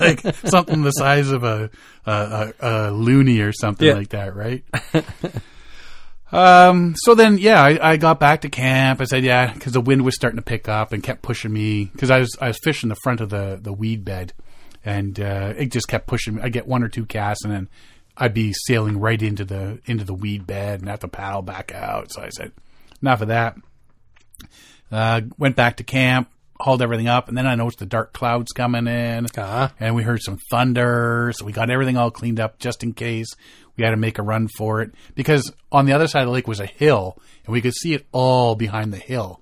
like 0.00 0.20
something 0.44 0.82
the 0.82 0.90
size 0.90 1.30
of 1.30 1.44
a 1.44 1.70
a, 2.04 2.10
a, 2.10 2.48
a 2.60 2.90
loonie 2.92 3.46
or 3.46 3.52
something 3.52 3.86
Yeah. 3.86 3.94
like 3.94 4.08
that, 4.10 4.34
right? 4.34 4.64
um. 6.32 6.94
So 6.98 7.14
then, 7.14 7.38
yeah, 7.38 7.62
I, 7.62 7.92
I 7.92 7.96
got 7.96 8.18
back 8.18 8.40
to 8.42 8.48
camp. 8.48 9.00
I 9.00 9.04
said, 9.04 9.22
yeah, 9.24 9.52
because 9.52 9.72
the 9.72 9.80
wind 9.80 10.04
was 10.04 10.14
starting 10.16 10.36
to 10.38 10.42
pick 10.42 10.68
up 10.68 10.92
and 10.92 11.02
kept 11.02 11.22
pushing 11.22 11.52
me 11.52 11.84
because 11.86 12.10
I 12.10 12.18
was 12.18 12.36
I 12.40 12.48
was 12.48 12.58
fishing 12.64 12.88
the 12.88 12.96
front 12.96 13.20
of 13.20 13.30
the 13.30 13.58
the 13.62 13.72
weed 13.72 14.04
bed, 14.04 14.32
and 14.84 15.18
uh, 15.20 15.54
it 15.56 15.66
just 15.70 15.88
kept 15.88 16.06
pushing 16.06 16.34
me. 16.36 16.42
I 16.42 16.48
get 16.48 16.66
one 16.66 16.82
or 16.82 16.88
two 16.88 17.06
casts, 17.06 17.44
and 17.44 17.52
then 17.52 17.68
I'd 18.16 18.34
be 18.34 18.52
sailing 18.52 18.98
right 18.98 19.20
into 19.20 19.44
the 19.44 19.80
into 19.86 20.04
the 20.04 20.14
weed 20.14 20.46
bed 20.46 20.80
and 20.80 20.88
have 20.88 21.00
to 21.00 21.08
paddle 21.08 21.42
back 21.42 21.72
out. 21.74 22.12
So 22.12 22.22
I 22.22 22.30
said, 22.30 22.52
enough 23.02 23.20
of 23.20 23.28
that. 23.28 23.56
Uh, 24.90 25.22
went 25.36 25.56
back 25.56 25.76
to 25.78 25.84
camp, 25.84 26.30
hauled 26.60 26.80
everything 26.80 27.08
up, 27.08 27.28
and 27.28 27.36
then 27.36 27.46
I 27.46 27.54
noticed 27.56 27.80
the 27.80 27.86
dark 27.86 28.12
clouds 28.12 28.52
coming 28.52 28.86
in, 28.86 29.26
Ah. 29.36 29.72
and 29.80 29.94
we 29.96 30.02
heard 30.04 30.22
some 30.22 30.38
thunder. 30.50 31.32
So 31.34 31.44
we 31.44 31.52
got 31.52 31.70
everything 31.70 31.96
all 31.96 32.10
cleaned 32.10 32.38
up 32.40 32.58
just 32.58 32.82
in 32.84 32.92
case 32.92 33.34
we 33.76 33.84
had 33.84 33.90
to 33.90 33.96
make 33.96 34.18
a 34.18 34.22
run 34.22 34.48
for 34.56 34.80
it 34.80 34.92
because 35.14 35.52
on 35.72 35.86
the 35.86 35.92
other 35.92 36.06
side 36.06 36.20
of 36.22 36.26
the 36.28 36.32
lake 36.32 36.46
was 36.48 36.60
a 36.60 36.66
hill, 36.66 37.18
and 37.44 37.52
we 37.52 37.60
could 37.60 37.74
see 37.74 37.94
it 37.94 38.06
all 38.12 38.54
behind 38.54 38.92
the 38.92 38.98
hill. 38.98 39.40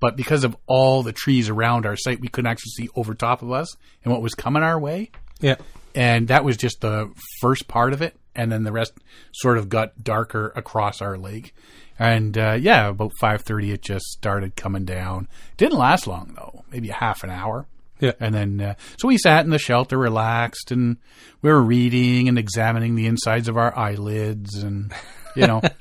But 0.00 0.16
because 0.16 0.44
of 0.44 0.56
all 0.66 1.02
the 1.02 1.12
trees 1.12 1.48
around 1.48 1.84
our 1.86 1.96
site, 1.96 2.20
we 2.20 2.28
couldn't 2.28 2.50
actually 2.50 2.70
see 2.76 2.88
over 2.94 3.14
top 3.14 3.42
of 3.42 3.50
us 3.50 3.74
and 4.04 4.12
what 4.12 4.22
was 4.22 4.34
coming 4.34 4.62
our 4.62 4.78
way 4.78 5.10
Yeah. 5.40 5.56
And 5.94 6.28
that 6.28 6.44
was 6.44 6.56
just 6.56 6.80
the 6.80 7.10
first 7.40 7.68
part 7.68 7.92
of 7.92 8.02
it 8.02 8.14
and 8.34 8.50
then 8.50 8.64
the 8.64 8.72
rest 8.72 8.92
sort 9.32 9.58
of 9.58 9.68
got 9.68 10.02
darker 10.02 10.52
across 10.56 11.00
our 11.00 11.16
lake 11.16 11.54
and 11.98 12.36
uh, 12.36 12.56
yeah 12.60 12.88
about 12.88 13.12
5.30 13.22 13.72
it 13.74 13.82
just 13.82 14.04
started 14.06 14.56
coming 14.56 14.84
down 14.84 15.28
didn't 15.56 15.78
last 15.78 16.06
long 16.06 16.32
though 16.36 16.64
maybe 16.70 16.90
a 16.90 16.94
half 16.94 17.22
an 17.22 17.30
hour 17.30 17.66
Yeah. 18.00 18.12
and 18.20 18.34
then 18.34 18.60
uh, 18.60 18.74
so 18.98 19.08
we 19.08 19.18
sat 19.18 19.44
in 19.44 19.50
the 19.50 19.58
shelter 19.58 19.96
relaxed 19.98 20.72
and 20.72 20.96
we 21.42 21.50
were 21.50 21.62
reading 21.62 22.28
and 22.28 22.38
examining 22.38 22.96
the 22.96 23.06
insides 23.06 23.48
of 23.48 23.56
our 23.56 23.76
eyelids 23.78 24.56
and 24.62 24.92
you 25.36 25.46
know 25.46 25.60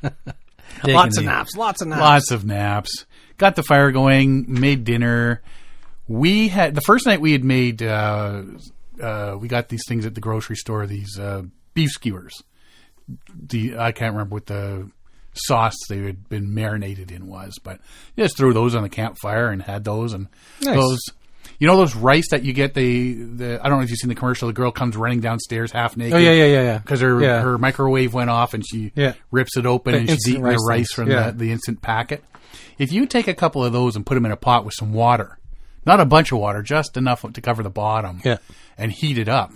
Lots 0.84 1.18
of 1.18 1.26
naps. 1.26 1.56
Lots 1.56 1.82
of 1.82 1.88
naps. 1.88 2.02
Lots 2.02 2.32
of 2.32 2.46
naps. 2.46 3.06
Got 3.38 3.56
the 3.56 3.64
fire 3.64 3.92
going. 3.92 4.46
Made 4.48 4.84
dinner. 4.84 5.42
We 6.08 6.48
had 6.48 6.74
the 6.74 6.82
first 6.82 7.06
night 7.06 7.22
we 7.22 7.32
had 7.32 7.44
made. 7.44 7.84
Uh, 7.84 8.42
uh, 9.02 9.38
we 9.40 9.48
got 9.48 9.70
these 9.70 9.84
things 9.88 10.06
at 10.06 10.16
the 10.16 10.22
grocery 10.22 10.56
store. 10.56 10.86
These 10.88 11.18
uh, 11.20 11.44
beef 11.74 11.90
skewers. 11.92 12.44
The 13.36 13.78
I 13.78 13.92
can't 13.92 14.14
remember 14.14 14.36
what 14.36 14.46
the 14.46 14.90
sauce 15.34 15.76
they 15.90 16.00
had 16.00 16.30
been 16.30 16.54
marinated 16.54 17.12
in 17.12 17.28
was, 17.28 17.60
but 17.64 17.80
just 18.18 18.38
threw 18.38 18.54
those 18.54 18.76
on 18.76 18.84
the 18.84 18.90
campfire 18.90 19.50
and 19.50 19.62
had 19.62 19.84
those 19.84 20.14
and 20.14 20.28
Nice. 20.62 20.76
those. 20.76 21.00
You 21.60 21.68
know 21.68 21.76
those 21.78 21.96
rice 21.96 22.30
that 22.32 22.44
you 22.44 22.54
get 22.54 22.74
the 22.74 23.14
the 23.14 23.60
I 23.64 23.68
don't 23.70 23.80
know 23.80 23.84
if 23.84 23.90
you've 23.90 24.00
seen 24.00 24.10
the 24.10 24.16
commercial. 24.16 24.48
The 24.48 24.54
girl 24.54 24.72
comes 24.72 24.96
running 24.96 25.20
downstairs 25.20 25.72
half 25.72 25.98
naked. 25.98 26.14
Oh 26.14 26.18
yeah, 26.18 26.32
yeah, 26.32 26.46
yeah, 26.46 26.62
yeah. 26.64 26.78
Because 26.78 27.02
her 27.02 27.22
Yeah. 27.22 27.42
her 27.42 27.58
microwave 27.58 28.14
went 28.14 28.30
off 28.30 28.54
and 28.54 28.64
she 28.66 28.92
Yeah. 28.96 29.14
rips 29.32 29.58
it 29.58 29.66
open 29.66 29.94
The 29.94 30.00
and 30.00 30.10
she's 30.10 30.28
eating 30.30 30.42
rice 30.42 30.58
the 30.58 30.66
rice 30.70 30.78
things. 30.80 30.92
from 30.94 31.10
Yeah. 31.12 31.32
the, 31.32 31.38
the 31.38 31.52
instant 31.52 31.82
packet. 31.82 32.24
If 32.78 32.92
you 32.92 33.06
take 33.06 33.28
a 33.28 33.34
couple 33.34 33.64
of 33.64 33.74
those 33.74 33.96
and 33.96 34.06
put 34.06 34.16
them 34.16 34.26
in 34.26 34.32
a 34.32 34.38
pot 34.38 34.64
with 34.66 34.74
some 34.78 34.94
water, 34.94 35.38
not 35.86 36.00
a 36.00 36.06
bunch 36.06 36.32
of 36.32 36.40
water, 36.40 36.62
just 36.62 36.98
enough 36.98 37.26
to 37.32 37.42
cover 37.42 37.64
the 37.64 37.70
bottom, 37.70 38.22
Yeah. 38.24 38.38
and 38.78 38.92
heat 38.92 39.18
it 39.18 39.28
up, 39.30 39.54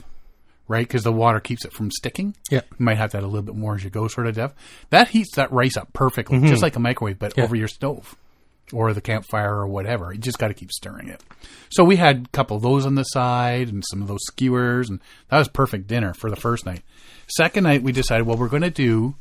right? 0.68 0.88
Because 0.88 1.04
the 1.04 1.12
water 1.12 1.40
keeps 1.40 1.66
it 1.66 1.74
from 1.74 1.92
sticking. 1.92 2.36
Yeah. 2.52 2.62
You 2.78 2.84
might 2.86 2.98
have 2.98 3.12
to 3.12 3.18
add 3.18 3.24
a 3.24 3.28
little 3.28 3.42
bit 3.44 3.56
more 3.56 3.76
as 3.76 3.84
you 3.84 3.90
go, 3.90 4.08
sort 4.08 4.28
of 4.28 4.36
Dev. 4.36 4.54
That 4.90 5.10
heats 5.10 5.36
that 5.36 5.52
rice 5.52 5.78
up 5.78 5.94
perfectly, 5.94 6.40
just 6.42 6.62
like 6.62 6.76
a 6.76 6.80
microwave, 6.80 7.20
but 7.20 7.32
Mm-hmm. 7.32 7.40
Yeah. 7.40 7.46
over 7.46 7.56
your 7.56 7.68
stove 7.68 8.16
or 8.74 8.94
the 8.94 9.00
campfire 9.00 9.56
or 9.56 9.68
whatever. 9.68 10.12
You 10.12 10.20
just 10.20 10.40
got 10.40 10.50
to 10.50 10.54
keep 10.54 10.72
stirring 10.74 11.08
it. 11.08 11.24
So 11.70 11.86
we 11.86 11.96
had 11.96 12.26
a 12.26 12.30
couple 12.30 12.58
of 12.58 12.64
those 12.64 12.86
on 12.86 12.96
the 12.96 13.04
side 13.04 13.70
and 13.70 13.82
some 13.90 14.02
of 14.02 14.10
those 14.10 14.20
skewers, 14.28 14.90
and 14.90 15.00
that 15.30 15.38
was 15.38 15.48
perfect 15.48 15.88
dinner 15.88 16.14
for 16.14 16.30
the 16.30 16.36
first 16.36 16.66
night. 16.66 16.82
Second 17.28 17.64
night, 17.64 17.82
we 17.84 17.92
decided, 17.94 18.26
well, 18.28 18.36
we're 18.38 18.50
going 18.50 18.62
to 18.64 18.70
do 18.70 19.16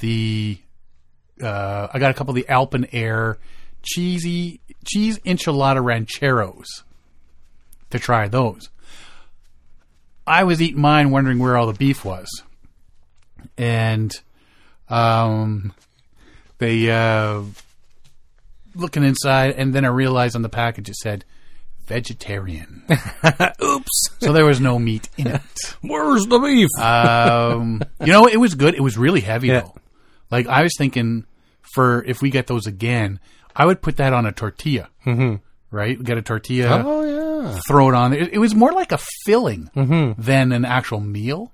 the. 0.00 0.58
Uh, 1.42 1.88
I 1.92 1.98
got 1.98 2.10
a 2.10 2.14
couple 2.14 2.32
of 2.32 2.36
the 2.36 2.52
AlpineAire 2.52 3.36
cheesy 3.82 4.60
cheese 4.84 5.18
enchilada 5.20 5.82
rancheros 5.82 6.84
to 7.90 7.98
try 7.98 8.28
those. 8.28 8.68
I 10.26 10.44
was 10.44 10.62
eating 10.62 10.80
mine, 10.80 11.10
wondering 11.10 11.38
where 11.38 11.56
all 11.56 11.66
the 11.66 11.72
beef 11.72 12.04
was, 12.04 12.28
and 13.58 14.12
um, 14.88 15.72
they 16.58 16.90
uh, 16.90 17.42
looking 18.74 19.02
inside, 19.04 19.54
and 19.56 19.74
then 19.74 19.84
I 19.84 19.88
realized 19.88 20.36
on 20.36 20.42
the 20.42 20.48
package 20.48 20.88
it 20.88 20.96
said 20.96 21.24
vegetarian, 21.86 22.84
Oops. 23.64 24.08
so 24.20 24.32
there 24.32 24.44
was 24.46 24.60
no 24.60 24.78
meat 24.78 25.08
in 25.16 25.26
it. 25.26 25.74
Where's 25.80 26.26
the 26.26 26.38
beef? 26.38 26.68
Um, 26.80 27.82
you 28.00 28.12
know, 28.12 28.26
it 28.26 28.36
was 28.36 28.54
good. 28.54 28.74
It 28.74 28.80
was 28.82 28.96
really 28.96 29.20
heavy 29.20 29.48
Yeah. 29.48 29.60
though. 29.62 29.74
Like 30.30 30.46
I 30.46 30.62
was 30.62 30.72
thinking, 30.78 31.24
for 31.74 32.04
if 32.04 32.22
we 32.22 32.30
get 32.30 32.46
those 32.46 32.66
again, 32.68 33.18
I 33.54 33.66
would 33.66 33.82
put 33.82 33.96
that 33.98 34.12
on 34.12 34.26
a 34.26 34.32
tortilla. 34.32 34.88
Mm-hmm. 35.06 35.36
Right, 35.72 36.02
get 36.02 36.18
a 36.18 36.22
tortilla, 36.22 36.82
oh 36.84 37.42
yeah. 37.44 37.60
throw 37.68 37.88
it 37.90 37.94
on. 37.94 38.12
It, 38.12 38.32
it 38.32 38.38
was 38.38 38.54
more 38.56 38.72
like 38.72 38.90
a 38.90 38.98
filling 39.24 39.70
Mm-hmm. 39.76 40.20
than 40.20 40.50
an 40.50 40.64
actual 40.64 40.98
meal. 41.00 41.52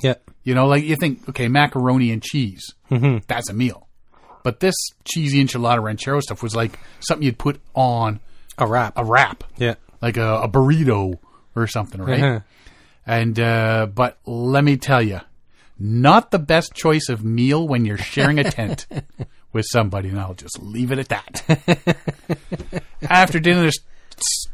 Yeah. 0.00 0.14
You 0.44 0.54
know, 0.54 0.66
like 0.68 0.84
you 0.84 0.94
think, 0.94 1.28
okay, 1.28 1.48
macaroni 1.48 2.12
and 2.12 2.22
cheese, 2.22 2.64
Mm-hmm. 2.90 3.24
that's 3.26 3.50
a 3.50 3.52
meal. 3.52 3.88
But 4.44 4.60
this 4.60 4.76
cheesy 5.04 5.44
enchilada 5.44 5.82
ranchero 5.82 6.20
stuff 6.20 6.40
was 6.42 6.54
like 6.54 6.78
something 7.00 7.24
you'd 7.26 7.36
put 7.38 7.60
on 7.74 8.20
A 8.58 8.66
wrap. 8.66 8.92
a 8.96 9.04
wrap, 9.04 9.42
yeah. 9.56 9.74
like 10.00 10.16
a, 10.16 10.42
a 10.42 10.48
burrito 10.48 11.18
or 11.56 11.66
something, 11.66 12.00
right? 12.00 12.22
Uh-huh. 12.22 12.40
And 13.04 13.40
uh, 13.40 13.86
but 13.92 14.18
let 14.24 14.62
me 14.62 14.76
tell 14.76 15.02
you, 15.02 15.20
not 15.80 16.30
the 16.30 16.38
best 16.38 16.74
choice 16.74 17.08
of 17.08 17.24
meal 17.24 17.66
when 17.66 17.84
you're 17.84 17.98
sharing 17.98 18.38
a 18.38 18.44
tent 18.44 18.86
with 19.52 19.66
somebody. 19.68 20.08
And 20.08 20.20
I'll 20.20 20.34
just 20.34 20.62
leave 20.62 20.92
it 20.92 20.98
at 20.98 21.08
that. 21.08 22.84
After 23.02 23.40
dinner, 23.40 23.70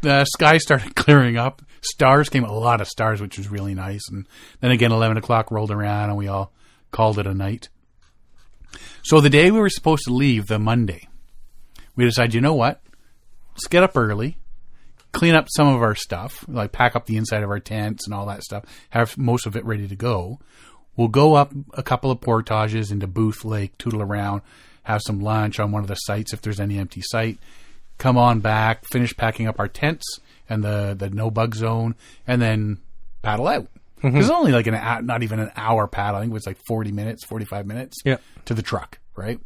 the 0.02 0.12
uh, 0.12 0.24
sky 0.24 0.58
started 0.58 0.94
clearing 0.96 1.36
up. 1.36 1.62
Stars 1.80 2.28
came, 2.28 2.44
a 2.44 2.52
lot 2.52 2.80
of 2.80 2.88
stars, 2.88 3.20
which 3.20 3.36
was 3.38 3.50
really 3.50 3.74
nice. 3.74 4.08
And 4.08 4.26
then 4.60 4.70
again, 4.70 4.92
eleven 4.92 5.16
o'clock 5.16 5.50
rolled 5.50 5.70
around, 5.70 6.10
and 6.10 6.18
we 6.18 6.28
all 6.28 6.52
called 6.90 7.18
it 7.18 7.26
a 7.26 7.34
night. 7.34 7.68
So 9.02 9.20
the 9.20 9.30
day 9.30 9.50
we 9.50 9.60
were 9.60 9.68
supposed 9.68 10.04
to 10.04 10.14
leave, 10.14 10.46
the 10.46 10.58
Monday, 10.58 11.08
we 11.94 12.04
decided, 12.04 12.34
you 12.34 12.40
know 12.40 12.54
what? 12.54 12.80
Let's 13.52 13.66
get 13.66 13.82
up 13.82 13.96
early 13.96 14.38
clean 15.14 15.34
up 15.34 15.46
some 15.48 15.68
of 15.68 15.80
our 15.80 15.94
stuff, 15.94 16.44
like 16.48 16.72
pack 16.72 16.94
up 16.94 17.06
the 17.06 17.16
inside 17.16 17.42
of 17.42 17.48
our 17.48 17.60
tents 17.60 18.06
and 18.06 18.12
all 18.12 18.26
that 18.26 18.42
stuff, 18.42 18.64
have 18.90 19.16
most 19.16 19.46
of 19.46 19.56
it 19.56 19.64
ready 19.64 19.88
to 19.88 19.96
go. 19.96 20.38
We'll 20.96 21.08
go 21.08 21.34
up 21.34 21.52
a 21.72 21.82
couple 21.82 22.10
of 22.10 22.20
portages 22.20 22.90
into 22.90 23.06
Booth 23.06 23.44
Lake, 23.44 23.78
tootle 23.78 24.02
around, 24.02 24.42
have 24.84 25.02
some 25.04 25.20
lunch 25.20 25.58
on 25.60 25.72
one 25.72 25.82
of 25.82 25.88
the 25.88 25.94
sites 25.96 26.32
if 26.32 26.40
there's 26.40 26.60
any 26.60 26.78
empty 26.78 27.02
site. 27.04 27.38
Come 27.98 28.16
on 28.16 28.40
back, 28.40 28.84
finish 28.90 29.14
packing 29.16 29.46
up 29.46 29.58
our 29.60 29.68
tents 29.68 30.04
and 30.48 30.62
the 30.64 30.94
the 30.98 31.10
no 31.10 31.30
bug 31.30 31.54
zone, 31.54 31.94
and 32.26 32.40
then 32.40 32.78
paddle 33.22 33.48
out. 33.48 33.68
Because 34.02 34.26
it's 34.26 34.34
only 34.34 34.52
like 34.52 34.66
an 34.66 34.74
hou- 34.74 35.00
not 35.02 35.22
even 35.22 35.40
an 35.40 35.50
hour 35.56 35.86
paddle. 35.86 36.14
paddling. 36.18 36.30
It 36.30 36.34
was 36.34 36.46
like 36.46 36.58
forty 36.66 36.92
minutes, 36.92 37.24
forty 37.24 37.44
five 37.44 37.66
minutes 37.66 37.96
Yeah. 38.04 38.16
to 38.44 38.54
the 38.54 38.62
truck, 38.62 38.98
right? 39.16 39.40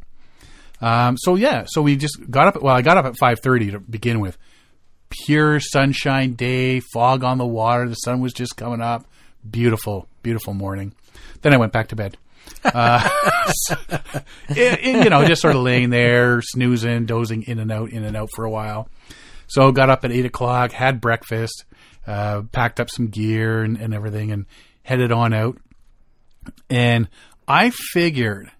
Um, 0.81 1.17
so 1.17 1.35
yeah, 1.35 1.65
so 1.67 1.81
we 1.81 1.95
just 1.95 2.29
got 2.29 2.47
up. 2.55 2.61
Well, 2.61 2.75
I 2.75 2.81
got 2.81 2.97
up 2.97 3.05
at 3.05 3.17
five 3.17 3.39
thirty 3.41 3.71
to 3.71 3.79
begin 3.79 4.19
with. 4.19 4.37
Pure 5.25 5.59
sunshine 5.61 6.33
day, 6.33 6.81
fog 6.93 7.23
on 7.23 7.37
the 7.37 7.45
water. 7.45 7.87
The 7.89 7.95
sun 7.95 8.19
was 8.19 8.31
just 8.33 8.55
coming 8.57 8.81
up. 8.81 9.05
Beautiful, 9.49 10.07
beautiful 10.21 10.53
morning. 10.53 10.93
Then 11.41 11.53
I 11.53 11.57
went 11.57 11.71
back 11.71 11.87
to 11.89 11.95
bed. 11.95 12.17
Uh, 12.63 13.07
it- 14.49 14.79
it, 14.83 15.03
you 15.03 15.09
know, 15.09 15.25
just 15.25 15.41
sort 15.41 15.55
of 15.55 15.61
laying 15.61 15.89
there, 15.89 16.41
snoozing, 16.41 17.05
dozing 17.05 17.43
in 17.43 17.59
and 17.59 17.71
out, 17.71 17.89
in 17.91 18.03
and 18.03 18.15
out 18.17 18.29
for 18.35 18.45
a 18.45 18.49
while. 18.49 18.89
So 19.47 19.71
got 19.71 19.89
up 19.89 20.05
at 20.05 20.11
eight 20.11 20.25
o'clock, 20.25 20.71
had 20.71 21.01
breakfast, 21.01 21.65
uh, 22.05 22.43
packed 22.51 22.79
up 22.79 22.89
some 22.89 23.07
gear 23.07 23.63
and, 23.63 23.77
and 23.77 23.93
everything, 23.93 24.31
and 24.31 24.45
headed 24.83 25.11
on 25.11 25.33
out. 25.33 25.57
And 26.69 27.07
I 27.47 27.71
figured, 27.71 28.51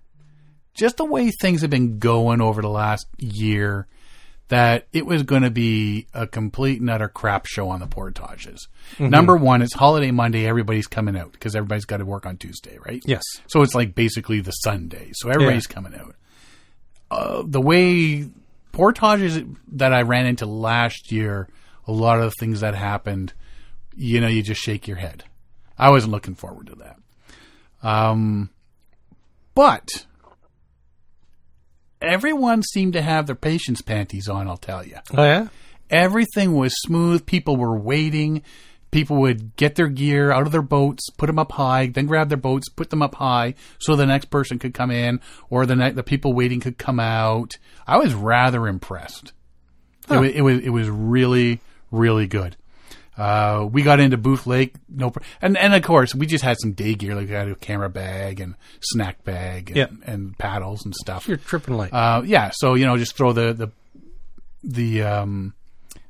just 0.74 0.98
the 0.98 1.06
way 1.06 1.32
things 1.32 1.62
have 1.62 1.70
been 1.70 2.00
going 2.00 2.42
over 2.42 2.62
the 2.62 2.70
last 2.70 3.06
year, 3.18 3.88
that 4.50 4.88
it 4.92 5.06
was 5.06 5.24
going 5.24 5.44
to 5.44 5.52
be 5.52 6.08
a 6.14 6.28
complete 6.28 6.82
and 6.82 6.90
utter 6.90 7.08
crap 7.08 7.46
show 7.46 7.70
on 7.70 7.80
the 7.80 7.88
portages. 7.88 8.68
Number 8.98 9.38
one, 9.38 9.62
it's 9.62 9.74
holiday 9.74 10.12
Monday. 10.12 10.48
Everybody's 10.48 10.88
coming 10.88 11.16
out 11.16 11.32
because 11.32 11.56
everybody's 11.56 11.86
got 11.86 11.98
to 11.98 12.06
work 12.06 12.26
on 12.26 12.38
Tuesday, 12.38 12.78
right? 12.86 13.02
Yes. 13.06 13.22
So 13.48 13.62
it's 13.62 13.76
like 13.76 13.96
basically 13.96 14.42
the 14.42 14.52
Sunday. 14.52 15.12
So 15.14 15.30
everybody's 15.30 15.68
coming 15.68 15.96
out. 15.96 16.16
Uh, 17.12 17.44
the 17.46 17.62
way 17.62 18.30
portages 18.72 19.42
that 19.74 19.94
I 19.94 20.02
ran 20.02 20.26
into 20.26 20.46
last 20.46 21.12
year, 21.12 21.48
a 21.88 21.92
lot 21.92 22.20
of 22.20 22.26
the 22.26 22.36
things 22.40 22.62
that 22.62 22.76
happened, 22.76 23.34
you 23.96 24.20
know, 24.20 24.28
you 24.28 24.42
just 24.42 24.62
shake 24.62 24.88
your 24.88 24.98
head. 24.98 25.24
I 25.78 25.92
wasn't 25.92 26.12
looking 26.12 26.36
forward 26.36 26.68
to 26.68 26.76
that. 26.76 26.98
Um, 27.88 28.50
but 29.54 30.06
everyone 32.02 32.64
seemed 32.64 32.94
to 32.94 33.02
have 33.02 33.26
their 33.26 33.36
patience 33.36 33.82
panties 33.82 34.28
on, 34.28 34.48
I'll 34.48 34.58
tell 34.58 34.86
you. 34.86 34.98
Oh 35.14 35.24
yeah. 35.24 35.48
Everything 35.90 36.54
was 36.56 36.74
smooth. 36.82 37.26
People 37.26 37.58
were 37.58 37.78
waiting. 37.78 38.44
People 38.92 39.18
would 39.18 39.56
get 39.56 39.76
their 39.76 39.88
gear 39.88 40.32
out 40.32 40.48
of 40.48 40.52
their 40.52 40.64
boats, 40.64 41.10
put 41.12 41.28
them 41.28 41.38
up 41.38 41.52
high, 41.52 41.88
then 41.88 42.08
grab 42.08 42.30
their 42.30 42.38
boats, 42.38 42.70
put 42.70 42.90
them 42.90 43.04
up 43.04 43.16
high, 43.16 43.54
so 43.78 43.96
the 43.96 44.08
next 44.08 44.32
person 44.32 44.58
could 44.58 44.74
come 44.74 44.90
in, 44.90 45.20
or 45.52 45.68
the 45.68 45.76
ne- 45.76 45.92
the 45.92 46.02
people 46.02 46.34
waiting 46.34 46.60
could 46.60 46.80
come 46.80 47.00
out. 47.00 47.58
I 47.86 47.98
was 47.98 48.16
rather 48.16 48.68
impressed. 48.68 49.32
It, 50.10 50.18
was, 50.18 50.32
it 50.32 50.42
was 50.42 50.60
it 50.60 50.70
was 50.70 50.90
really 50.90 51.60
really 51.92 52.26
good. 52.26 52.56
Uh, 53.20 53.66
we 53.70 53.82
got 53.82 54.00
into 54.00 54.16
Booth 54.18 54.48
Lake, 54.48 54.76
no, 54.88 55.10
pr- 55.10 55.20
and 55.42 55.58
and 55.58 55.74
of 55.76 55.84
course 55.84 56.16
we 56.16 56.26
just 56.26 56.44
had 56.44 56.58
some 56.60 56.72
day 56.72 56.94
gear, 56.96 57.16
like 57.16 57.28
we 57.28 57.34
had 57.34 57.50
a 57.50 57.56
camera 57.56 57.90
bag 57.90 58.40
and 58.40 58.56
snack 58.82 59.24
bag 59.26 59.70
and, 59.72 59.78
Yeah. 59.78 59.88
and 60.06 60.38
paddles 60.38 60.86
and 60.86 60.96
stuff. 60.96 61.28
You're 61.28 61.36
tripping 61.38 61.76
light. 61.76 61.92
Uh, 61.94 62.22
yeah, 62.26 62.52
so 62.54 62.76
you 62.76 62.86
know, 62.86 62.98
just 62.98 63.18
throw 63.18 63.34
the 63.34 63.52
the 63.54 63.72
the 64.64 65.02
um, 65.04 65.54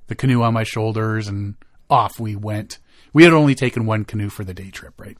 the 0.07 0.15
canoe 0.15 0.41
on 0.43 0.53
my 0.53 0.63
shoulders, 0.63 1.27
and 1.27 1.55
off 1.89 2.19
we 2.19 2.35
went. 2.35 2.77
We 3.11 3.23
had 3.23 3.33
only 3.33 3.55
taken 3.55 3.87
one 3.87 4.05
canoe 4.05 4.29
for 4.29 4.43
the 4.43 4.53
day 4.53 4.69
trip, 4.69 4.93
right? 4.99 5.17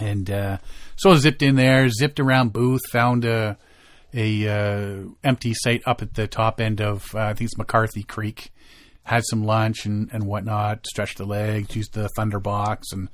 And 0.00 0.30
uh, 0.30 0.58
so 0.96 1.12
I 1.12 1.16
zipped 1.16 1.42
in 1.42 1.56
there, 1.56 1.88
zipped 1.88 2.20
around 2.20 2.52
Booth, 2.52 2.82
found 2.90 3.24
a 3.24 3.56
a 4.12 4.48
uh, 4.48 5.04
empty 5.24 5.54
site 5.54 5.82
up 5.86 6.02
at 6.02 6.14
the 6.14 6.26
top 6.26 6.60
end 6.60 6.80
of 6.80 7.06
uh, 7.14 7.20
I 7.20 7.34
think 7.34 7.48
it's 7.48 7.56
McCarthy 7.58 8.02
Creek. 8.02 8.52
Had 9.04 9.22
some 9.26 9.44
lunch 9.44 9.86
and, 9.86 10.08
and 10.12 10.24
whatnot, 10.24 10.86
stretched 10.86 11.18
the 11.18 11.24
legs, 11.24 11.74
used 11.74 11.94
the 11.94 12.08
Thunderbox, 12.16 12.92
and 12.92 13.08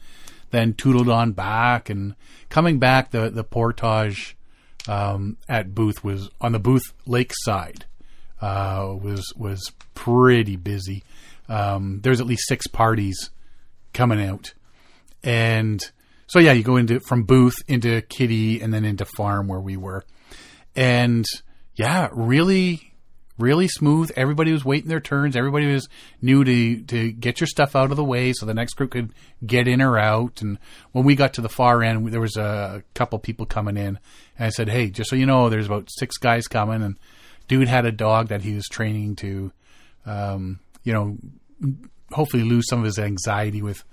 then 0.50 0.74
tootled 0.74 1.08
on 1.08 1.32
back. 1.32 1.88
And 1.88 2.14
coming 2.48 2.78
back, 2.78 3.10
the 3.10 3.30
the 3.30 3.44
portage 3.44 4.36
um, 4.88 5.36
at 5.48 5.74
Booth 5.74 6.04
was 6.04 6.30
on 6.40 6.52
the 6.52 6.58
Booth 6.58 6.92
Lake 7.06 7.32
side 7.34 7.86
uh, 8.40 8.94
was 9.00 9.32
was 9.36 9.72
pretty 9.94 10.56
busy. 10.56 11.02
Um, 11.48 12.00
there's 12.02 12.20
at 12.20 12.26
least 12.26 12.48
six 12.48 12.66
parties 12.66 13.30
coming 13.92 14.22
out, 14.22 14.52
and 15.22 15.80
so 16.26 16.38
yeah, 16.38 16.52
you 16.52 16.62
go 16.62 16.76
into 16.76 17.00
from 17.00 17.24
Booth 17.24 17.56
into 17.68 18.02
Kitty 18.02 18.60
and 18.60 18.72
then 18.72 18.84
into 18.84 19.04
Farm 19.04 19.48
where 19.48 19.60
we 19.60 19.76
were, 19.76 20.04
and 20.74 21.24
yeah, 21.74 22.08
really, 22.12 22.94
really 23.38 23.68
smooth. 23.68 24.10
Everybody 24.16 24.52
was 24.52 24.64
waiting 24.64 24.88
their 24.88 25.00
turns. 25.00 25.36
Everybody 25.36 25.72
was 25.72 25.88
new 26.22 26.44
to 26.44 26.80
to 26.82 27.12
get 27.12 27.40
your 27.40 27.46
stuff 27.46 27.76
out 27.76 27.90
of 27.90 27.96
the 27.96 28.04
way 28.04 28.32
so 28.32 28.46
the 28.46 28.54
next 28.54 28.74
group 28.74 28.92
could 28.92 29.12
get 29.44 29.68
in 29.68 29.82
or 29.82 29.98
out. 29.98 30.42
And 30.42 30.58
when 30.92 31.04
we 31.04 31.14
got 31.14 31.34
to 31.34 31.40
the 31.40 31.48
far 31.48 31.82
end, 31.82 32.08
there 32.08 32.20
was 32.20 32.36
a 32.36 32.82
couple 32.94 33.18
people 33.18 33.46
coming 33.46 33.76
in, 33.76 33.98
and 34.38 34.46
I 34.46 34.50
said, 34.50 34.68
"Hey, 34.68 34.90
just 34.90 35.10
so 35.10 35.16
you 35.16 35.26
know, 35.26 35.48
there's 35.48 35.66
about 35.66 35.88
six 35.90 36.16
guys 36.16 36.46
coming." 36.46 36.82
And 36.82 36.98
dude 37.48 37.68
had 37.68 37.86
a 37.86 37.92
dog 37.92 38.28
that 38.28 38.42
he 38.42 38.54
was 38.54 38.66
training 38.66 39.16
to, 39.16 39.52
um, 40.04 40.60
you 40.82 40.92
know, 40.92 41.16
hopefully 42.12 42.42
lose 42.42 42.68
some 42.68 42.80
of 42.80 42.84
his 42.84 42.98
anxiety 42.98 43.62
with 43.62 43.84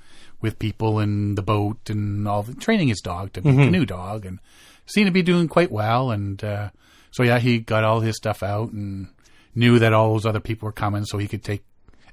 with 0.41 0.59
people 0.59 0.99
and 0.99 1.37
the 1.37 1.41
boat 1.41 1.89
and 1.89 2.27
all 2.27 2.43
the 2.43 2.53
training 2.53 2.89
his 2.89 2.99
dog 2.99 3.31
to 3.31 3.41
be 3.41 3.49
a 3.49 3.53
canoe 3.53 3.85
dog 3.85 4.25
and 4.25 4.39
seemed 4.85 5.07
to 5.07 5.11
be 5.11 5.21
doing 5.21 5.47
quite 5.47 5.71
well 5.71 6.11
and 6.11 6.43
uh, 6.43 6.69
so 7.11 7.23
yeah 7.23 7.39
he 7.39 7.59
got 7.59 7.85
all 7.85 8.01
his 8.01 8.17
stuff 8.17 8.43
out 8.43 8.73
and 8.73 9.07
knew 9.55 9.79
that 9.79 9.93
all 9.93 10.13
those 10.13 10.25
other 10.25 10.39
people 10.39 10.65
were 10.65 10.73
coming 10.73 11.05
so 11.05 11.17
he 11.17 11.27
could 11.27 11.43
take 11.43 11.63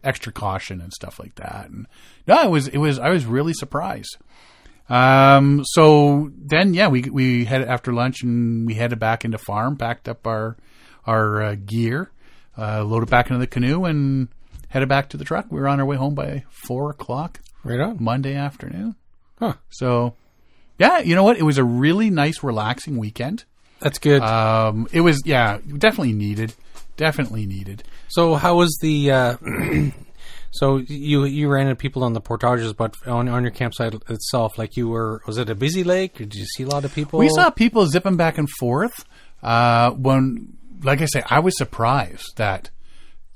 extra 0.02 0.32
caution 0.32 0.80
and 0.80 0.92
stuff 0.92 1.18
like 1.18 1.34
that 1.34 1.68
and 1.68 1.86
no 2.26 2.42
it 2.42 2.48
was 2.50 2.68
it 2.68 2.78
was 2.78 2.98
I 2.98 3.10
was 3.10 3.26
really 3.26 3.52
surprised 3.52 4.16
um, 4.90 5.64
so 5.64 6.32
then, 6.36 6.74
yeah, 6.74 6.88
we 6.88 7.02
we 7.02 7.44
had 7.44 7.62
after 7.62 7.92
lunch 7.92 8.22
and 8.24 8.66
we 8.66 8.74
headed 8.74 8.98
back 8.98 9.24
into 9.24 9.38
farm, 9.38 9.76
packed 9.76 10.08
up 10.08 10.26
our 10.26 10.56
our 11.06 11.42
uh, 11.42 11.54
gear, 11.54 12.10
uh, 12.58 12.82
loaded 12.82 13.08
back 13.08 13.26
into 13.28 13.38
the 13.38 13.46
canoe, 13.46 13.84
and 13.84 14.28
headed 14.68 14.88
back 14.88 15.08
to 15.10 15.16
the 15.16 15.24
truck. 15.24 15.46
We 15.48 15.60
were 15.60 15.68
on 15.68 15.78
our 15.78 15.86
way 15.86 15.96
home 15.96 16.16
by 16.16 16.44
four 16.66 16.90
o'clock 16.90 17.40
Right 17.62 17.78
on. 17.78 17.98
Monday 18.00 18.34
afternoon. 18.34 18.96
Huh. 19.38 19.54
So, 19.70 20.16
yeah, 20.76 20.98
you 20.98 21.14
know 21.14 21.22
what? 21.22 21.38
It 21.38 21.44
was 21.44 21.56
a 21.56 21.64
really 21.64 22.10
nice, 22.10 22.42
relaxing 22.42 22.98
weekend. 22.98 23.44
That's 23.78 23.98
good. 23.98 24.22
Um, 24.22 24.88
it 24.92 25.00
was, 25.00 25.22
yeah, 25.24 25.58
definitely 25.78 26.12
needed, 26.12 26.52
definitely 27.06 27.44
needed. 27.46 27.82
so 28.08 28.22
how 28.36 28.52
was 28.56 28.72
the? 28.82 28.96
Uh, 29.10 29.36
so 30.52 30.76
you 30.78 31.24
you 31.24 31.48
ran 31.48 31.66
into 31.66 31.76
people 31.76 32.02
on 32.04 32.12
the 32.12 32.20
portages, 32.20 32.72
but 32.72 32.94
on 33.06 33.28
on 33.28 33.42
your 33.42 33.50
campsite 33.52 33.94
itself, 34.08 34.58
like 34.58 34.76
you 34.76 34.88
were, 34.88 35.22
was 35.26 35.38
it 35.38 35.48
a 35.50 35.54
busy 35.54 35.84
lake? 35.84 36.14
Did 36.18 36.34
you 36.34 36.44
see 36.54 36.64
a 36.64 36.68
lot 36.68 36.84
of 36.84 36.94
people? 36.94 37.18
We 37.18 37.28
saw 37.30 37.50
people 37.50 37.86
zipping 37.86 38.16
back 38.16 38.38
and 38.38 38.48
forth. 38.58 39.04
Uh, 39.42 39.90
when, 39.92 40.56
like 40.82 41.00
I 41.00 41.06
say, 41.06 41.22
I 41.26 41.38
was 41.40 41.56
surprised 41.56 42.36
that 42.36 42.70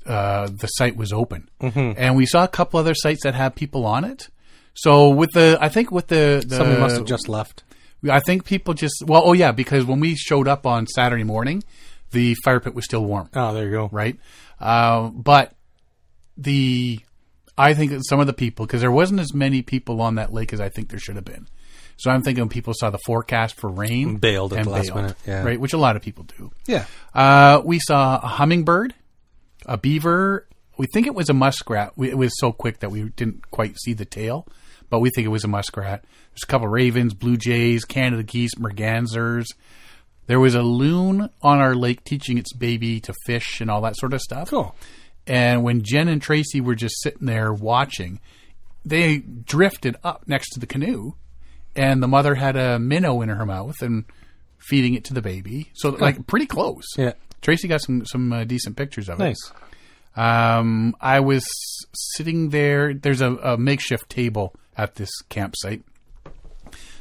uh, 0.05 0.47
the 0.61 0.67
site 0.67 0.95
was 0.95 1.11
open, 1.11 1.49
Mm-hmm. 1.61 1.93
and 1.97 2.15
we 2.15 2.25
saw 2.27 2.43
a 2.43 2.47
couple 2.47 2.79
other 2.79 2.93
sites 2.93 3.23
that 3.23 3.33
had 3.33 3.55
people 3.55 3.85
on 3.85 4.05
it. 4.05 4.29
So 4.75 5.09
with 5.09 5.31
the, 5.31 5.57
I 5.59 5.69
think 5.69 5.89
with 5.91 6.07
the, 6.07 6.43
the 6.45 6.57
Somebody 6.57 6.79
must 6.81 6.97
have 6.97 7.05
just 7.05 7.27
left. 7.29 7.63
I 8.07 8.19
think 8.19 8.45
people 8.45 8.73
just 8.75 8.93
well, 9.07 9.23
oh 9.25 9.33
yeah, 9.33 9.51
because 9.51 9.83
when 9.85 9.99
we 9.99 10.15
showed 10.15 10.47
up 10.47 10.67
on 10.67 10.85
Saturday 10.85 11.23
morning, 11.23 11.63
the 12.15 12.33
fire 12.43 12.59
pit 12.59 12.73
was 12.73 12.85
still 12.85 13.03
warm, 13.05 13.29
Oh, 13.35 13.53
there 13.53 13.65
you 13.65 13.71
go. 13.71 13.89
right? 13.91 14.17
Uh, 14.59 15.09
but 15.09 15.53
the 16.37 16.99
I 17.57 17.73
think 17.73 17.91
that 17.91 18.05
some 18.05 18.19
of 18.19 18.27
the 18.27 18.33
people 18.33 18.65
because 18.65 18.81
there 18.81 18.91
wasn't 18.91 19.19
as 19.19 19.33
many 19.33 19.61
people 19.61 20.01
on 20.01 20.15
that 20.15 20.33
lake 20.33 20.51
as 20.53 20.59
I 20.59 20.69
think 20.69 20.89
there 20.89 20.99
should 20.99 21.15
have 21.15 21.25
been. 21.25 21.47
So 21.97 22.11
I'm 22.11 22.21
thinking 22.23 22.49
people 22.49 22.73
saw 22.73 22.89
the 22.89 22.97
forecast 23.05 23.55
for 23.55 23.69
rain, 23.69 24.17
Bailed 24.17 24.51
at 24.51 24.59
and 24.59 24.67
the 24.67 24.71
last 24.71 24.93
minute, 24.93 25.15
yeah. 25.25 25.43
right? 25.43 25.59
Which 25.59 25.71
a 25.71 25.77
lot 25.77 25.95
of 25.95 26.01
people 26.01 26.25
do. 26.37 26.51
Yeah. 26.67 26.85
Uh, 27.13 27.61
we 27.63 27.79
saw 27.79 28.17
a 28.21 28.27
hummingbird, 28.27 28.93
a 29.65 29.77
beaver. 29.77 30.45
We 30.77 30.87
think 30.93 31.07
it 31.07 31.15
was 31.15 31.29
a 31.29 31.33
muskrat. 31.33 31.93
We, 31.95 32.09
it 32.09 32.17
was 32.17 32.31
so 32.37 32.51
quick 32.51 32.79
that 32.79 32.91
we 32.91 33.03
didn't 33.03 33.49
quite 33.49 33.77
see 33.79 33.93
the 33.93 34.03
tail, 34.03 34.45
but 34.89 34.99
we 34.99 35.09
think 35.09 35.23
it 35.25 35.29
was 35.29 35.45
a 35.45 35.47
muskrat. 35.47 36.03
There's 36.31 36.43
a 36.43 36.47
couple 36.47 36.67
ravens, 36.67 37.13
blue 37.13 37.37
jays, 37.37 37.85
Canada 37.85 38.23
geese, 38.23 38.55
mergansers. 38.55 39.45
There 40.27 40.39
was 40.39 40.55
a 40.55 40.61
loon 40.61 41.29
on 41.41 41.59
our 41.59 41.75
lake 41.75 42.03
teaching 42.03 42.37
its 42.37 42.53
baby 42.53 42.99
to 43.01 43.13
fish 43.25 43.61
and 43.61 43.69
all 43.69 43.81
that 43.81 43.95
sort 43.97 44.13
of 44.13 44.21
stuff. 44.21 44.49
Cool. 44.49 44.75
And 45.27 45.63
when 45.63 45.83
Jen 45.83 46.07
and 46.07 46.21
Tracy 46.21 46.61
were 46.61 46.75
just 46.75 47.01
sitting 47.01 47.25
there 47.27 47.53
watching, 47.53 48.19
they 48.83 49.17
drifted 49.17 49.95
up 50.03 50.27
next 50.27 50.49
to 50.51 50.59
the 50.59 50.67
canoe, 50.67 51.13
and 51.75 52.01
the 52.01 52.07
mother 52.07 52.35
had 52.35 52.55
a 52.55 52.79
minnow 52.79 53.21
in 53.21 53.29
her 53.29 53.45
mouth 53.45 53.81
and 53.81 54.05
feeding 54.57 54.93
it 54.93 55.03
to 55.05 55.13
the 55.13 55.21
baby. 55.21 55.71
So 55.73 55.89
like 55.89 56.27
pretty 56.27 56.45
close. 56.45 56.85
Yeah. 56.97 57.13
Tracy 57.41 57.67
got 57.67 57.81
some 57.81 58.05
some 58.05 58.33
uh, 58.33 58.43
decent 58.43 58.75
pictures 58.77 59.09
of 59.09 59.19
it. 59.19 59.23
Nice. 59.23 59.51
Um, 60.15 60.95
I 61.01 61.19
was 61.19 61.45
sitting 61.93 62.49
there. 62.49 62.93
There's 62.93 63.21
a, 63.21 63.35
a 63.35 63.57
makeshift 63.57 64.09
table 64.09 64.55
at 64.77 64.95
this 64.95 65.09
campsite. 65.29 65.83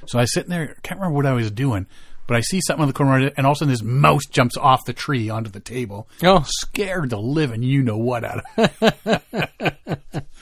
So 0.06 0.18
I 0.18 0.22
was 0.22 0.34
sitting 0.34 0.50
there. 0.50 0.76
Can't 0.82 1.00
remember 1.00 1.16
what 1.16 1.26
I 1.26 1.32
was 1.32 1.50
doing, 1.50 1.86
but 2.26 2.36
I 2.36 2.40
see 2.40 2.60
something 2.66 2.82
in 2.82 2.88
the 2.88 2.94
corner, 2.94 3.30
and 3.36 3.46
all 3.46 3.52
of 3.52 3.56
a 3.56 3.58
sudden 3.58 3.72
this 3.72 3.82
mouse 3.82 4.24
jumps 4.26 4.56
off 4.56 4.84
the 4.84 4.92
tree 4.92 5.28
onto 5.30 5.50
the 5.50 5.60
table. 5.60 6.08
Oh. 6.22 6.44
scared 6.46 7.10
the 7.10 7.18
living 7.18 7.62
you 7.62 7.82
know 7.82 7.98
what 7.98 8.24
out 8.24 8.44
of. 8.56 8.70
Uh, 8.76 9.18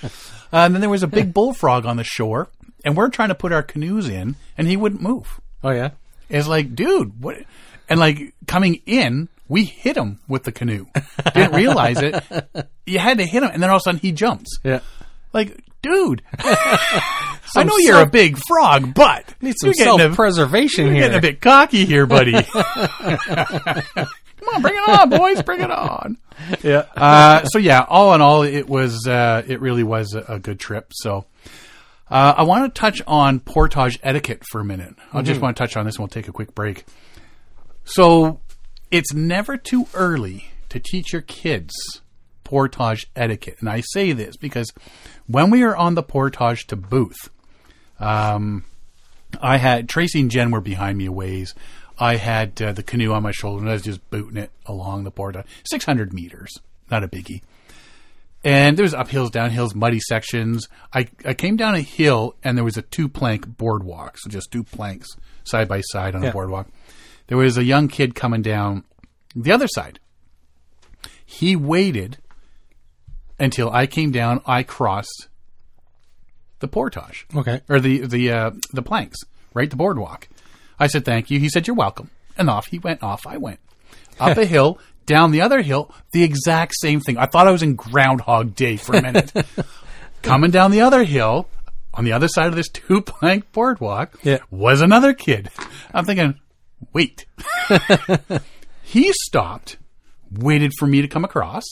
and 0.52 0.74
then 0.74 0.80
there 0.80 0.90
was 0.90 1.02
a 1.02 1.08
big 1.08 1.34
bullfrog 1.34 1.86
on 1.86 1.96
the 1.96 2.04
shore, 2.04 2.48
and 2.84 2.96
we're 2.96 3.08
trying 3.10 3.28
to 3.28 3.34
put 3.34 3.52
our 3.52 3.62
canoes 3.62 4.08
in, 4.08 4.36
and 4.56 4.66
he 4.68 4.76
wouldn't 4.76 5.02
move. 5.02 5.40
Oh 5.64 5.70
yeah. 5.70 5.90
It's 6.28 6.48
like, 6.48 6.74
dude, 6.74 7.22
what? 7.22 7.36
And 7.88 8.00
like 8.00 8.34
coming 8.46 8.80
in, 8.86 9.28
we 9.48 9.64
hit 9.64 9.96
him 9.96 10.20
with 10.28 10.44
the 10.44 10.52
canoe. 10.52 10.86
Didn't 11.34 11.54
realize 11.54 12.00
it. 12.00 12.24
You 12.84 12.98
had 12.98 13.18
to 13.18 13.24
hit 13.24 13.44
him, 13.44 13.50
and 13.52 13.62
then 13.62 13.70
all 13.70 13.76
of 13.76 13.82
a 13.82 13.84
sudden 13.84 14.00
he 14.00 14.10
jumps. 14.10 14.58
Yeah. 14.64 14.80
Like, 15.32 15.62
dude, 15.82 16.20
I 17.56 17.64
know 17.64 17.76
you're 17.78 18.00
a 18.00 18.06
big 18.08 18.38
frog, 18.46 18.94
but 18.94 19.34
Need 19.40 19.54
some 19.58 19.68
you're 19.68 19.74
getting, 19.74 19.98
self 19.98 20.12
a, 20.12 20.16
preservation 20.16 20.86
you're 20.86 20.94
here. 20.94 21.02
getting 21.04 21.18
a 21.18 21.20
bit 21.22 21.40
cocky 21.40 21.84
here, 21.84 22.06
buddy. 22.06 22.32
Come 24.42 24.54
on, 24.54 24.62
bring 24.62 24.74
it 24.74 24.88
on, 24.88 25.08
boys, 25.10 25.42
bring 25.42 25.60
it 25.60 25.70
on. 25.70 26.18
yeah. 26.62 26.86
Uh, 26.96 27.44
so 27.44 27.58
yeah, 27.58 27.84
all 27.88 28.14
in 28.14 28.20
all, 28.20 28.42
it 28.42 28.68
was 28.68 29.06
uh, 29.06 29.42
it 29.46 29.60
really 29.60 29.84
was 29.84 30.14
a, 30.14 30.24
a 30.34 30.38
good 30.40 30.58
trip. 30.58 30.90
So 30.92 31.26
uh, 32.10 32.34
I 32.38 32.42
want 32.42 32.74
to 32.74 32.80
touch 32.80 33.00
on 33.06 33.38
portage 33.40 33.98
etiquette 34.02 34.42
for 34.50 34.60
a 34.60 34.64
minute. 34.64 34.94
I 35.12 35.22
just 35.22 35.40
want 35.40 35.56
to 35.56 35.62
touch 35.62 35.76
on 35.76 35.84
this, 35.86 35.94
and 35.96 36.00
we'll 36.00 36.08
take 36.08 36.28
a 36.28 36.32
quick 36.32 36.54
break. 36.54 36.84
So 37.84 38.40
it's 38.90 39.12
never 39.12 39.56
too 39.56 39.86
early 39.94 40.50
to 40.70 40.80
teach 40.80 41.12
your 41.12 41.22
kids 41.22 41.72
portage 42.44 43.06
etiquette, 43.16 43.56
and 43.60 43.68
I 43.68 43.80
say 43.92 44.12
this 44.12 44.36
because 44.36 44.72
when 45.26 45.50
we 45.50 45.62
are 45.62 45.76
on 45.76 45.94
the 45.94 46.02
portage 46.02 46.66
to 46.66 46.76
Booth, 46.76 47.30
um, 48.02 48.64
I 49.40 49.56
had 49.56 49.88
Tracy 49.88 50.20
and 50.20 50.30
Jen 50.30 50.50
were 50.50 50.60
behind 50.60 50.98
me 50.98 51.06
a 51.06 51.12
ways. 51.12 51.54
I 51.98 52.16
had 52.16 52.60
uh, 52.60 52.72
the 52.72 52.82
canoe 52.82 53.12
on 53.12 53.22
my 53.22 53.30
shoulder 53.32 53.60
and 53.62 53.70
I 53.70 53.74
was 53.74 53.82
just 53.82 54.08
booting 54.10 54.36
it 54.36 54.50
along 54.66 55.04
the 55.04 55.10
portage, 55.10 55.46
six 55.64 55.84
hundred 55.84 56.12
meters, 56.12 56.50
not 56.90 57.04
a 57.04 57.08
biggie. 57.08 57.42
And 58.44 58.76
there 58.76 58.82
was 58.82 58.92
uphills, 58.94 59.30
downhills, 59.30 59.72
muddy 59.74 60.00
sections. 60.00 60.68
I, 60.92 61.06
I 61.24 61.32
came 61.34 61.56
down 61.56 61.76
a 61.76 61.80
hill 61.80 62.34
and 62.42 62.56
there 62.58 62.64
was 62.64 62.76
a 62.76 62.82
two 62.82 63.08
plank 63.08 63.56
boardwalk, 63.56 64.18
so 64.18 64.28
just 64.28 64.50
two 64.50 64.64
planks 64.64 65.08
side 65.44 65.68
by 65.68 65.80
side 65.80 66.16
on 66.16 66.22
Yeah. 66.24 66.30
a 66.30 66.32
boardwalk. 66.32 66.66
There 67.28 67.38
was 67.38 67.56
a 67.56 67.62
young 67.64 67.86
kid 67.86 68.14
coming 68.16 68.42
down 68.42 68.82
the 69.36 69.52
other 69.52 69.68
side. 69.68 70.00
He 71.24 71.54
waited 71.56 72.18
until 73.38 73.70
I 73.70 73.86
came 73.86 74.10
down. 74.10 74.40
I 74.44 74.64
crossed 74.64 75.28
the 76.62 76.68
portage 76.68 77.26
Okay. 77.36 77.60
or 77.68 77.78
the 77.80 77.98
the 78.06 78.32
uh, 78.32 78.50
the 78.72 78.80
planks, 78.82 79.18
right? 79.52 79.68
The 79.68 79.76
boardwalk. 79.76 80.28
I 80.78 80.86
said 80.86 81.04
thank 81.04 81.30
you. 81.30 81.38
He 81.38 81.50
said 81.50 81.66
you're 81.66 81.76
welcome, 81.76 82.08
and 82.38 82.48
off 82.48 82.68
he 82.68 82.78
went. 82.78 83.02
Off 83.02 83.26
I 83.26 83.36
went 83.36 83.60
up 84.18 84.38
a 84.38 84.44
hill, 84.54 84.78
down 85.04 85.30
the 85.32 85.42
other 85.42 85.60
hill, 85.60 85.94
the 86.12 86.22
exact 86.24 86.72
same 86.80 87.00
thing. 87.00 87.18
I 87.18 87.26
thought 87.26 87.46
I 87.46 87.52
was 87.52 87.62
in 87.62 87.74
Groundhog 87.76 88.54
Day 88.54 88.76
for 88.78 88.96
a 88.96 89.02
minute. 89.02 89.32
Coming 90.22 90.50
down 90.50 90.70
the 90.70 90.80
other 90.80 91.02
hill, 91.04 91.48
on 91.94 92.04
the 92.04 92.12
other 92.12 92.28
side 92.28 92.46
of 92.46 92.54
this 92.54 92.68
two 92.68 93.02
plank 93.02 93.50
boardwalk, 93.52 94.18
Yeah. 94.22 94.38
was 94.50 94.80
another 94.80 95.12
kid. 95.14 95.50
I'm 95.92 96.04
thinking, 96.04 96.38
wait. 96.92 97.26
he 98.82 99.12
stopped, 99.24 99.78
waited 100.30 100.72
for 100.78 100.86
me 100.86 101.02
to 101.02 101.08
come 101.08 101.24
across. 101.24 101.64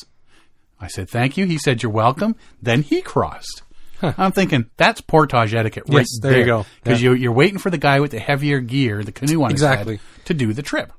I 0.80 0.88
said 0.88 1.09
thank 1.11 1.36
you. 1.36 1.47
He 1.47 1.59
said 1.59 1.82
you're 1.82 1.93
welcome. 1.93 2.36
Then 2.61 2.82
he 2.82 3.03
crossed. 3.03 3.62
I'm 4.03 4.32
thinking 4.32 4.70
that's 4.76 5.01
portage 5.01 5.55
etiquette 5.55 5.84
right 5.88 5.98
Yes, 5.98 6.18
there 6.20 6.38
you 6.38 6.44
go. 6.46 6.66
Because 6.82 7.03
Yeah. 7.03 7.11
you, 7.11 7.16
you're 7.16 7.32
waiting 7.32 7.59
for 7.59 7.70
the 7.70 7.78
guy 7.78 8.01
with 8.01 8.11
the 8.11 8.18
heavier 8.18 8.61
gear, 8.61 9.03
the 9.05 9.12
canoe 9.12 9.42
on 9.42 9.51
Exactly. 9.51 9.94
his 9.96 10.03
head, 10.03 10.26
to 10.26 10.34
do 10.34 10.53
the 10.53 10.62
trip. 10.62 10.92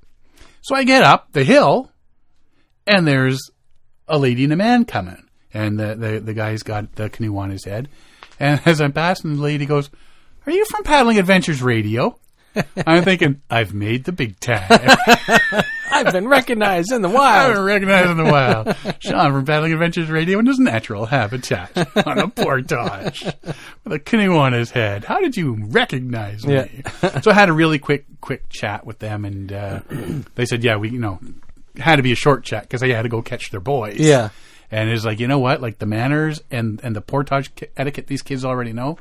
So 0.61 0.75
I 0.75 0.83
get 0.83 1.03
up 1.03 1.31
the 1.31 1.43
hill, 1.43 1.91
and 2.85 3.07
there's 3.07 3.49
a 4.07 4.17
lady 4.19 4.43
and 4.43 4.53
a 4.53 4.55
man 4.57 4.85
coming, 4.85 5.23
and 5.53 5.79
the 5.79 5.95
the, 5.95 6.19
the 6.19 6.33
guy's 6.33 6.63
got 6.63 6.95
the 6.95 7.09
canoe 7.09 7.35
on 7.37 7.49
his 7.49 7.65
head. 7.65 7.89
And 8.39 8.61
as 8.65 8.79
I'm 8.81 8.91
passing, 8.93 9.35
the 9.37 9.41
lady 9.41 9.65
goes, 9.65 9.89
"Are 10.45 10.51
you 10.51 10.65
from 10.65 10.83
Paddling 10.83 11.17
Adventures 11.19 11.61
Radio?" 11.61 12.17
I'm 12.85 13.03
thinking, 13.05 13.41
I've 13.49 13.73
made 13.73 14.03
the 14.03 14.11
big 14.11 14.37
time. 14.41 14.67
I've 15.91 16.13
been 16.13 16.27
recognized 16.27 16.91
in 16.91 17.01
the 17.01 17.09
wild. 17.09 17.19
I 17.19 17.21
wild. 17.21 17.49
haven't 17.49 17.65
recognized 17.65 18.09
in 18.11 18.17
the 18.17 18.23
wild. 18.31 18.75
Sean 18.99 19.31
from 19.31 19.45
Paddling 19.45 19.73
Adventures 19.73 20.09
Radio 20.09 20.39
in 20.39 20.45
his 20.45 20.59
natural 20.59 21.05
habitat 21.05 21.75
on 22.07 22.19
a 22.19 22.27
portage 22.27 23.23
with 23.83 23.93
a 23.93 23.99
canoe 23.99 24.35
on 24.37 24.53
his 24.53 24.71
head. 24.71 25.03
How 25.03 25.19
did 25.19 25.35
you 25.37 25.57
recognize 25.67 26.45
me? 26.45 26.83
so 27.21 27.31
I 27.31 27.33
had 27.33 27.49
a 27.49 27.53
really 27.53 27.79
quick, 27.79 28.05
quick 28.21 28.49
chat 28.49 28.85
with 28.85 28.99
them, 28.99 29.25
and 29.25 29.51
uh, 29.51 29.81
they 30.35 30.45
said, 30.45 30.63
"Yeah, 30.63 30.77
we, 30.77 30.89
you 30.89 30.99
know, 30.99 31.19
had 31.77 31.97
to 31.97 32.03
be 32.03 32.11
a 32.11 32.15
short 32.15 32.43
chat 32.43 32.63
because 32.63 32.81
they 32.81 32.93
had 32.93 33.03
to 33.03 33.09
go 33.09 33.21
catch 33.21 33.51
their 33.51 33.59
boys." 33.59 33.99
Yeah. 33.99 34.29
and 34.71 34.89
it's 34.89 35.05
like, 35.05 35.19
you 35.19 35.27
know 35.27 35.39
what, 35.39 35.61
like 35.61 35.79
the 35.79 35.85
manners 35.85 36.41
and 36.49 36.79
and 36.83 36.95
the 36.95 37.01
portage 37.01 37.51
etiquette 37.77 38.07
these 38.07 38.21
kids 38.21 38.45
already 38.45 38.73
know. 38.73 38.97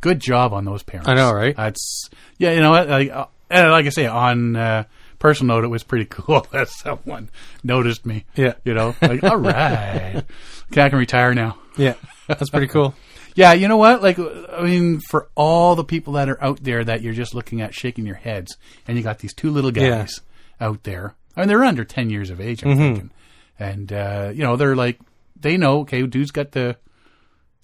Good 0.00 0.20
job 0.20 0.54
on 0.54 0.64
those 0.64 0.82
parents. 0.82 1.08
I 1.08 1.14
know, 1.14 1.30
right? 1.32 1.54
That's 1.54 2.08
yeah, 2.38 2.52
you 2.52 2.60
know 2.60 2.70
what, 2.70 2.88
like, 2.88 3.10
uh, 3.10 3.26
like 3.50 3.86
I 3.86 3.90
say 3.90 4.06
on. 4.06 4.56
Uh, 4.56 4.84
personal 5.20 5.54
note, 5.56 5.64
it 5.64 5.68
was 5.68 5.84
pretty 5.84 6.06
cool 6.06 6.40
that 6.50 6.68
someone 6.68 7.30
noticed 7.62 8.04
me. 8.04 8.24
Yeah. 8.34 8.54
You 8.64 8.74
know, 8.74 8.96
like, 9.00 9.22
all 9.22 9.36
right. 9.36 10.24
Okay, 10.72 10.82
I 10.82 10.88
can 10.88 11.00
retire 11.00 11.34
now. 11.34 11.58
Yeah, 11.76 11.94
that's 12.28 12.50
pretty 12.50 12.68
cool. 12.68 12.94
Yeah, 13.36 13.52
you 13.52 13.68
know 13.68 13.76
what? 13.76 14.02
Like, 14.02 14.18
I 14.18 14.62
mean, 14.62 14.98
for 14.98 15.28
all 15.36 15.76
the 15.76 15.84
people 15.84 16.14
that 16.14 16.28
are 16.28 16.42
out 16.42 16.62
there 16.64 16.82
that 16.82 17.00
you're 17.00 17.14
just 17.14 17.32
looking 17.32 17.60
at 17.60 17.72
shaking 17.72 18.04
your 18.04 18.16
heads, 18.16 18.56
and 18.88 18.96
you 18.98 19.04
got 19.04 19.20
these 19.20 19.32
two 19.32 19.50
little 19.50 19.70
guys 19.70 20.20
out 20.60 20.82
there. 20.82 21.14
I 21.36 21.40
mean, 21.40 21.48
they're 21.48 21.62
under 21.62 21.84
10 21.84 22.10
years 22.10 22.30
of 22.30 22.40
age, 22.40 22.64
I'm 22.64 22.76
thinking. 22.76 23.10
And, 23.56 23.92
uh, 23.92 24.32
you 24.34 24.42
know, 24.42 24.56
they're 24.56 24.74
like, 24.74 24.98
they 25.38 25.56
know, 25.56 25.80
okay, 25.82 26.04
dude's 26.06 26.32
got 26.32 26.50
the, 26.52 26.76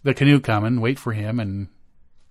the 0.05 0.15
canoe 0.15 0.39
coming, 0.39 0.81
wait 0.81 1.01
for 1.01 1.13
him, 1.13 1.41
and, 1.41 1.67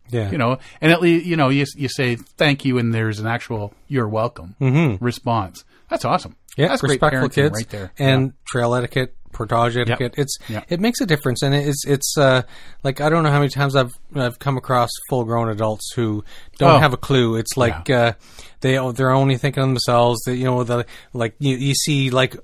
Yeah, 0.10 0.30
you 0.32 0.38
know, 0.38 0.60
and 0.82 0.92
at 0.92 1.02
least, 1.02 1.26
you 1.26 1.36
know, 1.36 1.50
you, 1.50 1.66
you 1.76 1.90
say 1.90 2.16
thank 2.16 2.64
you, 2.66 2.78
and 2.78 2.94
there's 2.94 3.20
an 3.20 3.28
actual 3.28 3.74
you're 3.88 4.08
welcome 4.08 4.56
response. 5.02 5.64
That's 5.90 6.06
awesome. 6.06 6.36
yeah, 6.58 6.68
That's 6.70 6.82
great 6.82 7.02
respectful 7.02 7.30
parenting 7.30 7.34
kids 7.34 7.54
right 7.56 7.70
there. 7.70 7.92
and 8.00 8.34
trail 8.48 8.74
etiquette, 8.76 9.16
portage 9.34 9.78
etiquette. 9.78 10.16
It's 10.18 10.38
Yep. 10.50 10.66
it 10.70 10.80
makes 10.80 11.02
a 11.02 11.06
difference, 11.06 11.42
and 11.42 11.54
it's 11.56 11.86
it's 11.88 12.18
uh, 12.18 12.44
like 12.84 13.02
I 13.02 13.10
don't 13.10 13.24
know 13.24 13.30
how 13.32 13.40
many 13.40 13.50
times 13.50 13.76
I've 13.76 13.94
I've 14.16 14.40
come 14.40 14.58
across 14.58 14.90
full 15.10 15.24
grown 15.26 15.50
adults 15.50 15.92
who 15.96 16.24
don't 16.58 16.76
Oh. 16.76 16.80
have 16.80 16.94
a 16.94 16.98
clue. 16.98 17.36
It's 17.38 17.58
like 17.58 17.90
uh, 17.90 18.14
they 18.62 18.78
they're 18.94 19.12
only 19.12 19.38
thinking 19.38 19.64
of 19.64 19.70
themselves. 19.70 20.22
That 20.26 20.36
you 20.38 20.46
know 20.46 20.64
the 20.64 20.86
like 21.14 21.36
you 21.40 21.56
you 21.56 21.74
see 21.76 22.10
like 22.10 22.36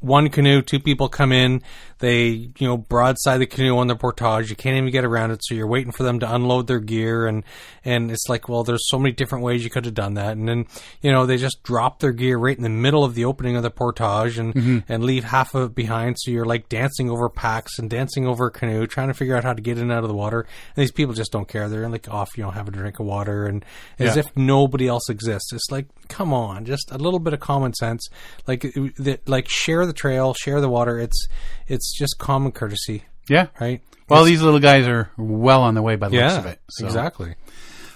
one 0.00 0.28
canoe, 0.28 0.60
two 0.60 0.80
people 0.80 1.08
come 1.08 1.32
in, 1.32 1.62
they, 1.98 2.28
you 2.28 2.66
know, 2.66 2.76
broadside 2.76 3.40
the 3.40 3.46
canoe 3.46 3.76
on 3.78 3.86
the 3.86 3.96
portage. 3.96 4.50
You 4.50 4.56
can't 4.56 4.76
even 4.76 4.90
get 4.90 5.04
around 5.04 5.30
it, 5.30 5.40
so 5.42 5.54
you're 5.54 5.66
waiting 5.66 5.92
for 5.92 6.02
them 6.02 6.20
to 6.20 6.34
unload 6.34 6.66
their 6.66 6.80
gear 6.80 7.26
and 7.26 7.44
and 7.84 8.10
it's 8.10 8.28
like, 8.28 8.48
well, 8.48 8.64
there's 8.64 8.88
so 8.88 8.98
many 8.98 9.12
different 9.12 9.44
ways 9.44 9.62
you 9.62 9.70
could 9.70 9.84
have 9.84 9.94
done 9.94 10.14
that. 10.14 10.36
And 10.36 10.48
then, 10.48 10.66
you 11.02 11.12
know, 11.12 11.26
they 11.26 11.36
just 11.36 11.62
drop 11.62 12.00
their 12.00 12.12
gear 12.12 12.38
right 12.38 12.56
in 12.56 12.62
the 12.62 12.68
middle 12.70 13.04
of 13.04 13.14
the 13.14 13.24
opening 13.26 13.56
of 13.56 13.62
the 13.62 13.70
portage 13.70 14.38
and 14.38 14.54
mm-hmm. 14.54 14.78
and 14.88 15.04
leave 15.04 15.24
half 15.24 15.54
of 15.54 15.70
it 15.70 15.74
behind, 15.74 16.16
so 16.18 16.30
you're 16.30 16.44
like 16.44 16.68
dancing 16.68 17.10
over 17.10 17.28
packs 17.28 17.78
and 17.78 17.90
dancing 17.90 18.26
over 18.26 18.46
a 18.46 18.50
canoe, 18.50 18.86
trying 18.86 19.08
to 19.08 19.14
figure 19.14 19.36
out 19.36 19.44
how 19.44 19.52
to 19.52 19.62
get 19.62 19.76
in 19.76 19.84
and 19.84 19.92
out 19.92 20.02
of 20.04 20.08
the 20.08 20.14
water. 20.14 20.40
And 20.40 20.82
these 20.82 20.92
people 20.92 21.14
just 21.14 21.32
don't 21.32 21.48
care. 21.48 21.68
They're 21.68 21.88
like 21.88 22.08
off, 22.08 22.30
you 22.36 22.42
know, 22.42 22.50
have 22.50 22.68
a 22.68 22.70
drink 22.70 22.98
of 23.00 23.06
water 23.06 23.46
and 23.46 23.64
as 23.98 24.16
Yeah. 24.16 24.20
if 24.20 24.36
nobody 24.36 24.88
else 24.88 25.08
exists. 25.08 25.52
It's 25.52 25.70
like, 25.70 25.86
come 26.08 26.32
on, 26.32 26.64
just 26.64 26.90
a 26.90 26.98
little 26.98 27.18
bit 27.18 27.32
of 27.32 27.40
common 27.40 27.74
sense. 27.74 28.08
Like, 28.46 28.62
the, 28.62 29.18
like 29.26 29.48
share 29.48 29.86
the 29.86 29.92
trail, 29.92 30.34
share 30.34 30.60
the 30.60 30.68
water. 30.68 30.98
It's 30.98 31.28
it's 31.68 31.96
just 31.96 32.18
common 32.18 32.52
courtesy, 32.52 33.04
Yeah. 33.28 33.48
right? 33.60 33.80
Well, 34.08 34.24
these 34.24 34.42
little 34.42 34.60
guys 34.60 34.86
are 34.86 35.10
well 35.16 35.62
on 35.62 35.74
the 35.74 35.82
way 35.82 35.96
by 35.96 36.08
the 36.08 36.18
looks 36.20 36.36
of 36.36 36.46
it. 36.46 36.60
So. 36.70 36.86
exactly. 36.86 37.34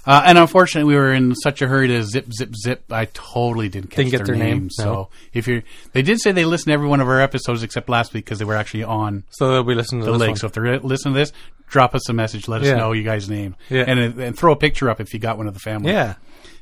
Uh, 0.06 0.22
and 0.24 0.38
unfortunately, 0.38 0.88
we 0.88 0.98
were 0.98 1.12
in 1.12 1.34
such 1.34 1.60
a 1.60 1.68
hurry 1.68 1.88
to 1.88 2.02
zip, 2.02 2.32
zip, 2.32 2.54
zip. 2.56 2.90
I 2.90 3.04
totally 3.12 3.68
didn't 3.68 3.90
catch 3.90 4.06
Didn't 4.06 4.26
their, 4.26 4.36
their 4.36 4.36
name, 4.36 4.58
names. 4.60 4.76
no. 4.78 4.84
So 4.84 5.08
if 5.34 5.46
you're, 5.46 5.62
they 5.92 6.00
did 6.00 6.18
say 6.18 6.32
they 6.32 6.46
listened 6.46 6.68
to 6.70 6.72
every 6.72 6.88
one 6.88 7.00
of 7.00 7.08
our 7.08 7.20
episodes 7.20 7.62
except 7.62 7.90
last 7.90 8.14
week 8.14 8.24
because 8.24 8.38
they 8.38 8.46
were 8.46 8.54
actually 8.54 8.84
on 8.84 9.24
So 9.32 9.50
they'll 9.50 9.64
be 9.64 9.74
listening 9.74 10.00
to 10.06 10.12
the 10.12 10.18
one. 10.18 10.36
So 10.36 10.46
if 10.46 10.54
they're 10.54 10.78
listening 10.80 11.12
to 11.12 11.20
this, 11.20 11.32
drop 11.68 11.94
us 11.94 12.08
a 12.08 12.14
message. 12.14 12.48
Let 12.48 12.62
us 12.62 12.68
Yeah. 12.68 12.76
know 12.76 12.92
you 12.92 13.02
guys' 13.02 13.28
name. 13.28 13.54
Yeah. 13.68 13.84
And, 13.86 14.18
and 14.18 14.34
throw 14.38 14.52
a 14.52 14.56
picture 14.56 14.88
up 14.88 14.98
if 14.98 15.12
you 15.12 15.20
got 15.20 15.36
one 15.36 15.46
of 15.46 15.52
the 15.52 15.60
family. 15.60 15.92
yeah, 15.92 16.14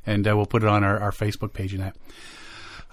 And 0.05 0.27
uh, 0.27 0.37
we'll 0.37 0.47
put 0.47 0.65
it 0.65 0.69
on 0.69 0.83
our, 0.83 0.99
our 0.99 1.13
Facebook 1.13 1.53
page 1.53 1.73
and 1.73 1.85
that. 1.85 1.95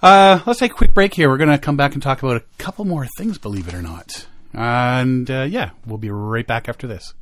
Uh, 0.04 0.38
let's 0.44 0.58
take 0.58 0.72
a 0.72 0.74
quick 0.74 0.92
break 0.92 1.14
here. 1.14 1.30
We're 1.30 1.38
going 1.38 1.48
to 1.48 1.56
come 1.56 1.78
back 1.78 1.94
and 1.94 2.02
talk 2.02 2.22
about 2.22 2.36
a 2.36 2.42
couple 2.58 2.84
more 2.84 3.06
things, 3.16 3.38
believe 3.38 3.68
it 3.68 3.74
or 3.74 3.80
not. 3.80 4.26
And 4.52 5.30
uh, 5.30 5.46
yeah, 5.48 5.70
we'll 5.86 5.96
be 5.96 6.10
right 6.10 6.46
back 6.46 6.68
after 6.68 6.86
this. 6.86 7.14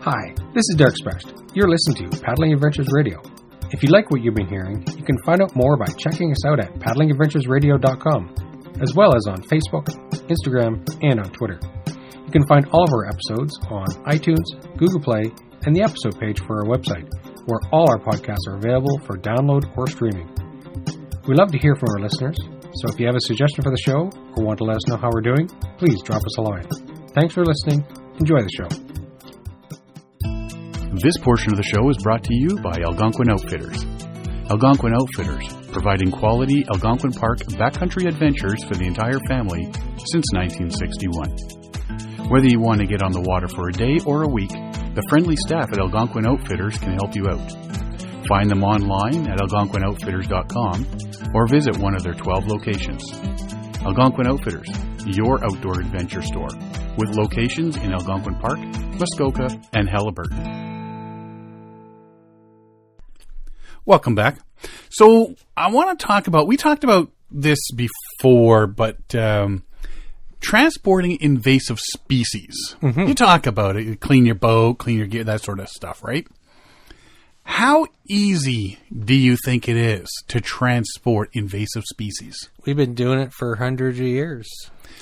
Hi, 0.00 0.32
this 0.54 0.64
is 0.66 0.76
Derek 0.78 0.96
Specht. 0.96 1.30
You're 1.52 1.68
listening 1.68 2.08
to 2.08 2.18
Paddling 2.22 2.54
Adventures 2.54 2.86
Radio. 2.90 3.20
If 3.70 3.82
you 3.82 3.90
like 3.90 4.10
what 4.10 4.22
you've 4.22 4.34
been 4.34 4.48
hearing, 4.48 4.82
you 4.96 5.04
can 5.04 5.18
find 5.26 5.42
out 5.42 5.54
more 5.54 5.76
by 5.76 5.88
checking 5.98 6.32
us 6.32 6.46
out 6.46 6.58
at 6.58 6.72
paddlingadventuresradio.com, 6.76 8.78
as 8.80 8.94
well 8.94 9.14
as 9.14 9.26
on 9.26 9.42
Facebook, 9.42 9.88
Instagram, 10.30 10.88
and 11.02 11.20
on 11.20 11.30
Twitter. 11.32 11.60
You 12.24 12.32
can 12.32 12.46
find 12.46 12.64
all 12.72 12.84
of 12.84 12.90
our 12.94 13.08
episodes 13.08 13.58
on 13.68 13.84
iTunes, 14.06 14.56
Google 14.78 15.00
Play, 15.00 15.24
and 15.66 15.76
the 15.76 15.82
episode 15.82 16.18
page 16.18 16.40
for 16.40 16.60
our 16.60 16.64
website, 16.64 17.06
where 17.44 17.60
all 17.72 17.90
our 17.90 17.98
podcasts 17.98 18.48
are 18.48 18.56
available 18.56 18.98
for 19.04 19.18
download 19.18 19.70
or 19.76 19.86
streaming. 19.86 20.34
We 21.26 21.34
love 21.34 21.52
to 21.52 21.58
hear 21.58 21.74
from 21.76 21.88
our 21.90 22.00
listeners, 22.00 22.38
so 22.74 22.88
if 22.88 22.98
you 22.98 23.06
have 23.06 23.16
a 23.16 23.20
suggestion 23.20 23.62
for 23.62 23.70
the 23.70 23.82
show 23.84 24.10
or 24.36 24.44
want 24.44 24.58
to 24.58 24.64
let 24.64 24.76
us 24.76 24.88
know 24.88 24.96
how 24.96 25.10
we're 25.12 25.20
doing, 25.20 25.48
please 25.76 26.00
drop 26.02 26.22
us 26.24 26.38
a 26.38 26.42
line. 26.42 26.66
Thanks 27.14 27.34
for 27.34 27.44
listening. 27.44 27.84
Enjoy 28.18 28.40
the 28.40 28.50
show. 28.56 28.68
This 31.02 31.18
portion 31.18 31.52
of 31.52 31.58
the 31.58 31.62
show 31.62 31.88
is 31.90 31.98
brought 32.02 32.24
to 32.24 32.34
you 32.34 32.56
by 32.62 32.80
Algonquin 32.82 33.30
Outfitters. 33.30 33.84
Algonquin 34.50 34.94
Outfitters, 34.94 35.46
providing 35.70 36.10
quality 36.10 36.64
Algonquin 36.72 37.12
Park 37.12 37.38
backcountry 37.60 38.08
adventures 38.08 38.64
for 38.64 38.74
the 38.74 38.86
entire 38.86 39.20
family 39.28 39.64
since 40.08 40.24
1961. 40.32 42.30
Whether 42.30 42.48
you 42.48 42.60
want 42.60 42.80
to 42.80 42.86
get 42.86 43.02
on 43.02 43.12
the 43.12 43.20
water 43.20 43.48
for 43.48 43.68
a 43.68 43.72
day 43.72 43.98
or 44.06 44.22
a 44.22 44.28
week, 44.28 44.50
the 44.50 45.04
friendly 45.08 45.36
staff 45.36 45.72
at 45.72 45.78
Algonquin 45.78 46.26
Outfitters 46.26 46.78
can 46.78 46.94
help 46.94 47.14
you 47.14 47.28
out. 47.28 47.52
Find 48.28 48.50
them 48.50 48.62
online 48.62 49.26
at 49.26 49.38
algonquinoutfitters.com 49.38 51.34
or 51.34 51.46
visit 51.46 51.78
one 51.78 51.94
of 51.94 52.02
their 52.02 52.12
12 52.12 52.46
locations. 52.46 53.10
Algonquin 53.86 54.26
Outfitters, 54.26 54.68
your 55.06 55.42
outdoor 55.42 55.80
adventure 55.80 56.20
store, 56.20 56.50
with 56.98 57.16
locations 57.16 57.76
in 57.78 57.92
Algonquin 57.94 58.34
Park, 58.34 58.58
Muskoka, 58.98 59.48
and 59.72 59.88
Haliburton. 59.88 60.56
Welcome 63.86 64.14
back. 64.14 64.40
So 64.90 65.34
I 65.56 65.70
want 65.70 65.98
to 65.98 66.06
talk 66.06 66.26
about. 66.26 66.46
We 66.46 66.58
talked 66.58 66.84
about 66.84 67.10
this 67.30 67.58
before, 67.74 68.66
but 68.66 69.14
um, 69.14 69.62
transporting 70.40 71.18
invasive 71.22 71.78
species. 71.80 72.76
You 73.08 73.14
talk 73.14 73.46
about 73.46 73.76
it. 73.76 73.86
You 73.86 73.96
clean 73.96 74.26
your 74.26 74.34
boat, 74.34 74.76
clean 74.78 74.98
your 74.98 75.06
gear, 75.06 75.24
that 75.24 75.42
sort 75.42 75.60
of 75.60 75.68
stuff, 75.70 76.04
right? 76.04 76.26
How 77.50 77.86
easy 78.06 78.78
do 78.94 79.14
you 79.14 79.36
think 79.42 79.68
it 79.68 79.76
is 79.76 80.06
to 80.28 80.38
transport 80.40 81.30
invasive 81.32 81.84
species? 81.84 82.50
we've 82.64 82.76
been 82.76 82.94
doing 82.94 83.18
it 83.18 83.32
for 83.32 83.56
hundreds 83.56 83.98
of 83.98 84.06
years. 84.06 84.46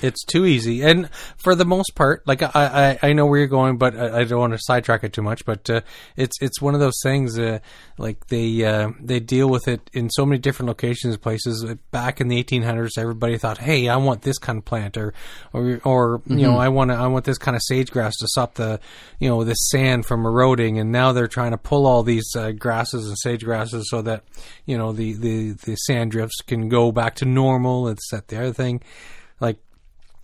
It's 0.01 0.23
too 0.23 0.45
easy, 0.45 0.81
and 0.81 1.09
for 1.37 1.55
the 1.55 1.65
most 1.65 1.95
part, 1.95 2.27
like 2.27 2.41
I, 2.41 2.97
I, 3.01 3.09
I 3.09 3.13
know 3.13 3.25
where 3.25 3.39
you're 3.39 3.47
going, 3.47 3.77
but 3.77 3.95
I, 3.95 4.19
I 4.19 4.23
don't 4.23 4.39
want 4.39 4.53
to 4.53 4.59
sidetrack 4.61 5.03
it 5.03 5.13
too 5.13 5.21
much. 5.21 5.45
But 5.45 5.69
uh, 5.69 5.81
it's 6.15 6.37
it's 6.41 6.61
one 6.61 6.73
of 6.73 6.79
those 6.79 6.99
things. 7.01 7.37
Uh, 7.37 7.59
like 7.97 8.27
they 8.27 8.63
uh, 8.63 8.91
they 8.99 9.19
deal 9.19 9.49
with 9.49 9.67
it 9.67 9.89
in 9.93 10.09
so 10.09 10.25
many 10.25 10.39
different 10.39 10.67
locations, 10.67 11.15
and 11.15 11.21
places. 11.21 11.65
Back 11.91 12.21
in 12.21 12.27
the 12.27 12.43
1800s, 12.43 12.97
everybody 12.97 13.37
thought, 13.37 13.57
"Hey, 13.57 13.89
I 13.89 13.97
want 13.97 14.21
this 14.21 14.37
kind 14.37 14.57
of 14.57 14.65
plant," 14.65 14.97
or 14.97 15.13
or 15.53 15.79
or 15.83 16.21
you 16.27 16.37
know, 16.43 16.57
I 16.57 16.69
want 16.69 16.91
to, 16.91 16.95
I 16.95 17.07
want 17.07 17.25
this 17.25 17.37
kind 17.37 17.55
of 17.55 17.61
sagegrass 17.69 18.13
to 18.19 18.27
stop 18.27 18.55
the 18.55 18.79
you 19.19 19.29
know 19.29 19.43
this 19.43 19.69
sand 19.69 20.05
from 20.05 20.25
eroding. 20.25 20.79
And 20.79 20.91
now 20.91 21.11
they're 21.11 21.27
trying 21.27 21.51
to 21.51 21.57
pull 21.57 21.87
all 21.87 22.03
these 22.03 22.35
uh, 22.35 22.51
grasses 22.51 23.07
and 23.07 23.17
sage 23.17 23.43
grasses 23.43 23.89
so 23.89 24.01
that 24.03 24.23
you 24.65 24.77
know 24.77 24.91
the 24.91 25.13
the 25.13 25.51
the 25.51 25.75
sand 25.75 26.11
drifts 26.11 26.41
can 26.41 26.69
go 26.69 26.91
back 26.91 27.15
to 27.15 27.25
normal. 27.25 27.87
It's 27.87 28.09
that 28.11 28.27
the 28.27 28.37
other 28.37 28.53
thing, 28.53 28.81
like 29.39 29.57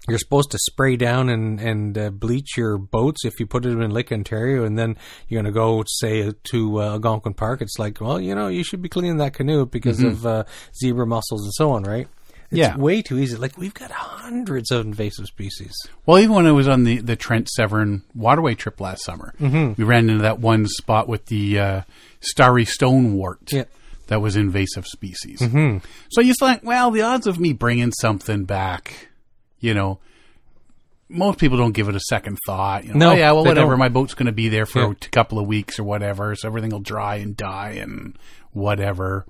you're 0.09 0.19
supposed 0.19 0.51
to 0.51 0.57
spray 0.59 0.95
down 0.97 1.29
and 1.29 1.59
and 1.61 1.97
uh, 1.97 2.09
bleach 2.09 2.57
your 2.57 2.77
boats 2.77 3.23
if 3.25 3.39
you 3.39 3.45
put 3.45 3.63
them 3.63 3.81
in 3.81 3.91
Lake 3.91 4.11
Ontario, 4.11 4.65
and 4.65 4.77
then 4.77 4.97
you're 5.27 5.41
going 5.41 5.53
to 5.53 5.57
go 5.57 5.83
say 5.87 6.31
to 6.51 6.81
uh, 6.81 6.85
Algonquin 6.93 7.33
Park. 7.33 7.61
It's 7.61 7.79
like, 7.79 8.01
well, 8.01 8.19
you 8.19 8.35
know, 8.35 8.47
you 8.49 8.63
should 8.63 8.81
be 8.81 8.89
cleaning 8.89 9.17
that 9.17 9.33
canoe 9.33 9.65
because 9.65 10.03
of 10.03 10.25
uh, 10.25 10.43
zebra 10.75 11.05
mussels 11.07 11.43
and 11.43 11.53
so 11.53 11.71
on, 11.71 11.83
right? 11.83 12.07
It's 12.51 12.59
Yeah. 12.59 12.77
way 12.77 13.01
too 13.01 13.17
easy. 13.17 13.35
Like 13.37 13.57
we've 13.57 13.73
got 13.73 13.89
hundreds 13.91 14.69
of 14.71 14.85
invasive 14.85 15.25
species. 15.25 15.71
Well, 16.05 16.19
even 16.19 16.35
when 16.35 16.45
I 16.47 16.51
was 16.51 16.67
on 16.67 16.83
the, 16.83 16.97
the 16.97 17.15
Trent 17.15 17.49
Severn 17.49 18.03
waterway 18.13 18.53
trip 18.55 18.79
last 18.79 19.03
summer, 19.03 19.33
we 19.39 19.83
ran 19.83 20.09
into 20.09 20.21
that 20.23 20.37
one 20.39 20.67
spot 20.67 21.07
with 21.07 21.25
the 21.27 21.57
uh, 21.59 21.81
starry 22.19 22.65
stonewort 22.65 23.39
Yeah. 23.51 23.63
that 24.07 24.21
was 24.21 24.35
invasive 24.35 24.85
species. 24.85 25.39
So 26.11 26.21
you 26.21 26.33
think, 26.39 26.61
well, 26.63 26.91
the 26.91 27.01
odds 27.01 27.25
of 27.25 27.39
me 27.39 27.53
bringing 27.53 27.91
something 27.93 28.43
back, 28.45 29.07
you 29.63 29.73
know, 29.73 29.99
most 31.09 31.39
people 31.39 31.57
don't 31.57 31.71
give 31.71 31.87
it 31.89 31.95
a 31.95 31.99
second 32.01 32.37
thought. 32.45 32.83
You 32.85 32.93
know, 32.93 32.99
No, 32.99 33.11
oh, 33.11 33.15
yeah, 33.15 33.31
well, 33.31 33.45
whatever. 33.45 33.71
don't. 33.71 33.79
My 33.79 33.89
boat's 33.89 34.13
going 34.13 34.25
to 34.25 34.31
be 34.33 34.49
there 34.49 34.65
for 34.65 34.79
Yeah. 34.81 34.91
a 34.91 35.09
couple 35.09 35.39
of 35.39 35.47
weeks 35.47 35.79
or 35.79 35.83
whatever, 35.83 36.35
so 36.35 36.47
everything 36.47 36.71
will 36.71 36.79
dry 36.81 37.15
and 37.15 37.35
die 37.37 37.71
and 37.79 38.17
whatever. 38.51 39.25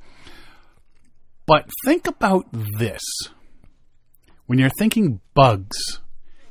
But 1.45 1.69
think 1.85 2.07
about 2.07 2.47
this 2.51 3.01
when 4.47 4.59
you're 4.59 4.69
thinking 4.79 5.19
bugs, 5.35 5.99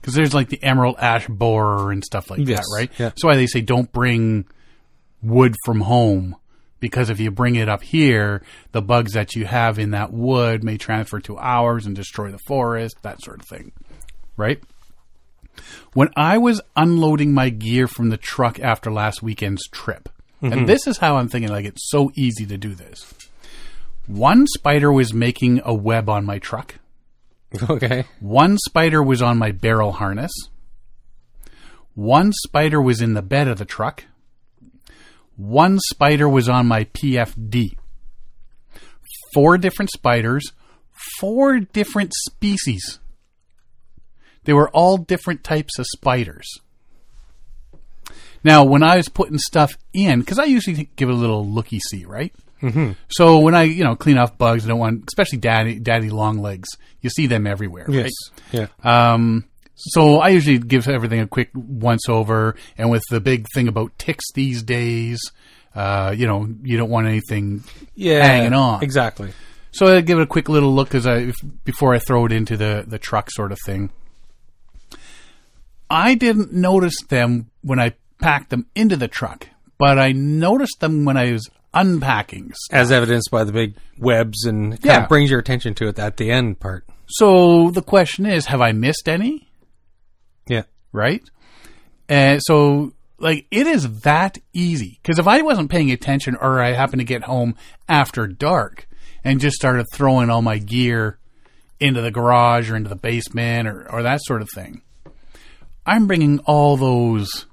because 0.00 0.14
there's 0.14 0.34
like 0.34 0.48
the 0.48 0.62
emerald 0.62 0.96
ash 0.98 1.26
borer 1.28 1.90
and 1.90 2.04
stuff 2.04 2.30
like 2.30 2.40
Yes, 2.46 2.58
that, 2.58 2.76
right? 2.76 2.90
yeah. 2.98 3.08
That's 3.08 3.24
why 3.24 3.34
they 3.36 3.46
say 3.46 3.62
don't 3.62 3.90
bring 3.92 4.44
wood 5.22 5.54
from 5.64 5.80
home 5.80 6.36
because 6.82 7.10
if 7.10 7.20
you 7.20 7.30
bring 7.30 7.54
it 7.54 7.68
up 7.68 7.82
here, 7.84 8.42
the 8.72 8.82
bugs 8.82 9.12
that 9.12 9.36
you 9.36 9.46
have 9.46 9.78
in 9.78 9.92
that 9.92 10.12
wood 10.12 10.64
may 10.64 10.76
transfer 10.76 11.20
to 11.20 11.38
ours 11.38 11.86
and 11.86 11.94
destroy 11.94 12.32
the 12.32 12.40
forest, 12.40 12.96
that 13.02 13.22
sort 13.22 13.40
of 13.40 13.46
thing, 13.46 13.70
right? 14.36 14.60
When 15.94 16.08
I 16.16 16.38
was 16.38 16.60
unloading 16.74 17.32
my 17.32 17.50
gear 17.50 17.86
from 17.86 18.08
the 18.08 18.16
truck 18.16 18.58
after 18.58 18.90
last 18.90 19.22
weekend's 19.22 19.68
trip, 19.68 20.08
and 20.42 20.52
mm-hmm. 20.52 20.64
this 20.66 20.88
is 20.88 20.98
how 20.98 21.16
I'm 21.16 21.28
thinking 21.28 21.52
like 21.52 21.66
it's 21.66 21.88
so 21.88 22.10
easy 22.16 22.46
to 22.46 22.58
do 22.58 22.74
this. 22.74 23.14
One 24.08 24.48
spider 24.48 24.92
was 24.92 25.14
making 25.14 25.60
a 25.64 25.72
web 25.72 26.10
on 26.10 26.26
my 26.26 26.38
truck. 26.38 26.76
Okay. 27.68 28.06
One 28.18 28.56
spider 28.56 29.02
was 29.02 29.20
on 29.20 29.36
my 29.36 29.52
barrel 29.52 29.92
harness. 29.92 30.32
One 31.94 32.32
spider 32.32 32.80
was 32.80 33.02
in 33.02 33.12
the 33.12 33.20
bed 33.20 33.46
of 33.46 33.58
the 33.58 33.66
truck. 33.66 34.04
One 35.42 35.78
spider 35.80 36.28
was 36.28 36.48
on 36.48 36.66
my 36.66 36.84
PFD. 36.84 37.76
Four 39.34 39.58
different 39.58 39.90
spiders, 39.90 40.52
four 41.18 41.58
different 41.60 42.12
species. 42.28 43.00
They 44.44 44.52
were 44.52 44.68
all 44.70 44.98
different 44.98 45.42
types 45.42 45.78
of 45.78 45.86
spiders. 45.96 46.46
Now, 48.44 48.64
when 48.64 48.82
I 48.82 48.96
was 48.96 49.08
putting 49.08 49.38
stuff 49.38 49.76
in, 49.92 50.20
because 50.20 50.38
I 50.38 50.44
usually 50.44 50.88
give 50.96 51.08
it 51.08 51.12
a 51.12 51.16
little 51.16 51.46
looky 51.48 51.78
see, 51.78 52.04
right? 52.04 52.32
Mm-hmm. 52.60 52.92
So 53.08 53.38
when 53.40 53.54
I, 53.54 53.62
you 53.64 53.84
know, 53.84 53.96
clean 53.96 54.18
off 54.18 54.36
bugs, 54.38 54.64
I 54.64 54.68
don't 54.68 54.78
want, 54.78 55.04
especially 55.08 55.38
daddy, 55.38 55.78
daddy 55.78 56.10
long 56.10 56.38
legs. 56.38 56.68
You 57.00 57.10
see 57.10 57.26
them 57.26 57.46
everywhere, 57.46 57.86
Yes. 57.88 58.10
right? 58.52 58.68
Yeah. 58.84 59.12
Um, 59.14 59.44
so 59.90 60.18
I 60.20 60.28
usually 60.30 60.58
give 60.58 60.88
everything 60.88 61.20
a 61.20 61.26
quick 61.26 61.50
once 61.54 62.08
over, 62.08 62.54
and 62.78 62.90
with 62.90 63.02
the 63.10 63.20
big 63.20 63.46
thing 63.54 63.68
about 63.68 63.98
ticks 63.98 64.24
these 64.34 64.62
days, 64.62 65.20
uh, 65.74 66.14
you 66.16 66.26
know, 66.26 66.48
you 66.62 66.76
don't 66.76 66.90
want 66.90 67.06
anything 67.06 67.64
Yeah. 67.94 68.24
hanging 68.24 68.52
on. 68.52 68.82
Exactly. 68.82 69.32
So 69.72 69.86
I 69.96 70.00
give 70.02 70.18
it 70.18 70.22
a 70.22 70.26
quick 70.26 70.48
little 70.48 70.74
look 70.74 70.94
as 70.94 71.06
I 71.06 71.16
if, 71.18 71.36
before 71.64 71.94
I 71.94 71.98
throw 71.98 72.26
it 72.26 72.32
into 72.32 72.56
the 72.56 72.84
the 72.86 72.98
truck, 72.98 73.30
sort 73.30 73.52
of 73.52 73.58
thing. 73.64 73.90
I 75.90 76.14
didn't 76.14 76.52
notice 76.52 76.94
them 77.08 77.50
when 77.62 77.78
I 77.78 77.94
packed 78.20 78.50
them 78.50 78.66
into 78.74 78.96
the 78.96 79.08
truck, 79.08 79.48
but 79.78 79.98
I 79.98 80.12
noticed 80.12 80.80
them 80.80 81.04
when 81.04 81.16
I 81.16 81.32
was 81.32 81.48
unpacking. 81.74 82.52
As 82.70 82.92
evidenced 82.92 83.30
by 83.30 83.44
the 83.44 83.52
big 83.52 83.74
webs 83.98 84.44
and 84.44 84.72
kind 84.72 84.84
Yeah. 84.84 85.02
of 85.04 85.08
brings 85.08 85.30
your 85.30 85.40
attention 85.40 85.74
to 85.74 85.88
it 85.88 85.98
at 85.98 86.16
the 86.18 86.30
end 86.30 86.60
part. 86.60 86.86
So 87.08 87.70
the 87.70 87.82
question 87.82 88.26
is, 88.26 88.46
have 88.46 88.60
I 88.60 88.72
missed 88.72 89.08
any? 89.08 89.48
Yeah. 90.48 90.62
right? 90.92 91.22
And 92.08 92.40
so, 92.42 92.92
like, 93.18 93.46
it 93.50 93.66
is 93.66 94.00
that 94.00 94.38
easy. 94.52 94.98
Because 95.02 95.18
if 95.18 95.26
I 95.28 95.42
wasn't 95.42 95.70
paying 95.70 95.90
attention 95.90 96.36
or 96.36 96.60
I 96.60 96.72
happened 96.72 97.00
to 97.00 97.04
get 97.04 97.24
home 97.24 97.54
after 97.88 98.26
dark 98.26 98.86
and 99.24 99.40
just 99.40 99.56
started 99.56 99.86
throwing 99.92 100.28
all 100.30 100.42
my 100.42 100.58
gear 100.58 101.18
into 101.80 102.00
the 102.00 102.10
garage 102.10 102.70
or 102.70 102.76
into 102.76 102.88
the 102.88 102.96
basement 102.96 103.68
or, 103.68 103.90
or 103.90 104.02
that 104.02 104.20
sort 104.24 104.42
of 104.42 104.48
thing, 104.54 104.82
I'm 105.86 106.06
bringing 106.06 106.38
all 106.40 106.76
those 106.76 107.46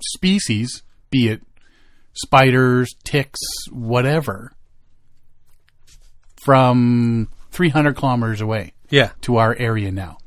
species, 0.00 0.82
be 1.10 1.28
it 1.28 1.42
spiders, 2.12 2.94
ticks, 3.04 3.40
whatever, 3.70 4.52
from 6.42 7.28
300 7.50 7.96
kilometers 7.96 8.40
away 8.40 8.72
Yeah. 8.90 9.10
to 9.22 9.36
our 9.36 9.54
area 9.56 9.90
now, 9.90 10.18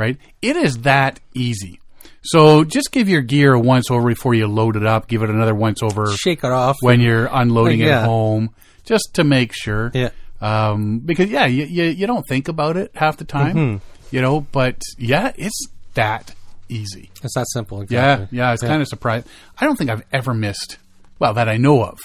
right? 0.00 0.16
It 0.42 0.56
is 0.56 0.78
that 0.78 1.20
easy. 1.34 1.78
So 2.22 2.64
just 2.64 2.90
give 2.92 3.08
your 3.08 3.22
gear 3.22 3.54
a 3.54 3.60
once 3.60 3.90
over 3.90 4.06
before 4.08 4.34
you 4.34 4.46
load 4.46 4.76
it 4.76 4.84
up. 4.84 5.06
Give 5.08 5.22
it 5.22 5.30
another 5.30 5.54
once 5.54 5.82
over 5.82 6.10
Shake 6.16 6.44
it 6.44 6.50
off. 6.50 6.76
when 6.80 7.00
you're 7.00 7.26
unloading 7.30 7.80
Yeah. 7.80 8.00
at 8.00 8.04
home, 8.06 8.50
just 8.84 9.10
to 9.14 9.24
make 9.24 9.52
sure. 9.54 9.90
Yeah. 9.94 10.10
Um, 10.40 10.98
because 11.00 11.30
yeah, 11.30 11.46
you, 11.46 11.64
you 11.64 11.84
you 11.84 12.06
don't 12.06 12.24
think 12.28 12.48
about 12.48 12.76
it 12.76 12.90
half 12.94 13.16
the 13.18 13.24
time, 13.24 13.54
Mm-hmm. 13.56 14.14
you 14.16 14.20
know. 14.22 14.40
But 14.40 14.80
yeah, 14.98 15.32
it's 15.36 15.66
that 15.94 16.34
easy. 16.68 17.10
It's 17.22 17.34
that 17.34 17.46
simple. 17.52 17.84
Yeah, 17.88 18.14
Exactly. 18.14 18.38
yeah. 18.38 18.52
It's 18.52 18.62
kind 18.62 18.80
of 18.82 18.88
surprised. 18.88 19.26
I 19.58 19.64
don't 19.66 19.76
think 19.76 19.90
I've 19.90 20.04
ever 20.12 20.32
missed. 20.34 20.78
Well, 21.18 21.34
that 21.34 21.48
I 21.48 21.56
know 21.58 21.84
of, 21.84 21.98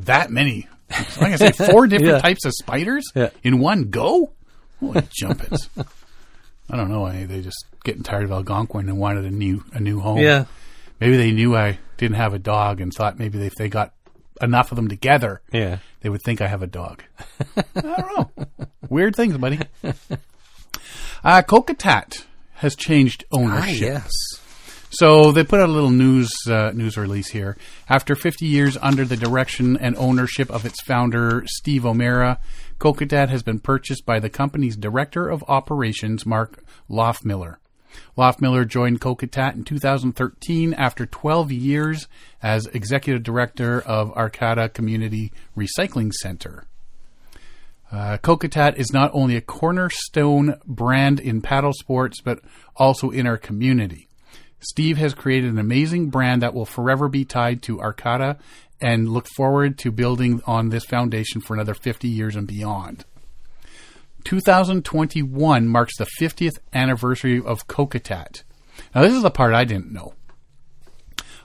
that 0.00 0.30
many. 0.30 0.66
Like 1.20 1.32
I 1.32 1.36
say, 1.36 1.52
four 1.52 1.86
different 1.88 2.12
Yeah. 2.16 2.18
types 2.20 2.44
of 2.44 2.52
spiders 2.54 3.04
Yeah. 3.14 3.30
in 3.42 3.58
one 3.58 3.84
go. 3.90 4.32
Holy 4.80 5.02
jumpins! 5.10 5.68
I 6.72 6.76
don't 6.76 6.88
know. 6.90 7.08
They 7.26 7.42
just 7.42 7.64
getting 7.84 8.02
tired 8.02 8.24
of 8.24 8.32
Algonquin 8.32 8.88
and 8.88 8.98
wanted 8.98 9.24
a 9.26 9.30
new 9.30 9.62
a 9.72 9.78
new 9.80 10.00
home. 10.00 10.18
Yeah. 10.18 10.46
Maybe 11.00 11.16
they 11.18 11.30
knew 11.32 11.54
I 11.54 11.78
didn't 11.98 12.16
have 12.16 12.32
a 12.32 12.38
dog 12.38 12.80
and 12.80 12.92
thought 12.92 13.18
maybe 13.18 13.38
if 13.44 13.54
they 13.56 13.68
got 13.68 13.92
enough 14.40 14.72
of 14.72 14.76
them 14.76 14.88
together, 14.88 15.42
Yeah. 15.52 15.78
they 16.00 16.08
would 16.08 16.22
think 16.24 16.40
I 16.40 16.46
have 16.48 16.62
a 16.62 16.66
dog. 16.66 17.02
I 17.56 17.62
don't 17.76 18.16
know. 18.16 18.30
Weird 18.88 19.14
things, 19.14 19.36
buddy. 19.36 19.60
Uh, 21.24 21.40
Kokatat 21.42 22.24
has 22.54 22.74
changed 22.74 23.24
Ah, 23.32 23.36
ownership. 23.38 23.80
yes. 23.80 24.10
So 24.90 25.30
they 25.32 25.44
put 25.44 25.60
out 25.60 25.68
a 25.68 25.72
little 25.72 25.90
news 25.90 26.30
uh, 26.48 26.72
news 26.74 26.96
release 26.96 27.28
here. 27.30 27.56
After 27.88 28.14
50 28.16 28.44
years 28.46 28.76
under 28.82 29.04
the 29.04 29.16
direction 29.16 29.76
and 29.76 29.96
ownership 29.96 30.50
of 30.50 30.66
its 30.66 30.80
founder 30.82 31.44
Steve 31.46 31.86
O'Mara, 31.86 32.38
Kokatat 32.82 33.28
has 33.28 33.44
been 33.44 33.60
purchased 33.60 34.04
by 34.04 34.18
the 34.18 34.28
company's 34.28 34.76
director 34.76 35.28
of 35.28 35.44
operations 35.46 36.26
Mark 36.26 36.64
Loffmiller. 36.90 37.58
Loffmiller 38.18 38.66
joined 38.66 39.00
Kokatat 39.00 39.54
in 39.54 39.62
2013 39.62 40.74
after 40.74 41.06
12 41.06 41.52
years 41.52 42.08
as 42.42 42.66
executive 42.66 43.22
director 43.22 43.80
of 43.80 44.10
Arcata 44.16 44.68
Community 44.68 45.30
Recycling 45.56 46.12
Center. 46.12 46.64
Uh, 47.92 48.18
Kokatat 48.20 48.74
is 48.74 48.92
not 48.92 49.12
only 49.14 49.36
a 49.36 49.40
cornerstone 49.40 50.56
brand 50.66 51.20
in 51.20 51.40
paddle 51.40 51.74
sports, 51.74 52.20
but 52.20 52.40
also 52.74 53.10
in 53.10 53.28
our 53.28 53.38
community. 53.38 54.08
Steve 54.58 54.96
has 54.96 55.14
created 55.14 55.52
an 55.52 55.58
amazing 55.60 56.10
brand 56.10 56.42
that 56.42 56.52
will 56.52 56.66
forever 56.66 57.08
be 57.08 57.24
tied 57.24 57.62
to 57.62 57.80
Arcata 57.80 58.38
and 58.82 59.08
look 59.08 59.28
forward 59.28 59.78
to 59.78 59.90
building 59.90 60.42
on 60.46 60.68
this 60.68 60.84
foundation 60.84 61.40
for 61.40 61.54
another 61.54 61.74
50 61.74 62.08
years 62.08 62.36
and 62.36 62.46
beyond. 62.46 63.04
2021 64.24 65.68
marks 65.68 65.96
the 65.96 66.06
50th 66.20 66.58
anniversary 66.72 67.40
of 67.44 67.66
Kokatat. 67.66 68.42
Now, 68.94 69.02
this 69.02 69.14
is 69.14 69.22
the 69.22 69.30
part 69.30 69.54
I 69.54 69.64
didn't 69.64 69.92
know. 69.92 70.14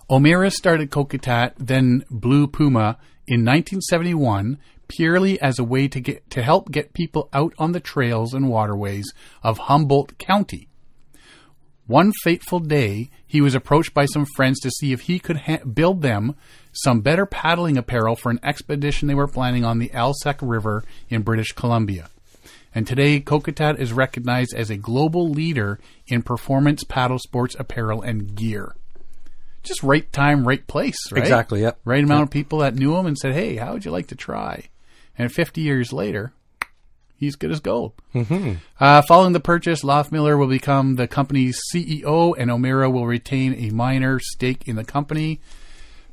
O'Mara 0.09 0.51
started 0.51 0.89
Kokatat, 0.89 1.53
then 1.57 2.03
Blue 2.09 2.47
Puma, 2.47 2.97
in 3.27 3.43
1971 3.43 4.57
purely 4.87 5.39
as 5.41 5.59
a 5.59 5.63
way 5.63 5.87
to 5.87 5.99
get 5.99 6.29
to 6.29 6.41
help 6.41 6.71
get 6.71 6.93
people 6.93 7.29
out 7.33 7.53
on 7.57 7.73
the 7.73 7.79
trails 7.79 8.33
and 8.33 8.49
waterways 8.49 9.11
of 9.43 9.57
Humboldt 9.57 10.17
County. 10.17 10.69
One 11.85 12.11
fateful 12.23 12.59
day, 12.59 13.09
he 13.25 13.39
was 13.39 13.55
approached 13.55 13.93
by 13.93 14.05
some 14.05 14.25
friends 14.35 14.59
to 14.59 14.71
see 14.71 14.91
if 14.91 15.01
he 15.01 15.19
could 15.19 15.37
ha- 15.37 15.63
build 15.63 16.01
them 16.01 16.35
some 16.83 17.01
better 17.01 17.25
paddling 17.25 17.77
apparel 17.77 18.15
for 18.15 18.29
an 18.29 18.39
expedition 18.43 19.07
they 19.07 19.15
were 19.15 19.27
planning 19.27 19.65
on 19.65 19.79
the 19.79 19.89
Alsek 19.89 20.37
River 20.41 20.83
in 21.09 21.21
British 21.21 21.51
Columbia. 21.53 22.09
And 22.75 22.85
today, 22.85 23.19
Kokatat 23.19 23.79
is 23.79 23.91
recognized 23.91 24.53
as 24.53 24.69
a 24.69 24.77
global 24.77 25.29
leader 25.29 25.79
in 26.07 26.21
performance 26.21 26.83
paddle 26.83 27.17
sports 27.17 27.55
apparel 27.57 28.01
and 28.01 28.35
gear. 28.35 28.75
Just 29.63 29.81
right 29.81 30.11
time, 30.13 30.47
right 30.47 30.65
place, 30.67 31.11
right? 31.11 31.21
Exactly, 31.21 31.61
yep. 31.61 31.79
Right 31.83 32.03
amount 32.03 32.23
of 32.23 32.29
people 32.29 32.59
that 32.59 32.75
knew 32.75 32.95
him 32.95 33.05
and 33.05 33.17
said, 33.17 33.33
"Hey, 33.33 33.55
how 33.55 33.73
would 33.73 33.83
you 33.83 33.91
like 33.91 34.07
to 34.07 34.15
try?" 34.15 34.65
And 35.17 35.31
50 35.31 35.61
years 35.61 35.91
later, 35.91 36.33
he's 37.15 37.35
good 37.35 37.51
as 37.51 37.59
gold. 37.59 37.93
Mm-hmm. 38.13 38.53
Uh, 38.79 39.01
following 39.07 39.33
the 39.33 39.39
purchase, 39.39 39.83
Lothmiller 39.83 40.37
will 40.37 40.47
become 40.47 40.95
the 40.95 41.07
company's 41.07 41.59
CEO, 41.73 42.35
and 42.37 42.51
O'Mara 42.51 42.89
will 42.89 43.07
retain 43.07 43.55
a 43.55 43.71
minor 43.71 44.19
stake 44.19 44.67
in 44.67 44.75
the 44.75 44.85
company. 44.85 45.41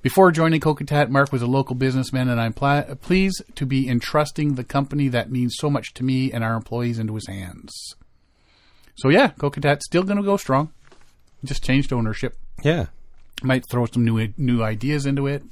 Before 0.05 0.31
joining 0.31 0.61
Kokatat, 0.61 1.09
Mark 1.09 1.33
was 1.33 1.41
a 1.41 1.47
local 1.47 1.75
businessman, 1.75 2.29
and 2.29 2.39
I'm 2.39 2.53
pla- 2.53 2.95
pleased 3.01 3.43
to 3.55 3.65
be 3.65 3.89
entrusting 3.89 4.55
the 4.55 4.63
company 4.63 5.09
that 5.09 5.31
means 5.31 5.57
so 5.59 5.71
much 5.71 5.95
to 5.95 6.05
me 6.05 6.31
and 6.31 6.45
our 6.45 6.57
employees 6.57 6.99
into 6.99 7.15
his 7.15 7.27
hands. 7.27 7.73
So 8.97 9.09
yeah, 9.09 9.29
Kokatat's 9.31 9.87
still 9.87 10.03
going 10.03 10.19
to 10.19 10.23
go 10.23 10.37
strong. 10.37 10.75
Just 11.43 11.65
changed 11.65 11.91
ownership. 11.91 12.37
Yeah. 12.63 12.89
Might 13.43 13.65
throw 13.71 13.87
some 13.87 14.05
new 14.05 14.29
new 14.37 14.63
ideas 14.63 15.07
into 15.07 15.27
it. 15.27 15.43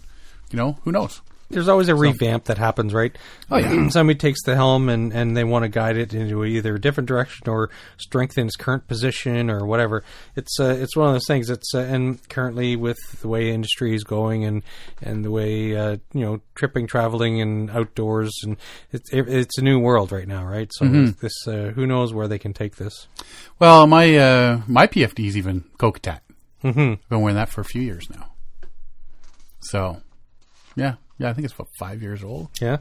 You 0.50 0.58
know, 0.58 0.72
who 0.82 0.92
knows? 0.92 1.22
There's 1.52 1.68
always 1.68 1.88
a 1.88 1.94
revamp 1.94 2.44
that 2.46 2.58
happens, 2.58 2.92
right? 2.92 3.16
Oh, 3.50 3.58
yeah. 3.58 3.88
Somebody 3.90 4.18
takes 4.18 4.42
the 4.44 4.54
helm 4.54 4.88
and, 4.88 5.12
and 5.12 5.36
they 5.36 5.44
want 5.44 5.64
to 5.64 5.68
guide 5.68 5.96
it 5.96 6.14
into 6.14 6.44
either 6.44 6.74
a 6.74 6.80
different 6.80 7.06
direction 7.08 7.48
or 7.48 7.70
strengthen 7.98 8.46
its 8.46 8.56
current 8.56 8.88
position 8.88 9.50
or 9.50 9.66
whatever. 9.66 10.02
It's 10.34 10.58
uh, 10.58 10.76
it's 10.78 10.96
one 10.96 11.08
of 11.08 11.14
those 11.14 11.26
things. 11.26 11.50
It's 11.50 11.74
uh, 11.74 11.80
and 11.80 12.26
currently 12.28 12.74
with 12.76 12.98
the 13.20 13.28
way 13.28 13.50
industry 13.50 13.94
is 13.94 14.02
going 14.02 14.44
and 14.44 14.62
and 15.00 15.24
the 15.24 15.30
way 15.30 15.76
uh, 15.76 15.98
you 16.12 16.20
know 16.24 16.40
tripping, 16.54 16.86
traveling, 16.86 17.40
and 17.40 17.70
outdoors, 17.70 18.32
and 18.42 18.56
it's 18.90 19.12
it, 19.12 19.28
it's 19.28 19.58
a 19.58 19.62
new 19.62 19.78
world 19.78 20.10
right 20.12 20.26
now, 20.28 20.44
right? 20.44 20.70
So 20.72 20.86
Mm-hmm. 20.86 21.20
this 21.20 21.46
uh, 21.46 21.72
who 21.74 21.86
knows 21.86 22.12
where 22.12 22.28
they 22.28 22.38
can 22.38 22.52
take 22.52 22.76
this? 22.76 23.06
Well, 23.58 23.86
my 23.86 24.16
uh, 24.16 24.62
my 24.66 24.86
PFD 24.86 25.26
is 25.26 25.36
even 25.36 25.64
Kokatat. 25.78 26.20
Mm-hmm. 26.64 26.94
Been 27.08 27.20
wearing 27.20 27.36
that 27.36 27.48
for 27.48 27.60
a 27.60 27.64
few 27.64 27.82
years 27.82 28.08
now. 28.10 28.30
So, 29.60 30.00
yeah, 30.76 30.94
yeah, 31.22 31.30
I 31.30 31.32
think 31.32 31.44
it's 31.46 31.54
about 31.54 31.68
five 31.78 32.02
years 32.02 32.22
old. 32.24 32.48
Yeah. 32.60 32.78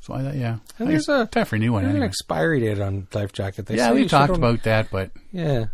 So 0.00 0.12
I 0.14 0.32
yeah, 0.32 0.56
I 0.78 0.84
there's 0.84 1.06
guess 1.06 1.08
a- 1.22 1.26
time 1.26 1.46
for 1.46 1.56
a 1.56 1.58
new 1.58 1.72
one. 1.72 1.82
There's 1.82 1.92
an 1.92 1.96
Anyway. 1.96 2.08
expiry 2.08 2.60
date 2.60 2.78
on 2.80 3.06
life 3.14 3.32
jacket. 3.32 3.66
They 3.66 3.76
Yeah, 3.76 3.92
we 3.92 4.06
talked 4.06 4.36
about 4.36 4.62
that, 4.64 4.90
but 4.90 5.10
Yeah. 5.32 5.66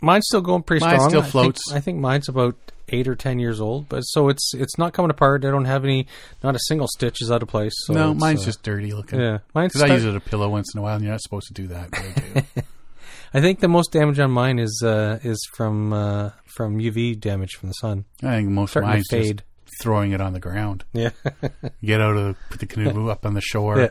Mine's 0.00 0.24
still 0.28 0.40
going 0.40 0.62
pretty 0.64 0.84
Mine 0.84 0.94
strong. 0.96 1.08
still 1.10 1.20
I 1.20 1.22
think- 1.22 1.32
floats. 1.32 1.72
I 1.72 1.80
think, 1.80 1.98
mine's 2.00 2.28
about 2.28 2.56
eight 2.88 3.06
or 3.06 3.14
ten 3.14 3.38
years 3.38 3.60
old, 3.60 3.88
but 3.88 4.00
so 4.02 4.28
it's 4.28 4.52
it's 4.54 4.76
not 4.76 4.92
coming 4.92 5.10
apart. 5.10 5.44
I 5.44 5.50
don't 5.50 5.64
have 5.64 5.84
any, 5.84 6.06
not 6.42 6.56
a 6.56 6.58
single 6.66 6.88
stitch 6.88 7.22
is 7.22 7.30
out 7.30 7.40
of 7.42 7.48
place. 7.48 7.72
So 7.86 7.92
no, 7.94 8.12
mine's 8.14 8.42
uh, 8.42 8.46
just 8.46 8.62
dirty 8.64 8.92
looking. 8.92 9.20
yeah, 9.20 9.38
mine's. 9.54 9.72
Because 9.72 9.90
I 9.90 9.94
use 9.94 10.04
it 10.04 10.08
as 10.10 10.14
a 10.16 10.20
pillow 10.20 10.48
once 10.48 10.74
in 10.74 10.80
a 10.80 10.82
while, 10.82 10.96
and 10.96 11.04
you're 11.04 11.12
not 11.12 11.22
supposed 11.22 11.46
to 11.48 11.54
do 11.54 11.68
that. 11.68 11.88
I. 11.92 12.62
I 13.34 13.40
think 13.40 13.60
the 13.60 13.68
most 13.68 13.92
damage 13.92 14.18
on 14.18 14.30
mine 14.32 14.58
is 14.58 14.82
uh, 14.84 15.18
is 15.22 15.38
from 15.54 15.92
uh, 15.92 16.30
from 16.56 16.78
UV 16.78 17.18
damage 17.18 17.52
from 17.52 17.68
the 17.70 17.74
sun. 17.74 18.04
I 18.22 18.36
think 18.38 18.48
most 18.50 18.70
of 18.76 18.82
Starting 18.82 18.90
to 18.90 18.94
mine's 18.96 19.08
just 19.08 19.26
fade. 19.28 19.42
Throwing 19.82 20.12
it 20.12 20.20
on 20.20 20.32
the 20.32 20.40
ground. 20.40 20.84
Yeah, 20.92 21.10
Get 21.84 22.00
out 22.00 22.16
of 22.16 22.24
the, 22.24 22.36
put 22.50 22.60
the 22.60 22.66
canoe 22.66 23.08
up 23.10 23.26
on 23.26 23.34
the 23.34 23.40
shore, 23.40 23.78
Yeah. 23.78 23.88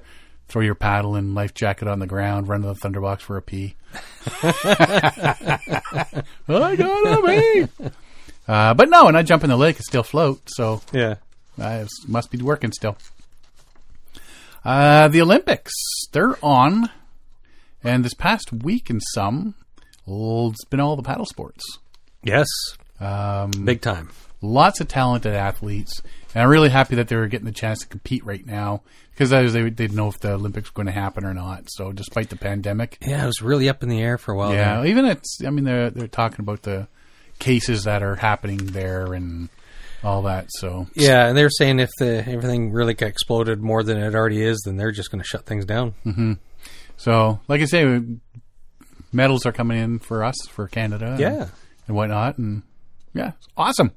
throw 0.48 0.62
your 0.62 0.76
paddle 0.76 1.16
and 1.16 1.36
life 1.36 1.54
jacket 1.54 1.88
on 1.88 2.00
the 2.00 2.08
ground, 2.08 2.48
run 2.48 2.62
to 2.62 2.68
the 2.70 2.76
thunderbox 2.76 3.22
for 3.22 3.38
a 3.38 3.42
pee. 3.42 3.76
I 4.44 6.24
got 6.48 7.08
a 7.08 7.22
pee. 7.28 7.68
Uh, 8.48 8.74
but 8.74 8.90
no, 8.90 9.08
and 9.08 9.18
I 9.18 9.24
jump 9.24 9.44
in 9.44 9.50
the 9.50 9.58
lake 9.58 9.80
it 9.80 9.84
still 9.86 10.04
float, 10.04 10.42
so 10.48 10.82
yeah. 10.92 11.16
I 11.60 11.86
must 12.08 12.32
be 12.32 12.38
working 12.42 12.72
still. 12.72 12.98
Uh, 14.64 15.08
the 15.08 15.22
Olympics, 15.22 15.74
they're 16.12 16.38
on, 16.44 16.90
and 17.84 18.06
this 18.06 18.14
past 18.14 18.52
week 18.52 18.90
in 18.90 19.00
some, 19.00 19.56
it's 20.08 20.66
been 20.66 20.80
all 20.80 20.96
the 20.96 21.04
paddle 21.04 21.26
sports. 21.26 21.64
Yes, 22.24 22.48
Um, 23.00 23.52
big 23.66 23.82
time. 23.82 24.10
Lots 24.42 24.80
of 24.82 24.88
talented 24.88 25.34
athletes, 25.34 26.02
and 26.34 26.44
I'm 26.44 26.50
really 26.50 26.70
happy 26.70 26.96
that 26.96 27.08
they're 27.08 27.28
getting 27.28 27.46
the 27.46 27.52
chance 27.52 27.80
to 27.80 27.88
compete 27.88 28.26
right 28.26 28.46
now 28.46 28.82
because 29.12 29.30
they 29.30 29.46
they 29.48 29.70
didn't 29.70 29.96
know 29.96 30.08
if 30.08 30.20
the 30.20 30.34
Olympics 30.34 30.70
were 30.70 30.84
going 30.84 30.94
to 30.94 31.00
happen 31.00 31.26
or 31.26 31.34
not. 31.34 31.66
So 31.70 31.92
despite 31.92 32.30
the 32.30 32.36
pandemic, 32.38 32.98
Yeah, 33.02 33.24
it 33.24 33.28
was 33.28 33.42
really 33.42 33.70
up 33.70 33.84
in 33.84 33.90
the 33.90 34.02
air 34.02 34.18
for 34.18 34.34
a 34.34 34.38
while. 34.38 34.54
yeah, 34.54 34.78
there. 34.78 34.86
even 34.88 35.06
it's 35.06 35.40
I 35.46 35.50
mean 35.50 35.66
they're 35.66 35.90
they're 35.90 36.08
talking 36.08 36.40
about 36.40 36.64
the 36.64 36.88
cases 37.40 37.84
that 37.86 38.04
are 38.04 38.16
happening 38.16 38.58
there 38.68 39.14
and 39.14 39.50
all 40.04 40.24
that. 40.24 40.48
So 40.52 40.88
yeah, 40.96 41.28
and 41.28 41.38
they're 41.38 41.50
saying 41.50 41.80
if 41.80 41.90
the 42.00 42.24
everything 42.28 42.72
really 42.72 42.94
got 42.94 43.08
exploded 43.10 43.62
more 43.62 43.84
than 43.84 43.98
it 43.98 44.16
already 44.16 44.42
is, 44.44 44.62
then 44.66 44.78
they're 44.78 44.92
just 44.92 45.12
going 45.12 45.22
to 45.22 45.28
shut 45.28 45.46
things 45.46 45.66
down. 45.66 45.94
Mm-hmm. 46.06 46.34
so 46.98 47.40
like 47.48 47.62
I 47.62 47.66
say, 47.66 48.02
medals 49.12 49.46
are 49.46 49.52
coming 49.52 49.78
in 49.78 50.00
for 50.00 50.24
us 50.24 50.36
for 50.50 50.68
Canada, 50.68 51.12
and, 51.12 51.20
Yeah, 51.20 51.48
and 51.88 51.96
whatnot, 51.96 52.38
and 52.38 52.64
yeah, 53.14 53.34
it's 53.38 53.48
awesome. 53.58 53.92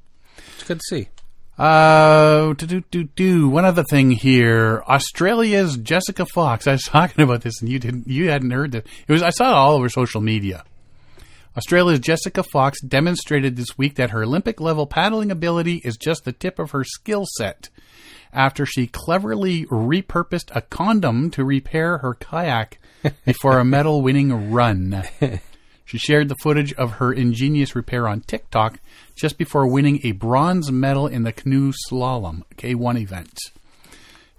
It's 0.55 0.64
good 0.64 0.80
to 0.80 0.84
see. 0.88 1.09
Uh, 1.57 2.52
do, 2.55 2.66
do, 2.66 2.80
do, 2.90 3.05
do. 3.05 3.48
One 3.48 3.64
other 3.64 3.84
thing 3.84 4.11
here. 4.11 4.82
Australia's 4.88 5.76
Jessica 5.76 6.26
Fox. 6.26 6.66
I 6.66 6.72
was 6.72 6.82
talking 6.84 7.22
about 7.22 7.42
this 7.42 7.61
and 7.61 7.70
you 7.70 7.78
didn't, 7.78 8.09
you 8.09 8.30
hadn't 8.30 8.50
heard 8.50 8.74
it. 8.74 8.86
It 9.07 9.12
was, 9.12 9.22
I 9.22 9.30
saw 9.30 9.50
it 9.50 9.55
all 9.55 9.74
over 9.74 9.88
social 9.88 10.20
media. 10.20 10.64
Australia's 11.57 12.00
Jessica 12.00 12.42
Fox 12.42 12.80
demonstrated 12.80 13.55
this 13.57 13.78
week 13.78 13.94
that 13.94 14.11
her 14.11 14.24
Olympic 14.24 14.61
level 14.61 14.86
paddling 14.88 15.30
ability 15.30 15.80
is 15.84 15.96
just 15.96 16.24
the 16.24 16.32
tip 16.32 16.59
of 16.59 16.72
her 16.72 16.82
skill 16.82 17.24
set 17.36 17.68
after 18.32 18.66
she 18.66 18.88
cleverly 18.88 19.64
repurposed 19.66 20.50
a 20.55 20.61
condom 20.61 21.30
to 21.30 21.44
repair 21.44 21.98
her 21.98 22.14
kayak 22.14 22.80
before 23.24 23.59
a 23.59 23.64
medal 23.64 24.02
winning 24.02 24.50
run. 24.50 25.05
She 25.95 25.99
shared 25.99 26.28
the 26.28 26.34
footage 26.42 26.72
of 26.72 26.95
her 26.95 27.12
ingenious 27.12 27.76
repair 27.76 28.09
on 28.09 28.22
TikTok 28.22 28.80
just 29.14 29.38
before 29.38 29.64
winning 29.68 30.01
a 30.03 30.11
bronze 30.11 30.72
medal 30.72 31.07
in 31.07 31.22
the 31.22 31.30
canoe 31.30 31.72
slalom 31.88 32.42
K1 32.57 33.01
event. 33.01 33.38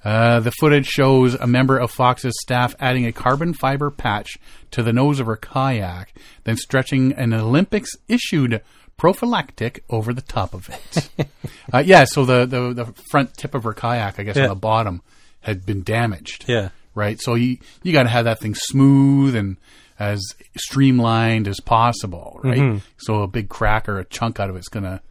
Uh, 0.03 0.41
the 0.41 0.51
footage 0.51 0.85
shows 0.85 1.33
a 1.35 1.47
member 1.47 1.77
of 1.77 1.91
Fox's 1.91 2.33
staff 2.41 2.75
adding 2.77 3.05
a 3.05 3.13
carbon 3.13 3.53
fiber 3.53 3.89
patch 3.89 4.37
to 4.71 4.83
the 4.83 4.91
nose 4.91 5.21
of 5.21 5.27
her 5.27 5.37
kayak, 5.37 6.13
then 6.43 6.57
stretching 6.57 7.13
an 7.13 7.33
Olympics 7.33 7.91
issued 8.09 8.61
prophylactic 8.97 9.81
over 9.89 10.13
the 10.13 10.21
top 10.21 10.53
of 10.53 10.69
it. 10.69 11.29
uh, 11.73 11.77
yeah, 11.79 12.03
so 12.03 12.25
the, 12.25 12.45
the, 12.45 12.73
the 12.73 12.85
front 13.09 13.33
tip 13.37 13.55
of 13.55 13.63
her 13.63 13.71
kayak, 13.73 14.19
I 14.19 14.23
guess 14.23 14.35
Yeah. 14.35 14.43
on 14.43 14.49
the 14.49 14.55
bottom, 14.55 15.01
had 15.39 15.65
been 15.65 15.83
damaged 15.83 16.43
Yeah, 16.49 16.69
right? 16.95 17.17
So 17.21 17.35
you 17.35 17.59
you 17.81 17.93
got 17.93 18.03
to 18.03 18.09
have 18.09 18.25
that 18.25 18.41
thing 18.41 18.55
smooth 18.55 19.35
and 19.37 19.55
as 19.99 20.21
streamlined 20.57 21.47
as 21.47 21.59
possible, 21.59 22.39
right? 22.43 22.57
Mm-hmm. 22.57 22.77
So 22.97 23.21
a 23.21 23.27
big 23.27 23.49
crack 23.49 23.87
or 23.87 23.99
a 23.99 24.05
chunk 24.05 24.39
out 24.39 24.49
of 24.49 24.55
it's 24.55 24.67
gonna, 24.69 25.01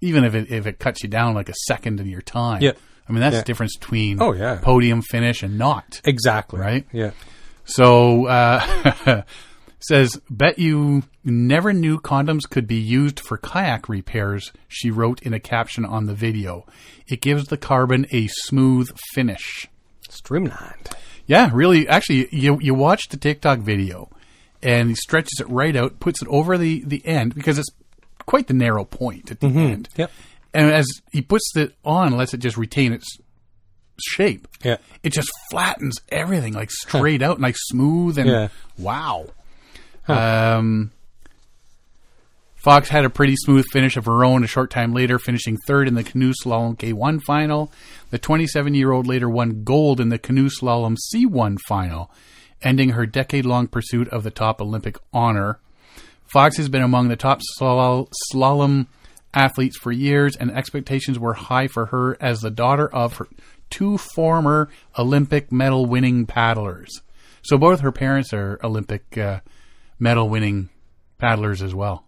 even 0.00 0.24
if 0.24 0.34
it 0.34 0.50
if 0.50 0.66
it 0.66 0.78
cuts 0.78 1.02
you 1.02 1.08
down 1.08 1.34
like 1.34 1.48
a 1.48 1.54
second 1.66 2.00
in 2.00 2.06
your 2.08 2.22
time. 2.22 2.62
Yeah. 2.62 2.72
I 3.08 3.12
mean 3.12 3.20
that's 3.20 3.34
Yeah. 3.34 3.40
the 3.40 3.46
difference 3.46 3.76
between 3.76 4.20
Oh, 4.20 4.32
yeah. 4.32 4.58
podium 4.62 5.02
finish 5.02 5.42
and 5.42 5.58
not. 5.58 6.00
exactly. 6.04 6.60
Right? 6.60 6.86
Yeah. 6.92 7.10
So 7.64 8.26
uh, 8.26 9.22
says, 9.80 10.20
bet 10.30 10.58
you 10.58 11.02
never 11.24 11.72
knew 11.72 11.98
condoms 11.98 12.42
could 12.48 12.66
be 12.66 12.76
used 12.76 13.20
for 13.20 13.38
kayak 13.38 13.88
repairs. 13.88 14.52
She 14.68 14.90
wrote 14.90 15.22
in 15.22 15.32
a 15.34 15.40
caption 15.40 15.84
on 15.86 16.06
the 16.06 16.14
video. 16.14 16.66
It 17.06 17.20
gives 17.22 17.48
the 17.48 17.56
carbon 17.56 18.06
a 18.12 18.26
smooth 18.28 18.90
finish. 19.14 19.66
Streamlined. 20.10 20.90
Yeah, 21.26 21.50
really. 21.52 21.88
Actually, 21.88 22.28
you 22.30 22.58
you 22.60 22.74
watch 22.74 23.08
the 23.08 23.16
TikTok 23.16 23.60
video, 23.60 24.10
and 24.62 24.88
he 24.90 24.94
stretches 24.94 25.40
it 25.40 25.48
right 25.48 25.74
out, 25.74 26.00
puts 26.00 26.20
it 26.22 26.28
over 26.28 26.58
the 26.58 26.82
the 26.84 27.04
end 27.06 27.34
because 27.34 27.58
it's 27.58 27.70
quite 28.26 28.46
the 28.46 28.54
narrow 28.54 28.84
point 28.84 29.30
at 29.30 29.40
the 29.40 29.46
end. 29.48 29.88
Yep. 29.96 30.10
And 30.52 30.70
as 30.70 30.86
he 31.12 31.20
puts 31.22 31.56
it 31.56 31.74
on, 31.84 32.16
lets 32.16 32.32
it 32.34 32.38
just 32.38 32.56
retain 32.56 32.92
its 32.92 33.18
shape. 34.00 34.46
Yeah. 34.62 34.76
It 35.02 35.12
just 35.12 35.30
flattens 35.50 35.98
everything 36.10 36.52
like 36.52 36.70
straight 36.70 37.22
out, 37.22 37.40
like 37.40 37.56
smooth 37.58 38.18
and 38.18 38.28
Yeah. 38.28 38.48
wow. 38.78 39.26
Um, 40.06 40.90
Fox 42.64 42.88
had 42.88 43.04
a 43.04 43.10
pretty 43.10 43.36
smooth 43.36 43.66
finish 43.70 43.98
of 43.98 44.06
her 44.06 44.24
own 44.24 44.42
a 44.42 44.46
short 44.46 44.70
time 44.70 44.94
later, 44.94 45.18
finishing 45.18 45.58
third 45.66 45.86
in 45.86 45.92
the 45.92 46.02
canoe 46.02 46.32
slalom 46.32 46.78
K1 46.78 47.20
final. 47.22 47.70
The 48.08 48.16
27 48.16 48.72
year 48.72 48.90
old 48.90 49.06
later 49.06 49.28
won 49.28 49.64
gold 49.64 50.00
in 50.00 50.08
the 50.08 50.18
canoe 50.18 50.48
slalom 50.48 50.96
C1 51.12 51.58
final, 51.68 52.10
ending 52.62 52.90
her 52.90 53.04
decade 53.04 53.44
long 53.44 53.66
pursuit 53.66 54.08
of 54.08 54.22
the 54.22 54.30
top 54.30 54.62
Olympic 54.62 54.96
honor. 55.12 55.60
Fox 56.24 56.56
has 56.56 56.70
been 56.70 56.80
among 56.80 57.08
the 57.08 57.16
top 57.16 57.42
slal- 57.60 58.08
slalom 58.32 58.86
athletes 59.34 59.76
for 59.76 59.92
years, 59.92 60.34
and 60.34 60.50
expectations 60.50 61.18
were 61.18 61.34
high 61.34 61.66
for 61.66 61.84
her 61.86 62.16
as 62.18 62.40
the 62.40 62.50
daughter 62.50 62.88
of 62.88 63.18
her 63.18 63.28
two 63.68 63.98
former 63.98 64.70
Olympic 64.98 65.52
medal 65.52 65.84
winning 65.84 66.24
paddlers. 66.24 67.02
So 67.42 67.58
both 67.58 67.80
her 67.80 67.92
parents 67.92 68.32
are 68.32 68.58
Olympic 68.64 69.18
uh, 69.18 69.40
medal 69.98 70.30
winning 70.30 70.70
paddlers 71.18 71.60
as 71.60 71.74
well. 71.74 72.06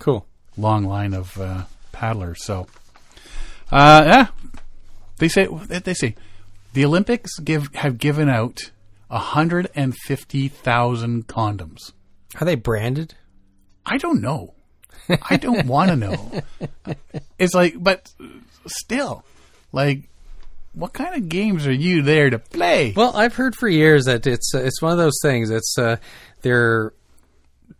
Cool. 0.00 0.26
Long 0.56 0.84
line 0.84 1.14
of 1.14 1.40
uh, 1.40 1.64
paddlers. 1.92 2.44
So, 2.44 2.66
uh, 3.70 4.02
yeah, 4.04 4.26
they 5.18 5.28
say 5.28 5.46
they 5.46 5.94
say 5.94 6.16
the 6.72 6.84
Olympics 6.84 7.38
give 7.38 7.72
have 7.74 7.98
given 7.98 8.28
out 8.28 8.58
hundred 9.08 9.70
and 9.76 9.96
fifty 9.96 10.48
thousand 10.48 11.28
condoms. 11.28 11.92
Are 12.40 12.44
they 12.44 12.56
branded? 12.56 13.14
I 13.86 13.98
don't 13.98 14.20
know. 14.20 14.54
I 15.28 15.36
don't 15.36 15.66
want 15.66 15.90
to 15.90 15.96
know. 15.96 16.42
It's 17.38 17.54
like, 17.54 17.74
but 17.82 18.08
still, 18.66 19.24
like, 19.72 20.08
what 20.72 20.92
kind 20.92 21.14
of 21.16 21.28
games 21.28 21.66
are 21.66 21.72
you 21.72 22.02
there 22.02 22.30
to 22.30 22.38
play? 22.38 22.92
Well, 22.96 23.16
I've 23.16 23.34
heard 23.34 23.56
for 23.56 23.68
years 23.68 24.04
that 24.04 24.26
it's 24.26 24.54
uh, 24.54 24.62
it's 24.62 24.80
one 24.80 24.92
of 24.92 24.98
those 24.98 25.18
things. 25.22 25.50
It's 25.50 25.76
uh, 25.78 25.96
they're 26.42 26.92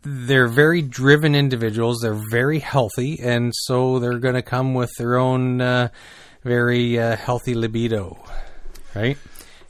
they're 0.03 0.49
very 0.49 0.83
driven 0.83 1.35
individuals. 1.35 2.01
They're 2.03 2.21
very 2.31 2.59
healthy, 2.59 3.19
and 3.21 3.53
so 3.55 3.99
they're 3.99 4.19
going 4.19 4.35
to 4.35 4.43
come 4.43 4.75
with 4.75 4.91
their 4.99 5.19
own 5.19 5.61
uh, 5.61 5.89
very 6.43 6.99
uh, 6.99 7.17
healthy 7.17 7.55
libido, 7.55 8.19
right? 8.95 9.19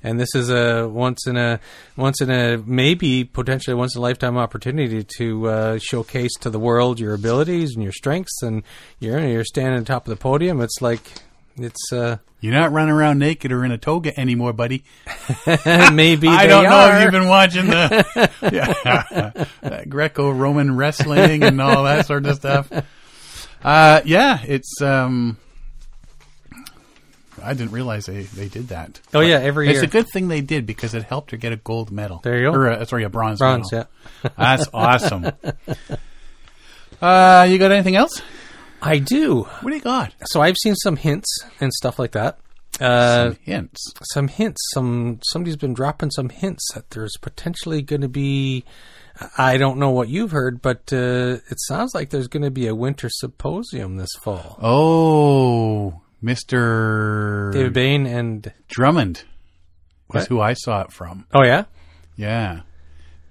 And 0.03 0.19
this 0.19 0.35
is 0.35 0.49
a 0.49 0.89
once 0.89 1.27
in 1.27 1.37
a 1.37 1.61
once 1.97 2.23
in 2.23 2.31
a 2.31 2.57
maybe 2.57 3.25
potentially 3.25 3.75
once 3.75 3.95
in 3.95 3.99
a 3.99 4.03
lifetime 4.03 4.39
opportunity 4.39 5.05
to 5.19 5.49
uh, 5.49 5.79
showcase 5.79 6.33
to 6.41 6.49
the 6.49 6.59
world 6.59 6.99
your 6.99 7.13
abilities 7.13 7.75
and 7.75 7.83
your 7.83 7.93
strengths, 7.93 8.43
and 8.43 8.63
you're 8.99 9.21
you're 9.21 9.45
standing 9.45 9.75
on 9.75 9.85
top 9.85 10.07
of 10.07 10.11
the 10.11 10.17
podium. 10.17 10.63
It's 10.63 10.81
like 10.81 11.03
it's 11.57 11.93
uh, 11.93 12.19
You're 12.41 12.55
not 12.55 12.73
running 12.73 12.93
around 12.95 13.19
naked 13.19 13.53
or 13.53 13.65
in 13.65 13.73
a 13.73 13.79
toga 13.79 14.19
anymore, 14.19 14.53
buddy. 14.53 14.85
maybe 15.93 16.29
I 16.29 16.47
don't 16.47 16.65
know 16.65 16.97
if 16.97 17.03
you've 17.03 17.13
been 17.13 17.29
watching 17.29 17.67
the 17.67 19.45
yeah, 19.63 19.85
Greco-Roman 19.89 20.77
wrestling 20.77 21.43
and 21.43 21.61
all 21.61 21.85
that 21.85 22.07
sort 22.07 22.27
of 22.27 22.37
stuff. 22.37 22.71
Uh, 23.63 24.01
yeah, 24.05 24.41
it's. 24.47 24.81
Um, 24.81 25.37
I 27.43 27.55
didn't 27.55 27.73
realize 27.73 28.05
they, 28.07 28.23
they 28.23 28.49
did 28.49 28.69
that. 28.69 29.01
Oh 29.15 29.21
yeah, 29.21 29.39
every 29.39 29.67
year. 29.67 29.73
It's 29.73 29.83
year. 29.83 29.89
a 29.89 30.03
good 30.05 30.11
thing 30.13 30.29
they 30.29 30.43
did 30.43 30.67
because 30.67 30.95
it 30.95 31.05
helped 31.05 31.31
her 31.31 31.37
get 31.39 31.53
a 31.53 31.57
gold 31.57 31.91
medal. 31.91 32.21
There 32.23 32.37
you 32.39 32.51
go. 32.51 32.57
Or 32.57 32.67
a, 32.69 32.87
sorry, 32.87 33.05
a 33.05 33.09
bronze, 33.09 33.39
Bronze, 33.39 33.73
medal. 33.73 33.89
yeah. 34.23 34.31
That's 34.37 34.69
awesome. 34.75 35.27
uh, 37.01 37.47
you 37.49 37.59
got 37.59 37.73
anything 37.73 37.97
else? 37.97 38.21
I 38.83 38.99
do. 38.99 39.43
What 39.43 39.71
do 39.71 39.77
you 39.77 39.83
got? 39.83 40.15
So 40.27 40.41
I've 40.41 40.57
seen 40.63 40.75
some 40.77 40.97
hints 40.97 41.29
and 41.61 41.73
stuff 41.73 41.99
like 41.99 42.13
that. 42.13 42.39
Uh, 42.81 43.31
Some 43.33 43.37
hints. 43.43 43.93
some 44.15 44.29
hints. 44.29 44.61
Some 44.73 45.19
somebody's 45.25 45.57
been 45.57 45.75
dropping 45.75 46.11
some 46.13 46.29
hints 46.31 46.67
that 46.75 46.89
there's 46.91 47.17
potentially 47.21 47.83
going 47.83 48.01
to 48.01 48.09
be 48.09 48.65
I 49.37 49.59
don't 49.59 49.79
know 49.79 49.91
what 49.91 50.09
you've 50.09 50.31
heard, 50.31 50.63
but 50.63 50.91
uh, 50.93 51.39
it 51.51 51.61
sounds 51.67 51.95
like 51.95 52.09
there's 52.09 52.29
going 52.29 52.45
to 52.45 52.51
be 52.51 52.69
a 52.69 52.75
winter 52.75 53.11
symposium 53.11 53.97
this 53.97 54.15
fall. 54.23 54.57
Oh, 54.63 56.01
Mister 56.23 57.51
David 57.53 57.73
Bain 57.75 58.07
and 58.07 58.51
Drummond 58.69 59.25
was 60.09 60.23
What? 60.23 60.29
who 60.29 60.41
I 60.41 60.55
saw 60.55 60.83
it 60.83 60.93
from. 60.93 61.27
oh 61.35 61.45
yeah, 61.45 61.65
Yeah, 62.17 62.61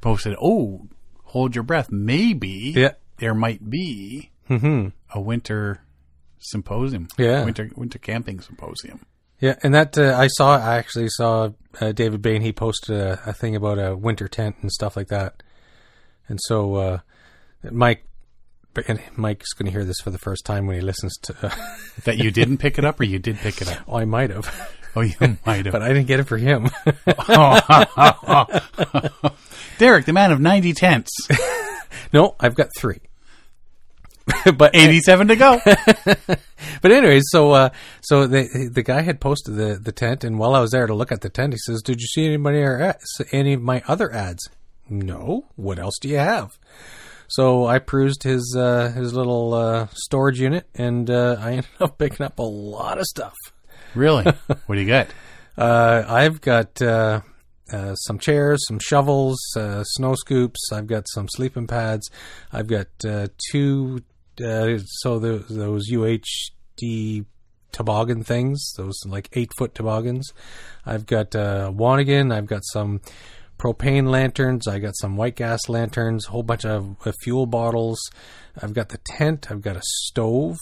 posted. 0.02 0.36
Oh, 0.39 0.88
hold 1.24 1.56
your 1.56 1.64
breath. 1.64 1.91
Maybe 1.91 2.74
Yeah. 2.76 2.91
there 3.18 3.34
might 3.34 3.68
be 3.68 4.30
hmm 4.47 4.89
a 5.14 5.20
winter 5.22 5.82
symposium. 6.39 7.07
Yeah. 7.18 7.43
winter 7.45 7.70
winter 7.76 7.99
camping 7.99 8.39
symposium. 8.41 9.05
yeah, 9.39 9.55
and 9.64 9.74
that 9.74 9.97
uh, 9.97 10.16
I 10.18 10.28
saw. 10.28 10.57
I 10.57 10.78
actually 10.78 11.10
saw 11.10 11.49
uh, 11.82 11.91
David 11.91 12.22
Bain. 12.22 12.41
He 12.41 12.51
posted 12.53 12.95
a, 12.95 13.20
a 13.26 13.34
thing 13.34 13.55
about 13.55 13.78
a 13.80 13.95
winter 13.95 14.28
tent 14.28 14.55
and 14.62 14.72
stuff 14.72 14.95
like 14.95 15.07
that. 15.10 15.41
And 16.28 16.39
so 16.43 16.76
uh, 16.76 16.99
Mike, 17.72 18.03
and 18.88 19.01
Mike's 19.16 19.53
going 19.53 19.66
to 19.66 19.72
hear 19.72 19.84
this 19.86 19.99
for 19.99 20.12
the 20.12 20.18
first 20.20 20.45
time 20.45 20.66
when 20.68 20.76
he 20.76 20.82
listens 20.82 21.18
to. 21.24 21.36
Uh, 21.41 21.49
That 22.05 22.18
you 22.18 22.32
didn't 22.32 22.60
pick 22.60 22.78
it 22.78 22.86
up, 22.86 22.99
or 22.99 23.03
you 23.03 23.20
did 23.20 23.38
pick 23.38 23.62
it 23.62 23.68
up. 23.68 23.80
oh, 23.88 23.97
I 23.97 24.05
might 24.05 24.30
have, 24.30 24.47
Oh, 24.95 25.01
you 25.01 25.16
might 25.45 25.66
have. 25.66 25.72
but 25.74 25.82
I 25.82 25.89
didn't 25.89 26.07
get 26.07 26.20
it 26.22 26.26
for 26.26 26.38
him. 26.38 26.70
Derek, 29.78 30.05
the 30.05 30.14
man 30.14 30.32
of 30.32 30.39
ninety 30.39 30.74
tents, 30.74 31.12
no, 32.14 32.36
I've 32.39 32.55
got 32.55 32.70
three. 32.78 32.99
but 34.58 34.76
eighty-seven 34.76 35.28
to 35.28 35.36
go. 35.36 35.60
But 36.82 36.92
anyways, 36.92 37.24
so 37.30 37.52
uh, 37.52 37.70
so 38.02 38.28
the 38.28 38.70
the 38.72 38.84
guy 38.84 39.02
had 39.02 39.20
posted 39.20 39.56
the, 39.56 39.80
the 39.82 39.92
tent, 39.92 40.24
and 40.24 40.40
while 40.40 40.56
I 40.56 40.62
was 40.62 40.72
there 40.72 40.88
to 40.88 40.94
look 40.94 41.12
at 41.12 41.22
the 41.22 41.30
tent, 41.30 41.54
he 41.54 41.60
says, 41.60 41.82
"Did 41.82 42.00
you 42.00 42.08
see 42.08 42.26
anybody 42.26 42.60
or 42.60 42.96
any 43.32 43.54
of 43.54 43.62
my 43.62 43.82
other 43.88 44.14
ads?" 44.14 44.48
No. 44.90 45.46
What 45.56 45.80
else 45.80 45.96
do 46.00 46.10
you 46.10 46.18
have? 46.18 46.58
So 47.28 47.68
I 47.68 47.80
perused 47.80 48.24
his 48.24 48.56
uh, 48.58 48.92
his 48.92 49.14
little 49.14 49.54
uh, 49.54 49.88
storage 49.94 50.40
unit, 50.40 50.68
and 50.74 51.10
uh, 51.10 51.38
I 51.40 51.52
ended 51.52 51.66
up 51.80 51.98
picking 51.98 52.26
up 52.26 52.40
a 52.40 52.44
lot 52.44 52.98
of 52.98 53.06
stuff. 53.06 53.36
Really? 53.96 54.24
What 54.24 54.76
do 54.76 54.82
you 54.82 54.88
got? 54.88 55.08
Uh, 55.58 56.06
I've 56.08 56.42
got 56.42 56.82
uh, 56.82 57.22
uh, 57.72 57.96
some 57.96 58.20
chairs, 58.20 58.64
some 58.68 58.80
shovels, 58.80 59.40
uh, 59.56 59.84
snow 59.84 60.16
scoops. 60.16 60.72
I've 60.72 60.88
got 60.88 61.08
some 61.10 61.28
sleeping 61.30 61.68
pads. 61.68 62.10
I've 62.54 62.68
got 62.68 62.88
uh, 63.06 63.28
two. 63.52 64.02
Uh, 64.42 64.80
so 64.86 65.20
the, 65.20 65.44
those 65.50 65.90
UHD 65.92 67.26
toboggan 67.72 68.24
things, 68.24 68.74
those 68.78 69.00
like 69.06 69.30
eight 69.34 69.52
foot 69.58 69.76
toboggans. 69.76 70.34
I've 70.86 71.06
got 71.06 71.36
uh, 71.36 71.72
Wanigan. 71.74 72.34
I've 72.34 72.48
got 72.48 72.64
some 72.66 73.02
propane 73.58 74.10
lanterns. 74.10 74.68
I 74.68 74.80
got 74.80 74.98
some 74.98 75.18
white 75.18 75.36
gas 75.36 75.68
lanterns. 75.68 76.28
A 76.28 76.32
whole 76.32 76.44
bunch 76.44 76.66
of 76.66 76.96
uh, 77.06 77.12
fuel 77.22 77.46
bottles. 77.46 78.00
I've 78.62 78.74
got 78.74 78.90
the 78.90 79.00
tent. 79.06 79.52
I've 79.52 79.62
got 79.62 79.76
a 79.76 79.82
stove. 79.84 80.58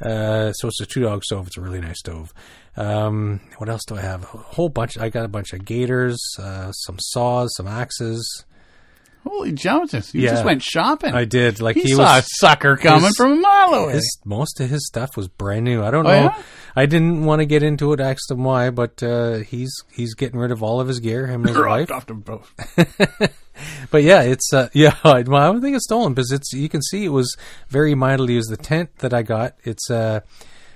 Uh, 0.00 0.52
so 0.52 0.68
it's 0.68 0.80
a 0.80 0.86
two 0.86 1.02
dog 1.02 1.24
stove. 1.24 1.48
It's 1.48 1.56
a 1.56 1.60
really 1.60 1.80
nice 1.80 1.98
stove. 1.98 2.32
Um, 2.76 3.40
what 3.58 3.68
else 3.68 3.84
do 3.86 3.96
I 3.96 4.00
have? 4.00 4.22
A 4.22 4.26
whole 4.26 4.68
bunch. 4.68 4.96
I 4.98 5.08
got 5.08 5.24
a 5.24 5.28
bunch 5.28 5.52
of 5.52 5.64
gators, 5.64 6.20
uh, 6.38 6.70
some 6.72 6.96
saws, 7.00 7.52
some 7.56 7.66
axes. 7.66 8.44
Holy 9.24 9.52
Jones! 9.52 9.92
You 10.14 10.22
Yeah. 10.22 10.30
just 10.30 10.44
went 10.44 10.62
shopping. 10.62 11.12
I 11.14 11.24
did. 11.24 11.60
Like 11.60 11.76
he, 11.76 11.82
he, 11.82 11.88
saw 11.94 12.16
was. 12.16 12.24
a 12.24 12.26
sucker 12.38 12.76
coming 12.76 13.04
his- 13.04 13.16
from 13.16 13.32
a 13.32 13.36
mile 13.36 13.74
away. 13.74 13.92
His, 13.94 14.18
most 14.24 14.60
of 14.60 14.70
his 14.70 14.86
stuff 14.86 15.16
was 15.16 15.28
brand 15.28 15.64
new. 15.64 15.82
I 15.82 15.90
don't 15.90 16.06
Oh, 16.06 16.10
know. 16.10 16.14
yeah? 16.14 16.42
I 16.76 16.86
didn't 16.86 17.24
want 17.24 17.40
to 17.40 17.46
get 17.46 17.62
into 17.62 17.92
it. 17.92 18.00
Asked 18.00 18.30
him 18.30 18.44
why, 18.44 18.70
but 18.70 19.02
uh, 19.02 19.38
he's 19.38 19.72
he's 19.92 20.14
getting 20.14 20.38
rid 20.38 20.50
of 20.52 20.62
all 20.62 20.80
of 20.80 20.88
his 20.88 21.00
gear. 21.00 21.26
Him 21.26 21.40
and 21.42 21.48
his 21.48 21.58
wife. 21.58 21.88
Dropped 21.88 22.08
them 22.08 22.20
both. 22.20 22.52
But 23.90 24.04
yeah, 24.04 24.22
it's 24.22 24.52
uh, 24.52 24.68
yeah. 24.72 24.94
I, 25.04 25.22
well, 25.22 25.42
I 25.42 25.46
don't 25.52 25.60
think 25.60 25.74
it's 25.74 25.84
stolen 25.86 26.14
because 26.14 26.30
it's 26.30 26.52
you 26.52 26.68
can 26.68 26.80
see 26.80 27.04
it 27.04 27.08
was 27.08 27.36
very 27.68 27.92
mildly 27.96 28.34
used. 28.34 28.50
The 28.52 28.56
tent 28.56 28.90
that 28.98 29.12
I 29.12 29.22
got, 29.22 29.56
it's 29.64 29.90
a 29.90 30.22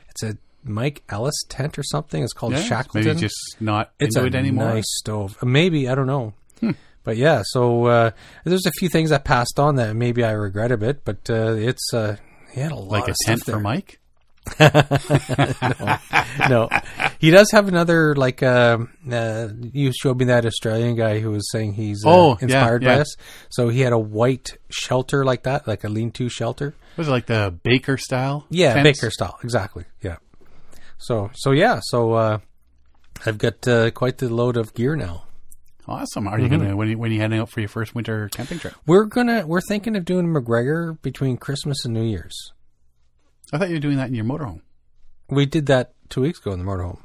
it's 0.09 0.25
a 0.25 0.37
Mike 0.65 1.05
Ellis 1.09 1.45
tent 1.49 1.79
or 1.79 1.85
something. 1.85 2.25
It's 2.25 2.33
called 2.33 2.55
Yeah, 2.55 2.63
Shackleton. 2.63 3.05
maybe 3.09 3.21
just 3.21 3.37
not 3.61 3.93
it's 4.01 4.17
into 4.17 4.25
a 4.25 4.29
it 4.29 4.35
anymore. 4.35 4.67
Hmm. 4.69 4.75
nice 4.75 4.85
stove. 4.99 5.39
Uh, 5.41 5.47
Maybe 5.47 5.89
I 5.89 5.95
don't 5.95 6.09
know. 6.09 6.33
But 7.05 7.17
yeah, 7.17 7.43
so 7.45 7.87
uh, 7.87 8.11
there's 8.45 8.67
a 8.67 8.71
few 8.79 8.89
things 8.89 9.11
I 9.13 9.19
passed 9.19 9.59
on 9.59 9.77
that 9.77 9.97
maybe 9.97 10.25
I 10.25 10.33
regret 10.33 10.71
a 10.73 10.77
bit, 10.77 11.05
but 11.05 11.29
uh, 11.29 11.55
it's 11.55 11.93
uh, 11.93 12.17
he 12.53 12.61
had 12.61 12.73
a 12.73 12.77
lot 12.77 12.91
like 12.91 13.09
a 13.09 13.15
tent 13.27 13.45
for. 13.45 13.59
Mike. 13.59 13.99
no, 16.49 16.69
he 17.21 17.31
does 17.31 17.51
have 17.53 17.69
another 17.69 18.15
like. 18.15 18.43
Uh, 18.43 18.79
uh, 19.11 19.49
you 19.73 19.93
showed 19.93 20.19
me 20.19 20.25
that 20.27 20.45
Australian 20.45 20.97
guy 20.97 21.21
who 21.21 21.31
was 21.31 21.49
saying 21.51 21.75
he's 21.75 22.05
uh, 22.05 22.11
Oh, 22.11 22.31
yeah, 22.33 22.39
inspired 22.43 22.83
by 22.83 22.95
yeah. 22.97 23.01
us. 23.03 23.17
So 23.51 23.69
he 23.69 23.81
had 23.81 23.93
a 23.93 23.99
white 23.99 24.57
shelter 24.71 25.25
like 25.25 25.45
that, 25.45 25.69
like 25.69 25.85
a 25.85 25.89
lean-to 25.89 26.29
shelter. 26.29 26.75
Was 26.97 27.09
it 27.09 27.13
like 27.13 27.27
the 27.27 27.55
Baker 27.63 27.97
style? 27.97 28.47
Yeah, 28.51 28.75
tents? 28.75 29.01
Baker 29.01 29.11
style, 29.11 29.39
exactly. 29.43 29.85
Yeah. 30.03 30.17
So 30.99 31.31
so 31.35 31.53
yeah, 31.53 31.81
so 31.83 32.13
uh, 32.15 32.39
I've 33.25 33.39
got 33.39 33.67
uh, 33.67 33.91
quite 33.93 34.19
the 34.19 34.29
load 34.29 34.57
of 34.57 34.75
gear 34.75 34.97
now. 34.97 35.25
Awesome. 35.93 36.27
Are 36.27 36.39
you 36.39 36.49
Mm-hmm. 36.49 36.59
gonna 36.59 36.77
when 36.77 36.89
you 36.89 36.99
when 36.99 37.13
you 37.13 37.21
heading 37.21 37.39
out 37.39 37.51
for 37.51 37.61
your 37.61 37.69
first 37.69 37.95
winter 37.95 38.29
camping 38.31 38.59
trip? 38.59 38.75
We're 38.87 39.05
gonna 39.05 39.47
we're 39.47 39.61
thinking 39.61 39.95
of 39.97 40.05
doing 40.05 40.27
McGregor 40.27 41.01
between 41.03 41.37
Christmas 41.37 41.85
and 41.85 41.93
New 41.95 42.03
Year's. 42.05 42.53
I 43.53 43.59
thought 43.59 43.69
you 43.69 43.75
were 43.77 43.81
doing 43.81 43.99
that 43.99 44.09
in 44.09 44.15
your 44.15 44.25
motorhome. 44.25 44.63
We 45.29 45.45
did 45.47 45.67
that 45.67 45.93
two 46.09 46.23
weeks 46.23 46.39
ago 46.41 46.53
in 46.53 46.59
the 46.59 46.65
motorhome. 46.65 47.01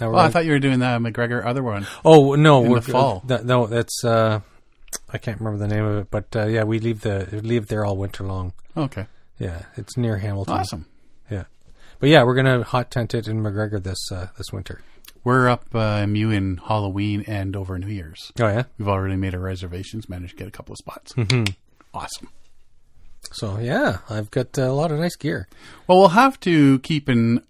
Now 0.00 0.12
Oh, 0.12 0.16
I 0.16 0.28
thought 0.30 0.44
you 0.46 0.52
were 0.52 0.58
doing 0.58 0.78
the 0.78 0.86
McGregor 0.86 1.44
other 1.44 1.62
one. 1.62 1.86
oh 2.04 2.34
no, 2.36 2.64
in 2.64 2.70
we're 2.70 2.80
the 2.80 2.92
fall. 2.92 3.22
that- 3.26 3.44
no, 3.44 3.66
that's 3.66 4.02
uh, 4.04 4.40
I 5.12 5.18
can't 5.18 5.38
remember 5.40 5.58
the 5.58 5.72
name 5.72 5.84
of 5.84 5.98
it, 5.98 6.10
but 6.10 6.34
uh, 6.34 6.46
yeah, 6.46 6.64
we 6.64 6.78
leave 6.78 7.02
the 7.02 7.28
leave 7.42 7.66
there 7.68 7.84
all 7.84 7.96
winter 7.96 8.24
long. 8.24 8.54
Okay. 8.76 9.06
Yeah, 9.38 9.62
it's 9.76 9.96
near 9.96 10.16
Hamilton. 10.18 10.54
Awesome. 10.54 10.86
Yeah, 11.30 11.44
but 11.98 12.08
yeah, 12.08 12.22
we're 12.24 12.34
gonna 12.34 12.62
hot 12.62 12.90
tent 12.90 13.14
it 13.14 13.28
in 13.28 13.42
McGregor 13.42 13.82
this 13.82 14.10
uh, 14.12 14.28
this 14.38 14.52
winter. 14.52 14.80
We're 15.22 15.48
up 15.48 15.74
uh, 15.74 16.06
Mew 16.06 16.30
in 16.30 16.56
Halloween 16.56 17.24
and 17.26 17.54
over 17.54 17.78
New 17.78 17.88
Year's. 17.88 18.32
Oh 18.40 18.46
yeah, 18.48 18.64
We've 18.78 18.88
already 18.88 19.16
made 19.16 19.34
our 19.34 19.40
reservations, 19.40 20.08
managed 20.08 20.32
to 20.32 20.36
get 20.38 20.48
a 20.48 20.50
couple 20.50 20.72
of 20.72 20.78
spots. 20.78 21.12
Mm-hmm. 21.14 21.52
Awesome. 21.92 22.28
so 23.32 23.58
yeah, 23.58 23.98
I've 24.08 24.30
got 24.30 24.56
a 24.58 24.72
lot 24.72 24.92
of 24.92 24.98
nice 24.98 25.16
gear. 25.16 25.48
Well, 25.86 25.98
we'll 25.98 26.08
have 26.08 26.38
to 26.40 26.78
keep 26.80 27.08
an 27.08 27.42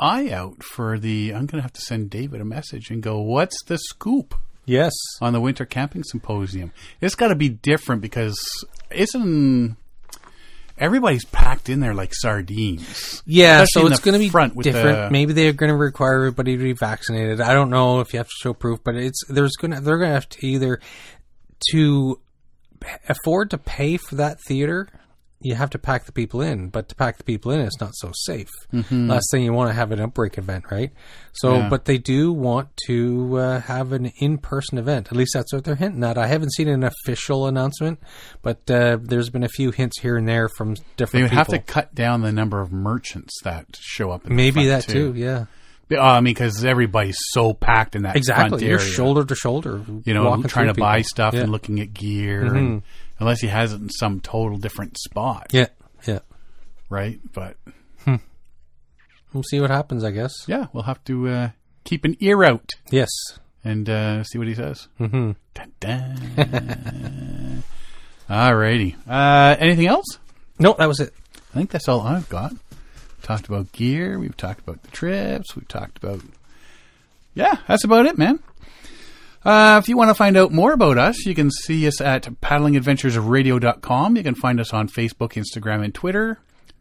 eye 0.00 0.30
out 0.30 0.62
for 0.62 0.98
the. 0.98 1.30
I'm 1.32 1.46
going 1.46 1.58
to 1.58 1.62
have 1.62 1.72
to 1.74 1.80
send 1.80 2.10
David 2.10 2.40
a 2.40 2.44
message 2.44 2.90
and 2.90 3.02
go, 3.02 3.20
"What's 3.20 3.56
the 3.66 3.78
scoop 3.78 4.34
Yes, 4.64 4.92
on 5.20 5.32
the 5.32 5.40
Winter 5.40 5.64
Camping 5.64 6.02
Symposium?" 6.04 6.72
It's 7.00 7.14
got 7.14 7.28
to 7.28 7.34
be 7.36 7.48
different 7.50 8.02
because 8.02 8.36
isn't 8.90 9.76
everybody's 10.78 11.24
packed 11.24 11.68
in 11.68 11.80
there 11.80 11.94
like 11.94 12.12
sardines? 12.14 13.22
Yeah, 13.26 13.62
Especially 13.62 13.88
so 13.88 13.92
it's 13.92 14.00
going 14.00 14.14
to 14.14 14.18
be 14.18 14.28
front 14.28 14.54
with 14.56 14.64
different. 14.64 14.96
the- 14.96 15.10
Maybe 15.10 15.32
they're 15.32 15.52
going 15.52 15.70
to 15.70 15.76
require 15.76 16.16
everybody 16.16 16.56
to 16.56 16.62
be 16.62 16.72
vaccinated. 16.72 17.40
I 17.40 17.54
don't 17.54 17.70
know 17.70 18.00
if 18.00 18.12
you 18.12 18.18
have 18.18 18.28
to 18.28 18.34
show 18.40 18.52
proof, 18.54 18.80
but 18.84 18.94
it's 18.96 19.20
there's 19.28 19.52
going 19.60 19.72
to 19.72 19.80
they're 19.80 19.98
going 19.98 20.10
to 20.10 20.14
have 20.14 20.28
to 20.30 20.46
either 20.46 20.80
to 21.70 22.20
afford 23.08 23.50
to 23.50 23.58
pay 23.58 23.96
for 23.96 24.16
that 24.16 24.38
theater. 24.48 24.88
You 25.44 25.54
have 25.54 25.70
to 25.70 25.78
pack 25.78 26.04
the 26.06 26.12
people 26.12 26.40
in, 26.40 26.68
but 26.68 26.88
to 26.88 26.94
pack 26.94 27.18
the 27.18 27.24
people 27.24 27.50
in, 27.52 27.60
it's 27.60 27.80
not 27.80 27.92
so 27.94 28.10
safe. 28.14 28.48
Last 28.90 29.28
thing 29.30 29.42
you 29.42 29.52
want 29.52 29.70
to 29.70 29.74
have 29.74 29.90
an 29.92 30.00
outbreak 30.00 30.38
event, 30.38 30.64
right? 30.70 30.90
So, 31.32 31.48
Mm-hmm. 31.52 31.62
Yeah. 31.62 31.68
but 31.68 31.84
they 31.86 31.98
do 31.98 32.32
want 32.32 32.68
to 32.86 33.36
uh, 33.38 33.60
have 33.60 33.92
an 33.92 34.12
in-person 34.18 34.78
event. 34.78 35.08
At 35.08 35.16
least 35.16 35.32
that's 35.34 35.52
what 35.52 35.64
they're 35.64 35.74
hinting 35.74 36.02
at. 36.04 36.16
I 36.18 36.26
haven't 36.26 36.52
seen 36.54 36.68
an 36.68 36.84
official 36.84 37.46
announcement, 37.46 38.00
but 38.42 38.70
uh, 38.70 38.98
there's 39.00 39.30
been 39.30 39.44
a 39.44 39.48
few 39.48 39.70
hints 39.70 39.98
here 40.00 40.16
and 40.16 40.28
there 40.28 40.48
from 40.48 40.74
They 40.74 40.82
different 40.96 41.22
would 41.24 41.30
people. 41.30 41.36
have 41.38 41.48
to 41.48 41.58
cut 41.58 41.94
down 41.94 42.22
the 42.22 42.32
number 42.32 42.60
of 42.60 42.72
merchants 42.72 43.38
that 43.44 43.66
show 43.78 44.10
up. 44.10 44.24
In 44.24 44.30
the 44.30 44.34
Maybe 44.36 44.66
that 44.68 44.84
too. 44.84 45.12
Yeah. 45.16 45.46
Uh, 45.90 46.00
I 46.00 46.20
mean, 46.20 46.32
because 46.32 46.64
everybody's 46.64 47.18
so 47.32 47.52
packed 47.52 47.96
in 47.96 48.02
that 48.04 48.12
front 48.12 48.16
Exactly. 48.16 48.66
You're 48.66 48.78
area. 48.80 48.90
sholler 48.92 49.28
to 49.28 49.34
shoulder. 49.34 49.84
you 50.04 50.14
know, 50.14 50.42
trying 50.44 50.68
to 50.68 50.74
through 50.74 50.80
buy 50.80 51.02
stuff 51.02 51.34
yeah. 51.34 51.40
and 51.40 51.52
looking 51.52 51.80
at 51.80 51.92
gear, 51.92 52.42
and, 52.54 52.82
unless 53.22 53.40
he 53.40 53.46
has 53.46 53.72
it 53.72 53.80
in 53.80 53.88
some 53.88 54.20
total 54.20 54.58
different 54.58 54.98
spot, 54.98 55.46
Yeah. 55.52 55.68
Yeah. 56.06 56.18
right? 56.90 57.18
But 57.32 57.56
We'll 59.32 59.42
see 59.44 59.60
what 59.60 59.70
happens, 59.70 60.04
I 60.04 60.10
guess. 60.10 60.32
yeah, 60.46 60.66
we'll 60.74 60.82
have 60.82 61.02
to 61.04 61.26
uh, 61.28 61.48
keep 61.84 62.04
an 62.04 62.16
ear 62.20 62.44
out 62.44 62.72
Yes. 62.90 63.08
and 63.64 63.88
uh, 63.88 64.24
see 64.24 64.36
what 64.36 64.46
he 64.46 64.54
says. 64.54 64.88
hmm 64.98 65.30
Dun, 65.54 65.72
dun. 65.80 67.62
Alrighty. 68.28 68.94
Uh, 69.08 69.56
anything 69.58 69.86
else? 69.86 70.04
No, 70.58 70.74
that 70.78 70.86
was 70.88 71.00
it. 71.00 71.14
I 71.54 71.56
think 71.56 71.70
that's 71.70 71.88
all 71.88 72.02
I've 72.02 72.28
got. 72.28 72.52
Talked 73.22 73.46
about 73.48 73.72
gear. 73.72 74.18
We've 74.18 74.36
talked 74.36 74.60
about 74.60 74.82
the 74.82 74.90
trips. 74.90 75.54
We've 75.56 75.68
talked 75.68 75.96
about. 76.02 76.20
Yeah, 77.34 77.56
that's 77.66 77.84
about 77.84 78.04
it, 78.06 78.18
man. 78.18 78.38
Uh, 79.44 79.80
if 79.82 79.88
you 79.88 79.96
want 79.96 80.08
to 80.08 80.14
find 80.14 80.36
out 80.36 80.52
more 80.52 80.72
about 80.72 80.98
us, 80.98 81.26
you 81.26 81.34
can 81.34 81.50
see 81.50 81.86
us 81.86 82.00
at 82.00 82.24
paddlingadventuresradio.com. 82.40 84.16
You 84.16 84.22
can 84.22 84.34
find 84.36 84.60
us 84.60 84.72
on 84.72 84.88
Facebook, 84.88 85.32
Instagram, 85.32 85.84
and 85.84 85.92
Twitter. 85.92 86.38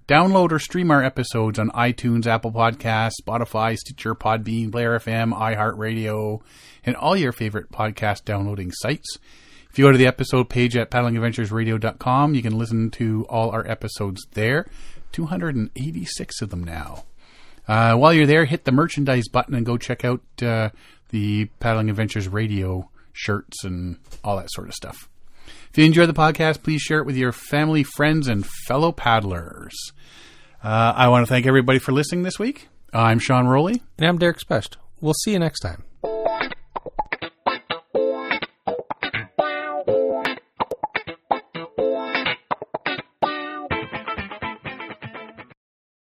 Download 0.08 0.52
or 0.52 0.60
stream 0.60 0.92
our 0.92 1.04
episodes 1.04 1.58
on 1.58 1.70
iTunes, 1.72 2.28
Apple 2.28 2.52
Podcasts, 2.52 3.14
Spotify, 3.26 3.76
Stitcher, 3.78 4.14
Podbean, 4.14 4.72
Player 4.72 5.00
FM, 5.00 5.34
iHeartRadio, 5.34 6.42
and 6.86 6.96
all 6.96 7.16
your 7.16 7.32
favorite 7.32 7.72
podcast 7.72 8.26
downloading 8.26 8.72
sites. 8.72 9.18
If 9.72 9.80
you 9.80 9.86
go 9.86 9.92
to 9.92 9.98
the 9.98 10.08
episode 10.08 10.50
page 10.50 10.76
at 10.76 10.92
paddlingadventuresradio.com, 10.92 12.36
you 12.36 12.42
can 12.42 12.58
listen 12.58 12.92
to 12.92 13.26
all 13.30 13.52
our 13.52 13.66
episodes 13.66 14.28
there. 14.34 14.68
286 15.14 16.42
of 16.42 16.50
them 16.50 16.64
now. 16.64 17.06
Uh, 17.68 17.96
while 17.96 18.14
you're 18.14 18.26
there, 18.26 18.46
hit 18.46 18.66
the 18.66 18.72
merchandise 18.72 19.30
button 19.30 19.56
and 19.56 19.66
go 19.66 19.78
check 19.78 20.04
out 20.04 20.22
uh, 20.42 20.70
the 21.12 21.46
Paddling 21.60 21.90
Adventures 21.90 22.28
Radio 22.28 22.90
shirts 23.14 23.64
and 23.64 23.98
all 24.24 24.38
that 24.38 24.52
sort 24.52 24.68
of 24.68 24.74
stuff. 24.74 25.08
If 25.70 25.78
you 25.78 25.86
enjoy 25.86 26.06
the 26.06 26.14
podcast, 26.14 26.64
please 26.64 26.82
share 26.82 27.00
it 27.00 27.06
with 27.06 27.16
your 27.16 27.32
family, 27.32 27.84
friends, 27.84 28.28
and 28.28 28.46
fellow 28.68 28.92
paddlers. 28.92 29.76
Uh, 30.64 30.94
I 30.96 31.08
want 31.08 31.26
to 31.26 31.30
thank 31.30 31.46
everybody 31.46 31.80
for 31.80 31.92
listening 31.92 32.24
this 32.24 32.38
week. 32.38 32.68
I'm 32.94 33.20
Sean 33.20 33.48
Rowley. 33.48 33.82
And 33.98 34.08
I'm 34.08 34.18
Derek 34.18 34.40
Specht. 34.40 34.78
We'll 35.00 35.14
see 35.24 35.32
you 35.32 35.40
next 35.40 35.62
time. 35.62 35.84